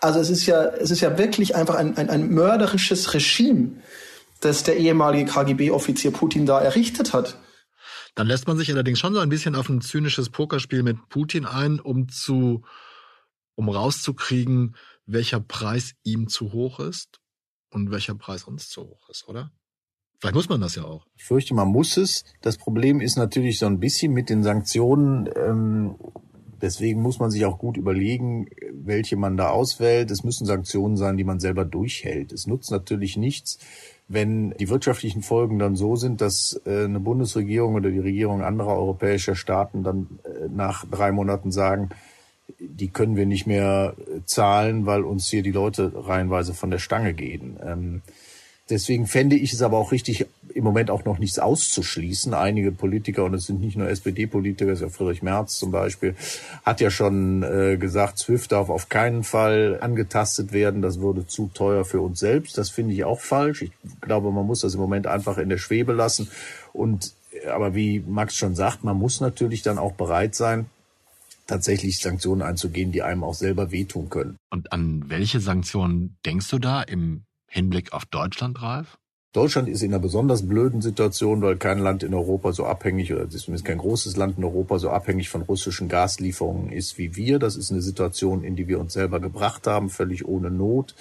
Also 0.00 0.20
es 0.20 0.30
ist 0.30 0.46
ja, 0.46 0.64
es 0.64 0.90
ist 0.90 1.00
ja 1.00 1.16
wirklich 1.18 1.56
einfach 1.56 1.76
ein, 1.76 1.96
ein, 1.96 2.10
ein 2.10 2.30
mörderisches 2.30 3.14
Regime, 3.14 3.70
das 4.44 4.62
der 4.62 4.76
ehemalige 4.76 5.30
KGB-Offizier 5.30 6.10
Putin 6.10 6.46
da 6.46 6.60
errichtet 6.60 7.12
hat. 7.12 7.38
Dann 8.14 8.26
lässt 8.26 8.46
man 8.46 8.56
sich 8.56 8.70
allerdings 8.70 9.00
schon 9.00 9.14
so 9.14 9.20
ein 9.20 9.28
bisschen 9.28 9.56
auf 9.56 9.68
ein 9.68 9.80
zynisches 9.80 10.30
Pokerspiel 10.30 10.82
mit 10.82 11.08
Putin 11.08 11.46
ein, 11.46 11.80
um 11.80 12.08
zu, 12.08 12.62
um 13.56 13.68
rauszukriegen, 13.68 14.76
welcher 15.06 15.40
Preis 15.40 15.94
ihm 16.04 16.28
zu 16.28 16.52
hoch 16.52 16.78
ist 16.80 17.20
und 17.70 17.90
welcher 17.90 18.14
Preis 18.14 18.44
uns 18.44 18.68
zu 18.68 18.82
hoch 18.82 19.08
ist, 19.08 19.28
oder? 19.28 19.50
Vielleicht 20.20 20.36
muss 20.36 20.48
man 20.48 20.60
das 20.60 20.76
ja 20.76 20.84
auch. 20.84 21.06
Ich 21.16 21.24
fürchte, 21.24 21.54
man 21.54 21.68
muss 21.68 21.96
es. 21.96 22.24
Das 22.40 22.56
Problem 22.56 23.00
ist 23.00 23.16
natürlich 23.16 23.58
so 23.58 23.66
ein 23.66 23.80
bisschen 23.80 24.12
mit 24.12 24.30
den 24.30 24.42
Sanktionen. 24.42 25.28
Ähm, 25.36 25.96
deswegen 26.62 27.02
muss 27.02 27.18
man 27.18 27.30
sich 27.30 27.44
auch 27.44 27.58
gut 27.58 27.76
überlegen, 27.76 28.46
welche 28.86 29.16
man 29.16 29.36
da 29.36 29.50
auswählt. 29.50 30.10
Es 30.10 30.24
müssen 30.24 30.46
Sanktionen 30.46 30.96
sein, 30.96 31.16
die 31.16 31.24
man 31.24 31.40
selber 31.40 31.64
durchhält. 31.64 32.32
Es 32.32 32.46
nutzt 32.46 32.70
natürlich 32.70 33.16
nichts, 33.16 33.58
wenn 34.08 34.50
die 34.52 34.68
wirtschaftlichen 34.68 35.22
Folgen 35.22 35.58
dann 35.58 35.76
so 35.76 35.96
sind, 35.96 36.20
dass 36.20 36.60
äh, 36.66 36.84
eine 36.84 37.00
Bundesregierung 37.00 37.74
oder 37.74 37.90
die 37.90 38.00
Regierung 38.00 38.42
anderer 38.42 38.76
europäischer 38.76 39.34
Staaten 39.34 39.82
dann 39.82 40.18
äh, 40.24 40.48
nach 40.54 40.84
drei 40.90 41.12
Monaten 41.12 41.52
sagen, 41.52 41.90
die 42.58 42.88
können 42.88 43.16
wir 43.16 43.26
nicht 43.26 43.46
mehr 43.46 43.94
äh, 43.98 44.20
zahlen, 44.26 44.86
weil 44.86 45.02
uns 45.02 45.28
hier 45.28 45.42
die 45.42 45.52
Leute 45.52 45.92
reihenweise 45.94 46.52
von 46.52 46.70
der 46.70 46.78
Stange 46.78 47.14
gehen. 47.14 47.58
Ähm, 47.64 48.02
Deswegen 48.70 49.06
fände 49.06 49.36
ich 49.36 49.52
es 49.52 49.60
aber 49.60 49.76
auch 49.76 49.92
richtig, 49.92 50.26
im 50.54 50.64
Moment 50.64 50.90
auch 50.90 51.04
noch 51.04 51.18
nichts 51.18 51.38
auszuschließen. 51.38 52.32
Einige 52.32 52.72
Politiker, 52.72 53.24
und 53.24 53.34
es 53.34 53.46
sind 53.46 53.60
nicht 53.60 53.76
nur 53.76 53.88
SPD-Politiker, 53.88 54.72
ist 54.72 54.80
ja 54.80 54.88
Friedrich 54.88 55.22
Merz 55.22 55.58
zum 55.58 55.70
Beispiel, 55.70 56.14
hat 56.64 56.80
ja 56.80 56.90
schon 56.90 57.42
äh, 57.42 57.76
gesagt, 57.76 58.18
SWIFT 58.18 58.52
darf 58.52 58.70
auf 58.70 58.88
keinen 58.88 59.24
Fall 59.24 59.78
angetastet 59.80 60.52
werden. 60.52 60.80
Das 60.80 61.00
würde 61.00 61.26
zu 61.26 61.50
teuer 61.52 61.84
für 61.84 62.00
uns 62.00 62.20
selbst. 62.20 62.56
Das 62.56 62.70
finde 62.70 62.94
ich 62.94 63.04
auch 63.04 63.20
falsch. 63.20 63.62
Ich 63.62 63.72
glaube, 64.00 64.30
man 64.30 64.46
muss 64.46 64.60
das 64.60 64.74
im 64.74 64.80
Moment 64.80 65.06
einfach 65.06 65.38
in 65.38 65.48
der 65.48 65.58
Schwebe 65.58 65.92
lassen. 65.92 66.28
Und 66.72 67.12
aber 67.52 67.74
wie 67.74 68.00
Max 68.00 68.36
schon 68.36 68.54
sagt, 68.54 68.84
man 68.84 68.96
muss 68.96 69.20
natürlich 69.20 69.62
dann 69.62 69.78
auch 69.78 69.92
bereit 69.92 70.34
sein, 70.34 70.66
tatsächlich 71.46 71.98
Sanktionen 71.98 72.42
einzugehen, 72.42 72.92
die 72.92 73.02
einem 73.02 73.24
auch 73.24 73.34
selber 73.34 73.70
wehtun 73.70 74.08
können. 74.08 74.36
Und 74.50 74.72
an 74.72 75.04
welche 75.08 75.40
Sanktionen 75.40 76.16
denkst 76.24 76.48
du 76.48 76.58
da 76.58 76.82
im 76.82 77.24
Hinblick 77.48 77.92
auf 77.92 78.06
Deutschland, 78.06 78.62
Ralf? 78.62 78.98
Deutschland 79.34 79.68
ist 79.68 79.82
in 79.82 79.92
einer 79.92 80.00
besonders 80.00 80.46
blöden 80.46 80.80
Situation, 80.80 81.42
weil 81.42 81.56
kein 81.56 81.80
Land 81.80 82.04
in 82.04 82.14
Europa 82.14 82.52
so 82.52 82.66
abhängig, 82.66 83.12
oder 83.12 83.28
zumindest 83.28 83.64
kein 83.64 83.78
großes 83.78 84.16
Land 84.16 84.38
in 84.38 84.44
Europa 84.44 84.78
so 84.78 84.90
abhängig 84.90 85.28
von 85.28 85.42
russischen 85.42 85.88
Gaslieferungen 85.88 86.70
ist 86.70 86.98
wie 86.98 87.16
wir. 87.16 87.40
Das 87.40 87.56
ist 87.56 87.72
eine 87.72 87.82
Situation, 87.82 88.44
in 88.44 88.54
die 88.54 88.68
wir 88.68 88.78
uns 88.78 88.92
selber 88.92 89.18
gebracht 89.18 89.66
haben, 89.66 89.90
völlig 89.90 90.24
ohne 90.24 90.52
Not. 90.52 90.94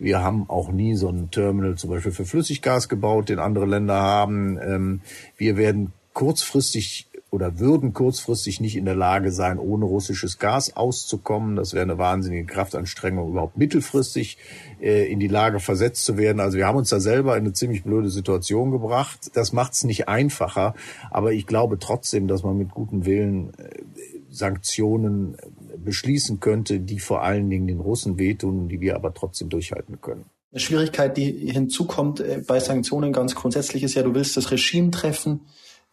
Wir 0.00 0.24
haben 0.24 0.50
auch 0.50 0.72
nie 0.72 0.96
so 0.96 1.08
ein 1.08 1.30
Terminal 1.30 1.76
zum 1.76 1.90
Beispiel 1.90 2.10
für 2.10 2.24
Flüssiggas 2.24 2.88
gebaut, 2.88 3.28
den 3.28 3.38
andere 3.38 3.66
Länder 3.66 4.00
haben. 4.00 4.58
Ähm, 4.60 5.00
wir 5.36 5.56
werden 5.56 5.92
kurzfristig 6.14 7.07
oder 7.30 7.58
würden 7.58 7.92
kurzfristig 7.92 8.60
nicht 8.60 8.76
in 8.76 8.86
der 8.86 8.94
Lage 8.94 9.32
sein, 9.32 9.58
ohne 9.58 9.84
russisches 9.84 10.38
Gas 10.38 10.74
auszukommen. 10.76 11.56
Das 11.56 11.74
wäre 11.74 11.82
eine 11.82 11.98
wahnsinnige 11.98 12.46
Kraftanstrengung, 12.46 13.30
überhaupt 13.30 13.58
mittelfristig 13.58 14.38
äh, 14.80 15.10
in 15.10 15.20
die 15.20 15.28
Lage 15.28 15.60
versetzt 15.60 16.04
zu 16.06 16.16
werden. 16.16 16.40
Also 16.40 16.56
wir 16.56 16.66
haben 16.66 16.78
uns 16.78 16.88
da 16.88 17.00
selber 17.00 17.36
in 17.36 17.44
eine 17.44 17.52
ziemlich 17.52 17.84
blöde 17.84 18.08
Situation 18.08 18.70
gebracht. 18.70 19.30
Das 19.34 19.52
macht 19.52 19.74
es 19.74 19.84
nicht 19.84 20.08
einfacher, 20.08 20.74
aber 21.10 21.32
ich 21.32 21.46
glaube 21.46 21.78
trotzdem, 21.78 22.28
dass 22.28 22.42
man 22.42 22.56
mit 22.56 22.70
gutem 22.70 23.04
Willen 23.04 23.52
äh, 23.58 23.82
Sanktionen 24.30 25.36
beschließen 25.76 26.40
könnte, 26.40 26.80
die 26.80 26.98
vor 26.98 27.22
allen 27.22 27.50
Dingen 27.50 27.66
den 27.66 27.80
Russen 27.80 28.18
wehtun, 28.18 28.68
die 28.68 28.80
wir 28.80 28.94
aber 28.94 29.12
trotzdem 29.12 29.50
durchhalten 29.50 30.00
können. 30.00 30.24
Eine 30.50 30.60
Schwierigkeit, 30.60 31.16
die 31.18 31.30
hinzukommt 31.30 32.20
äh, 32.20 32.42
bei 32.46 32.58
Sanktionen 32.58 33.12
ganz 33.12 33.34
grundsätzlich 33.34 33.82
ist 33.82 33.94
ja, 33.94 34.02
du 34.02 34.14
willst 34.14 34.38
das 34.38 34.50
Regime 34.50 34.90
treffen 34.90 35.40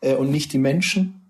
und 0.01 0.29
nicht 0.29 0.51
die 0.51 0.59
Menschen. 0.59 1.24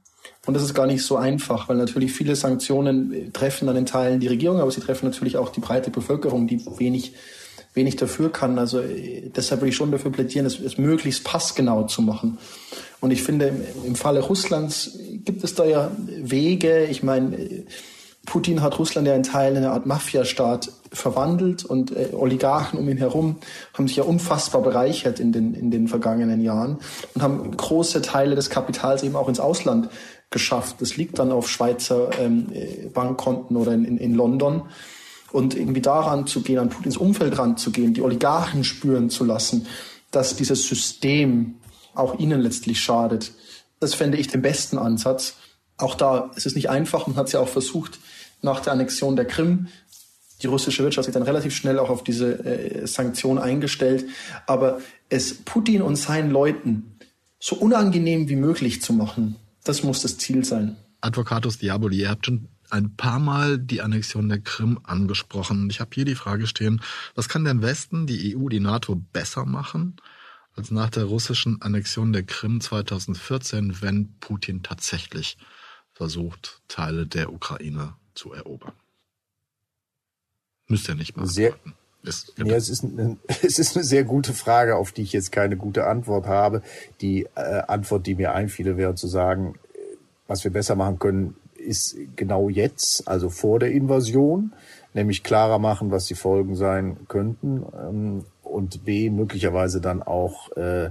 Und 0.46 0.54
das 0.54 0.64
ist 0.64 0.74
gar 0.74 0.88
nicht 0.88 1.04
so 1.04 1.18
einfach, 1.18 1.68
weil 1.70 1.78
natürlich 1.78 2.14
viele 2.14 2.36
Sanktionen 2.36 3.14
äh, 3.14 3.30
treffen 3.32 3.68
dann 3.68 3.76
in 3.76 3.86
Teilen 3.86 4.20
die 4.20 4.28
Regierung, 4.28 4.60
aber 4.60 4.72
sie 4.72 4.82
treffen 4.82 5.06
natürlich 5.06 5.38
auch 5.38 5.50
die 5.50 5.60
breite 5.60 5.90
Bevölkerung, 5.90 6.48
die 6.48 6.64
wenig, 6.78 7.14
wenig 7.74 7.96
dafür 7.96 8.32
kann. 8.32 8.60
Also 8.60 8.80
äh, 8.80 9.32
deshalb 9.36 9.62
würde 9.62 9.70
ich 9.70 9.76
schon 9.76 9.92
dafür 9.92 10.12
plädieren, 10.12 10.46
es, 10.46 10.60
es 10.60 10.78
möglichst 10.78 11.24
passgenau 11.24 11.84
zu 11.84 12.02
machen. 12.02 12.38
Und 13.02 13.12
ich 13.12 13.24
finde, 13.24 13.52
im, 13.86 13.96
Falle 13.96 14.22
Russlands 14.22 14.98
gibt 15.26 15.44
es 15.44 15.56
da 15.56 15.66
ja 15.66 15.92
Wege. 16.08 16.86
Ich 16.86 17.04
meine, 17.04 17.36
äh, 17.36 17.66
Putin 18.26 18.62
hat 18.62 18.80
Russland 18.80 19.08
ja 19.08 19.16
in 19.16 19.24
Teilen 19.24 19.58
in 19.58 19.64
eine 19.64 19.74
Art 19.74 19.86
Mafiastaat 19.86 20.72
verwandelt 20.92 21.64
und 21.64 21.96
äh, 21.96 22.10
Oligarchen 22.14 22.80
um 22.80 22.90
ihn 22.90 22.98
herum 22.98 23.36
haben 23.74 23.88
sich 23.88 23.98
ja 23.98 24.04
unfassbar 24.04 24.62
bereichert 24.62 25.20
in 25.20 25.32
den, 25.32 25.54
in 25.54 25.72
den 25.72 25.88
vergangenen 25.88 26.42
Jahren 26.42 26.78
und 27.14 27.22
haben 27.22 27.56
große 27.56 28.02
Teile 28.02 28.36
des 28.36 28.50
Kapitals 28.50 29.04
eben 29.04 29.16
auch 29.16 29.30
ins 29.30 29.40
Ausland 29.40 29.90
geschafft. 30.30 30.78
Das 30.80 30.98
liegt 30.98 31.20
dann 31.20 31.32
auf 31.32 31.50
Schweizer 31.50 32.10
ähm, 32.20 32.48
Bankkonten 32.94 33.56
oder 33.58 33.74
in, 33.74 33.86
in, 33.86 33.98
in 33.98 34.16
London. 34.16 34.64
Und 35.32 35.56
irgendwie 35.56 35.82
daran 35.82 36.28
zu 36.28 36.42
gehen, 36.42 36.60
an 36.60 36.70
Putins 36.70 36.98
Umfeld 36.98 37.38
ranzugehen, 37.38 37.94
die 37.94 38.02
Oligarchen 38.02 38.64
spüren 38.64 39.10
zu 39.10 39.26
lassen, 39.26 39.68
dass 40.12 40.36
dieses 40.36 40.68
System 40.68 41.56
auch 41.94 42.20
ihnen 42.20 42.42
letztlich 42.42 42.80
schadet. 42.80 43.34
Das 43.80 43.94
fände 43.94 44.18
ich 44.18 44.28
den 44.28 44.42
besten 44.42 44.78
Ansatz. 44.78 45.36
Auch 45.78 45.96
da 45.96 46.32
ist 46.36 46.46
es 46.46 46.56
nicht 46.56 46.70
einfach. 46.70 47.08
Man 47.08 47.18
hat 47.18 47.28
es 47.28 47.34
ja 47.34 47.40
auch 47.42 47.50
versucht 47.50 48.00
nach 48.42 48.62
der 48.62 48.74
Annexion 48.74 49.16
der 49.16 49.26
Krim. 49.26 49.68
Die 50.42 50.48
russische 50.48 50.84
Wirtschaft 50.84 51.06
sich 51.06 51.14
dann 51.14 51.24
relativ 51.24 51.56
schnell 51.56 51.80
auch 51.80 51.90
auf 51.90 52.04
diese 52.04 52.46
äh, 52.46 52.88
Sanktion 52.88 53.38
eingestellt. 53.38 54.06
Aber 54.48 54.80
es 55.10 55.34
Putin 55.34 55.82
und 55.82 55.96
seinen 55.96 56.32
Leuten 56.32 56.98
so 57.40 57.56
unangenehm 57.56 58.30
wie 58.30 58.36
möglich 58.36 58.82
zu 58.82 58.94
machen, 58.94 59.36
das 59.66 59.84
muss 59.84 60.02
das 60.02 60.18
Ziel 60.18 60.46
sein. 60.46 60.78
Advocatus 61.02 61.58
Diaboli, 61.58 61.98
ihr 61.98 62.10
habt 62.10 62.26
schon 62.26 62.48
ein 62.70 62.96
paar 62.96 63.20
Mal 63.20 63.60
die 63.60 63.82
Annexion 63.82 64.30
der 64.30 64.40
Krim 64.40 64.80
angesprochen. 64.84 65.70
Ich 65.70 65.80
habe 65.80 65.92
hier 65.94 66.06
die 66.06 66.16
Frage 66.16 66.48
stehen, 66.48 66.82
was 67.14 67.30
kann 67.30 67.44
der 67.44 67.62
Westen, 67.62 68.08
die 68.08 68.36
EU, 68.36 68.50
die 68.50 68.60
NATO 68.60 68.96
besser 68.96 69.46
machen 69.46 69.98
als 70.56 70.72
nach 70.72 70.90
der 70.90 71.04
russischen 71.04 71.62
Annexion 71.62 72.14
der 72.14 72.24
Krim 72.24 72.62
2014, 72.62 73.82
wenn 73.82 74.18
Putin 74.20 74.64
tatsächlich 74.64 75.38
versucht, 75.92 76.62
Teile 76.68 77.06
der 77.06 77.34
Ukraine 77.34 77.96
zu 78.14 78.32
erobern? 78.32 78.74
Müsst 80.68 80.88
ihr 80.88 80.96
nicht 80.96 81.18
mal. 81.18 81.28
Sehr, 81.28 81.56
ist, 82.08 82.34
ja, 82.38 82.56
es, 82.56 82.70
ist 82.70 82.84
eine, 82.84 83.18
es 83.44 83.60
ist 83.60 83.76
eine 83.76 83.84
sehr 83.84 84.04
gute 84.04 84.34
Frage, 84.34 84.76
auf 84.76 84.92
die 84.92 85.04
ich 85.04 85.14
jetzt 85.14 85.32
keine 85.32 85.58
gute 85.58 85.86
Antwort 85.86 86.28
habe. 86.28 86.62
Die 87.02 87.28
äh, 87.36 87.62
Antwort, 87.68 88.08
die 88.08 88.16
mir 88.16 88.34
einfiele, 88.34 88.78
wäre 88.78 88.96
zu 88.96 89.08
sagen, 89.08 89.56
was 90.28 90.44
wir 90.44 90.52
besser 90.52 90.76
machen 90.76 91.00
können, 91.00 91.36
ist 91.56 91.98
genau 92.16 92.50
jetzt, 92.50 93.08
also 93.08 93.30
vor 93.30 93.60
der 93.60 93.72
Invasion, 93.72 94.54
nämlich 94.94 95.24
klarer 95.24 95.60
machen, 95.60 95.92
was 95.92 96.06
die 96.06 96.16
Folgen 96.16 96.56
sein 96.56 96.98
könnten 97.08 97.66
ähm, 97.74 98.26
und 98.44 98.86
b 98.86 99.10
möglicherweise 99.10 99.82
dann 99.82 100.04
auch 100.04 100.52
äh, 100.56 100.90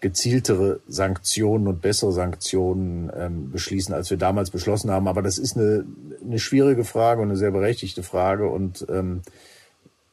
gezieltere 0.00 0.80
Sanktionen 0.88 1.66
und 1.66 1.82
bessere 1.82 2.12
Sanktionen 2.12 3.10
ähm, 3.14 3.50
beschließen, 3.50 3.94
als 3.94 4.10
wir 4.10 4.16
damals 4.16 4.50
beschlossen 4.50 4.90
haben. 4.90 5.08
Aber 5.08 5.22
das 5.22 5.38
ist 5.38 5.56
eine, 5.56 5.84
eine 6.24 6.38
schwierige 6.38 6.84
Frage 6.84 7.20
und 7.20 7.28
eine 7.28 7.36
sehr 7.36 7.50
berechtigte 7.50 8.02
Frage 8.02 8.48
und 8.48 8.86
ähm, 8.88 9.22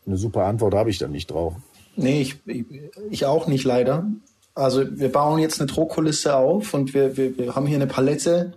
eine 0.07 0.17
super 0.17 0.45
Antwort 0.45 0.73
habe 0.73 0.89
ich 0.89 0.97
dann 0.97 1.11
nicht 1.11 1.27
drauf. 1.27 1.53
Nee, 1.95 2.21
ich, 2.21 2.65
ich 3.09 3.25
auch 3.25 3.47
nicht 3.47 3.65
leider. 3.65 4.07
Also 4.55 4.83
wir 4.89 5.11
bauen 5.11 5.39
jetzt 5.39 5.59
eine 5.59 5.67
Drohkulisse 5.69 6.35
auf 6.35 6.73
und 6.73 6.93
wir, 6.93 7.17
wir, 7.17 7.37
wir 7.37 7.55
haben 7.55 7.67
hier 7.67 7.77
eine 7.77 7.87
Palette 7.87 8.53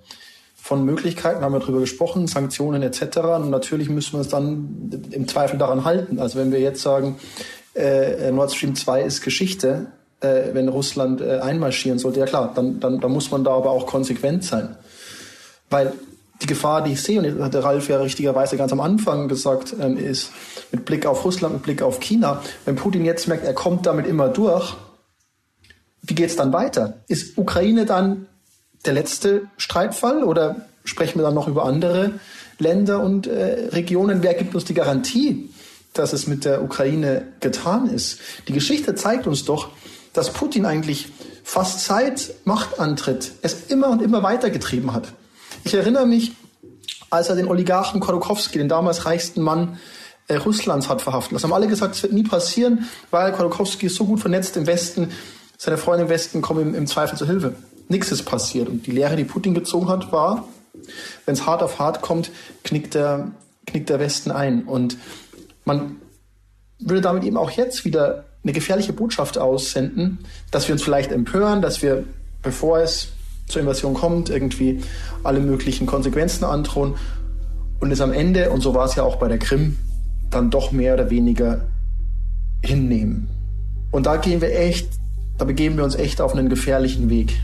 von 0.57 0.85
Möglichkeiten, 0.85 1.43
haben 1.43 1.53
wir 1.53 1.61
darüber 1.61 1.81
gesprochen, 1.81 2.27
Sanktionen 2.27 2.83
etc. 2.83 3.19
Und 3.19 3.51
natürlich 3.51 3.89
müssen 3.89 4.13
wir 4.13 4.19
uns 4.21 4.29
dann 4.29 5.09
im 5.11 5.27
Zweifel 5.27 5.59
daran 5.59 5.85
halten. 5.85 6.19
Also 6.19 6.39
wenn 6.39 6.53
wir 6.53 6.61
jetzt 6.61 6.83
sagen, 6.83 7.17
äh, 7.75 8.31
Nord 8.31 8.53
Stream 8.53 8.75
2 8.75 9.03
ist 9.03 9.23
Geschichte, 9.23 9.87
äh, 10.21 10.53
wenn 10.53 10.69
Russland 10.69 11.21
äh, 11.21 11.39
einmarschieren 11.39 11.99
sollte, 11.99 12.21
ja 12.21 12.27
klar, 12.27 12.53
dann, 12.55 12.79
dann, 12.81 13.01
dann 13.01 13.11
muss 13.11 13.31
man 13.31 13.43
da 13.43 13.53
aber 13.53 13.71
auch 13.71 13.87
konsequent 13.87 14.45
sein. 14.45 14.77
Weil 15.71 15.93
die 16.43 16.47
Gefahr, 16.47 16.83
die 16.83 16.93
ich 16.93 17.03
sehe, 17.03 17.19
und 17.19 17.27
das 17.27 17.45
hat 17.45 17.55
der 17.55 17.65
Ralf 17.65 17.89
ja 17.89 17.99
richtigerweise 17.99 18.57
ganz 18.57 18.73
am 18.73 18.81
Anfang 18.81 19.29
gesagt, 19.29 19.75
ähm, 19.81 19.97
ist 19.97 20.31
mit 20.73 20.85
Blick 20.85 21.07
auf 21.07 21.25
Russland, 21.25 21.55
mit 21.55 21.63
Blick 21.65 21.83
auf 21.83 22.01
China, 22.01 22.43
wenn 22.65 22.77
Putin 22.77 23.05
jetzt 23.05 23.29
merkt, 23.29 23.45
er 23.45 23.55
kommt 23.55 23.87
damit 23.87 24.07
immer 24.07 24.29
durch, 24.29 24.75
wie 26.03 26.15
geht 26.15 26.31
es 26.31 26.37
dann 26.37 26.53
weiter? 26.53 26.99
Ist 27.09 27.37
Ukraine 27.37 27.85
dann 27.85 28.27
der 28.87 28.95
letzte 28.95 29.43
Streitfall 29.59 30.25
oder 30.25 30.67
sprechen 30.85 31.19
wir 31.19 31.23
dann 31.25 31.35
noch 31.35 31.47
über 31.47 31.65
andere 31.65 32.19
Länder 32.59 33.03
und 33.03 33.27
äh, 33.27 33.69
Regionen? 33.69 34.23
Wer 34.23 34.35
gibt 34.35 34.55
uns 34.55 34.65
die 34.65 34.75
Garantie, 34.75 35.51
dass 35.93 36.13
es 36.13 36.27
mit 36.27 36.47
der 36.47 36.63
Ukraine 36.63 37.29
getan 37.41 37.87
ist? 37.87 38.19
Die 38.49 38.53
Geschichte 38.53 38.95
zeigt 38.95 39.27
uns 39.27 39.45
doch, 39.45 39.69
dass 40.15 40.33
Putin 40.33 40.65
eigentlich 40.65 41.09
fast 41.45 41.85
seit 41.85 42.35
Machtantritt 42.45 43.33
es 43.43 43.67
immer 43.69 43.91
und 43.91 44.03
immer 44.03 44.23
weitergetrieben 44.23 44.93
hat. 44.95 45.13
Ich 45.65 45.75
erinnere 45.75 46.07
mich, 46.07 46.33
als 47.11 47.29
er 47.29 47.37
den 47.37 47.49
Oligarchen 47.49 48.01
Khodorkovsky, 48.01 48.59
den 48.59 48.69
damals 48.69 49.05
reichsten 49.05 49.43
Mann 49.43 49.79
äh, 50.29 50.37
Russlands, 50.37 50.89
hat 50.89 51.03
verhaftet. 51.03 51.35
Das 51.35 51.45
haben 51.45 51.53
alle 51.53 51.67
gesagt, 51.67 51.97
es 51.97 52.03
wird 52.03 52.13
nie 52.13 52.23
passieren, 52.23 52.89
weil 53.11 53.33
Khodorkovsky 53.33 53.87
ist 53.87 53.97
so 53.97 54.05
gut 54.05 54.21
vernetzt 54.21 54.57
im 54.57 54.67
Westen, 54.67 55.11
seine 55.59 55.77
Freunde 55.77 56.05
im 56.05 56.09
Westen 56.09 56.41
kommen 56.41 56.69
ihm 56.69 56.75
im 56.75 56.87
Zweifel 56.87 57.19
zu 57.19 57.27
Hilfe. 57.27 57.55
Nichts 57.89 58.11
ist 58.13 58.23
passiert. 58.23 58.69
Und 58.69 58.87
die 58.87 58.93
Lehre, 58.93 59.17
die 59.17 59.25
Putin 59.25 59.53
gezogen 59.53 59.89
hat, 59.89 60.11
war, 60.11 60.49
wenn 61.27 61.35
es 61.35 61.45
hart 61.45 61.63
auf 61.63 61.79
hart 61.79 62.01
kommt, 62.01 62.31
knickt 62.65 62.95
der, 62.95 63.33
knickt 63.67 63.91
der 63.91 64.01
Westen 64.01 64.31
ein. 64.31 64.65
Und 64.65 64.97
man 65.67 65.97
würde 66.79 67.03
damit 67.03 67.25
eben 67.25 67.37
auch 67.37 67.51
jetzt 67.51 67.85
wieder 67.85 68.25
eine 68.43 68.53
gefährliche 68.53 68.95
Botschaft 68.95 69.37
aussenden, 69.37 70.21
dass 70.51 70.67
wir 70.67 70.73
uns 70.73 70.83
vielleicht 70.83 71.13
empören, 71.13 71.61
dass 71.61 71.83
wir, 71.83 72.05
bevor 72.43 72.79
es 72.79 73.09
zur 73.51 73.63
Invasion 73.63 73.95
kommt, 73.95 74.31
irgendwie 74.31 74.81
alle 75.23 75.41
möglichen 75.41 75.87
Konsequenzen 75.87 76.45
androhen 76.45 76.95
und 77.81 77.91
es 77.91 78.01
am 78.01 78.13
Ende, 78.13 78.51
und 78.51 78.61
so 78.61 78.75
war 78.75 78.85
es 78.85 78.95
ja 78.95 79.03
auch 79.03 79.17
bei 79.17 79.29
der 79.29 79.39
Krim, 79.39 79.77
dann 80.31 80.51
doch 80.51 80.71
mehr 80.71 80.95
oder 80.95 81.11
weniger 81.11 81.67
hinnehmen. 82.63 83.29
Und 83.91 84.07
da 84.07 84.19
gehen 84.19 84.41
wir 84.41 84.57
echt, 84.57 84.89
da 85.39 85.45
begeben 85.47 85.77
wir 85.79 85.85
uns 85.85 85.95
echt 85.95 86.21
auf 86.21 86.35
einen 86.35 86.51
gefährlichen 86.51 87.09
Weg. 87.09 87.41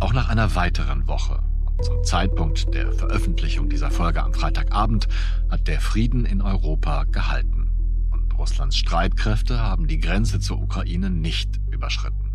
Auch 0.00 0.12
nach 0.12 0.28
einer 0.28 0.56
weiteren 0.56 1.06
Woche 1.06 1.38
und 1.66 1.84
zum 1.84 2.02
Zeitpunkt 2.02 2.74
der 2.74 2.90
Veröffentlichung 2.92 3.68
dieser 3.68 3.92
Folge 3.92 4.22
am 4.22 4.34
Freitagabend 4.34 5.06
hat 5.48 5.68
der 5.68 5.80
Frieden 5.80 6.24
in 6.26 6.42
Europa 6.42 7.04
gehalten. 7.04 7.70
Und 8.10 8.36
Russlands 8.36 8.76
Streitkräfte 8.76 9.60
haben 9.60 9.86
die 9.86 10.00
Grenze 10.00 10.40
zur 10.40 10.60
Ukraine 10.60 11.10
nicht 11.10 11.60
überschritten. 11.70 12.31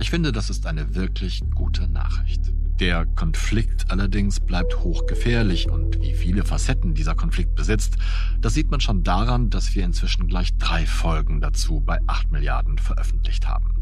Ich 0.00 0.10
finde, 0.10 0.32
das 0.32 0.50
ist 0.50 0.66
eine 0.66 0.94
wirklich 0.94 1.42
gute 1.54 1.88
Nachricht. 1.88 2.52
Der 2.80 3.06
Konflikt 3.06 3.90
allerdings 3.92 4.40
bleibt 4.40 4.80
hochgefährlich 4.80 5.70
und 5.70 6.00
wie 6.00 6.12
viele 6.12 6.44
Facetten 6.44 6.94
dieser 6.94 7.14
Konflikt 7.14 7.54
besitzt, 7.54 7.96
das 8.40 8.54
sieht 8.54 8.70
man 8.70 8.80
schon 8.80 9.04
daran, 9.04 9.48
dass 9.48 9.74
wir 9.76 9.84
inzwischen 9.84 10.26
gleich 10.26 10.56
drei 10.58 10.84
Folgen 10.84 11.40
dazu 11.40 11.80
bei 11.80 12.00
8 12.08 12.32
Milliarden 12.32 12.78
veröffentlicht 12.78 13.46
haben. 13.46 13.72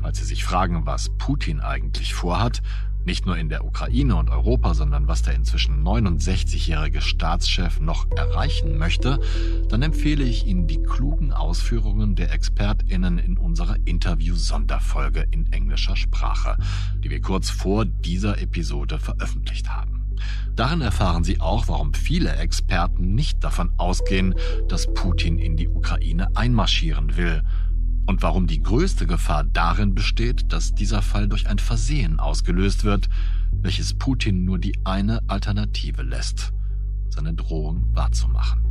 Falls 0.00 0.18
Sie 0.18 0.24
sich 0.24 0.44
fragen, 0.44 0.86
was 0.86 1.10
Putin 1.18 1.60
eigentlich 1.60 2.14
vorhat, 2.14 2.62
nicht 3.06 3.24
nur 3.24 3.36
in 3.36 3.48
der 3.48 3.64
Ukraine 3.64 4.16
und 4.16 4.28
Europa, 4.30 4.74
sondern 4.74 5.08
was 5.08 5.22
der 5.22 5.34
inzwischen 5.34 5.82
69-jährige 5.82 7.00
Staatschef 7.00 7.80
noch 7.80 8.06
erreichen 8.16 8.78
möchte, 8.78 9.20
dann 9.68 9.82
empfehle 9.82 10.24
ich 10.24 10.46
Ihnen 10.46 10.66
die 10.66 10.82
klugen 10.82 11.32
Ausführungen 11.32 12.16
der 12.16 12.32
ExpertInnen 12.32 13.18
in 13.18 13.38
unserer 13.38 13.76
Interview-Sonderfolge 13.84 15.26
in 15.30 15.52
englischer 15.52 15.96
Sprache, 15.96 16.56
die 17.02 17.10
wir 17.10 17.20
kurz 17.20 17.48
vor 17.48 17.84
dieser 17.84 18.40
Episode 18.40 18.98
veröffentlicht 18.98 19.70
haben. 19.70 20.02
Darin 20.54 20.80
erfahren 20.80 21.24
Sie 21.24 21.40
auch, 21.40 21.68
warum 21.68 21.94
viele 21.94 22.34
Experten 22.36 23.14
nicht 23.14 23.44
davon 23.44 23.70
ausgehen, 23.76 24.34
dass 24.68 24.92
Putin 24.94 25.38
in 25.38 25.56
die 25.56 25.68
Ukraine 25.68 26.34
einmarschieren 26.34 27.16
will– 27.16 27.42
und 28.06 28.22
warum 28.22 28.46
die 28.46 28.62
größte 28.62 29.06
Gefahr 29.06 29.44
darin 29.44 29.94
besteht, 29.94 30.52
dass 30.52 30.74
dieser 30.74 31.02
Fall 31.02 31.28
durch 31.28 31.48
ein 31.48 31.58
Versehen 31.58 32.20
ausgelöst 32.20 32.84
wird, 32.84 33.08
welches 33.52 33.94
Putin 33.94 34.44
nur 34.44 34.58
die 34.58 34.78
eine 34.84 35.20
Alternative 35.28 36.02
lässt, 36.02 36.52
seine 37.08 37.34
Drohung 37.34 37.86
wahrzumachen. 37.92 38.66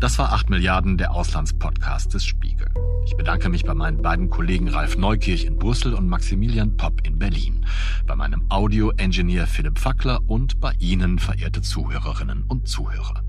Das 0.00 0.18
war 0.18 0.32
8 0.32 0.50
Milliarden 0.50 0.98
der 0.98 1.12
Auslandspodcast 1.12 2.12
des 2.12 2.24
Spiegel. 2.24 2.66
Ich 3.06 3.16
bedanke 3.16 3.48
mich 3.48 3.64
bei 3.64 3.74
meinen 3.74 4.02
beiden 4.02 4.30
Kollegen 4.30 4.68
Ralf 4.68 4.96
Neukirch 4.96 5.44
in 5.44 5.58
Brüssel 5.58 5.94
und 5.94 6.08
Maximilian 6.08 6.76
Popp 6.76 7.06
in 7.06 7.20
Berlin, 7.20 7.64
bei 8.06 8.16
meinem 8.16 8.44
Audio-Engineer 8.48 9.46
Philipp 9.46 9.78
Fackler 9.78 10.20
und 10.26 10.58
bei 10.58 10.72
Ihnen, 10.80 11.20
verehrte 11.20 11.62
Zuhörerinnen 11.62 12.42
und 12.48 12.66
Zuhörer. 12.66 13.22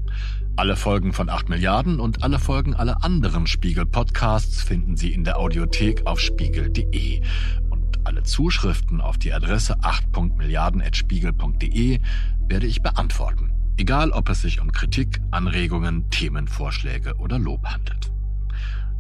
Alle 0.56 0.76
Folgen 0.76 1.14
von 1.14 1.30
8 1.30 1.50
Milliarden 1.50 2.00
und 2.00 2.22
alle 2.22 2.38
Folgen 2.38 2.76
aller 2.76 3.04
anderen 3.04 3.48
Spiegel-Podcasts 3.48 4.62
finden 4.62 4.96
Sie 4.96 5.12
in 5.12 5.24
der 5.24 5.40
Audiothek 5.40 6.06
auf 6.06 6.20
spiegel.de. 6.20 7.24
Und 7.72 8.06
alle 8.06 8.22
Zuschriften 8.22 9.02
auf 9.02 9.18
die 9.18 9.34
Adresse 9.34 9.80
8.milliarden.spiegel.de 9.80 12.00
werde 12.48 12.68
ich 12.68 12.84
beantworten. 12.84 13.52
Egal, 13.78 14.12
ob 14.12 14.30
es 14.30 14.42
sich 14.42 14.62
um 14.62 14.72
Kritik, 14.72 15.20
Anregungen, 15.32 16.12
Themenvorschläge 16.12 17.16
oder 17.16 17.40
Lob 17.40 17.66
handelt. 17.66 18.12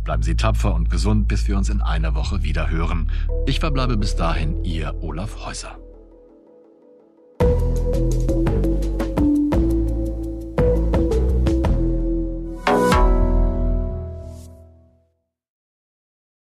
Bleiben 0.04 0.24
Sie 0.24 0.36
tapfer 0.36 0.74
und 0.74 0.90
gesund, 0.90 1.28
bis 1.28 1.48
wir 1.48 1.56
uns 1.56 1.70
in 1.70 1.84
einer 1.84 2.16
Woche 2.16 2.42
wieder 2.42 2.72
hören. 2.72 3.12
Ich 3.46 3.60
verbleibe 3.60 3.96
bis 3.96 4.16
dahin 4.16 4.64
Ihr 4.64 4.96
Olaf 5.04 5.46
Häuser. 5.46 5.78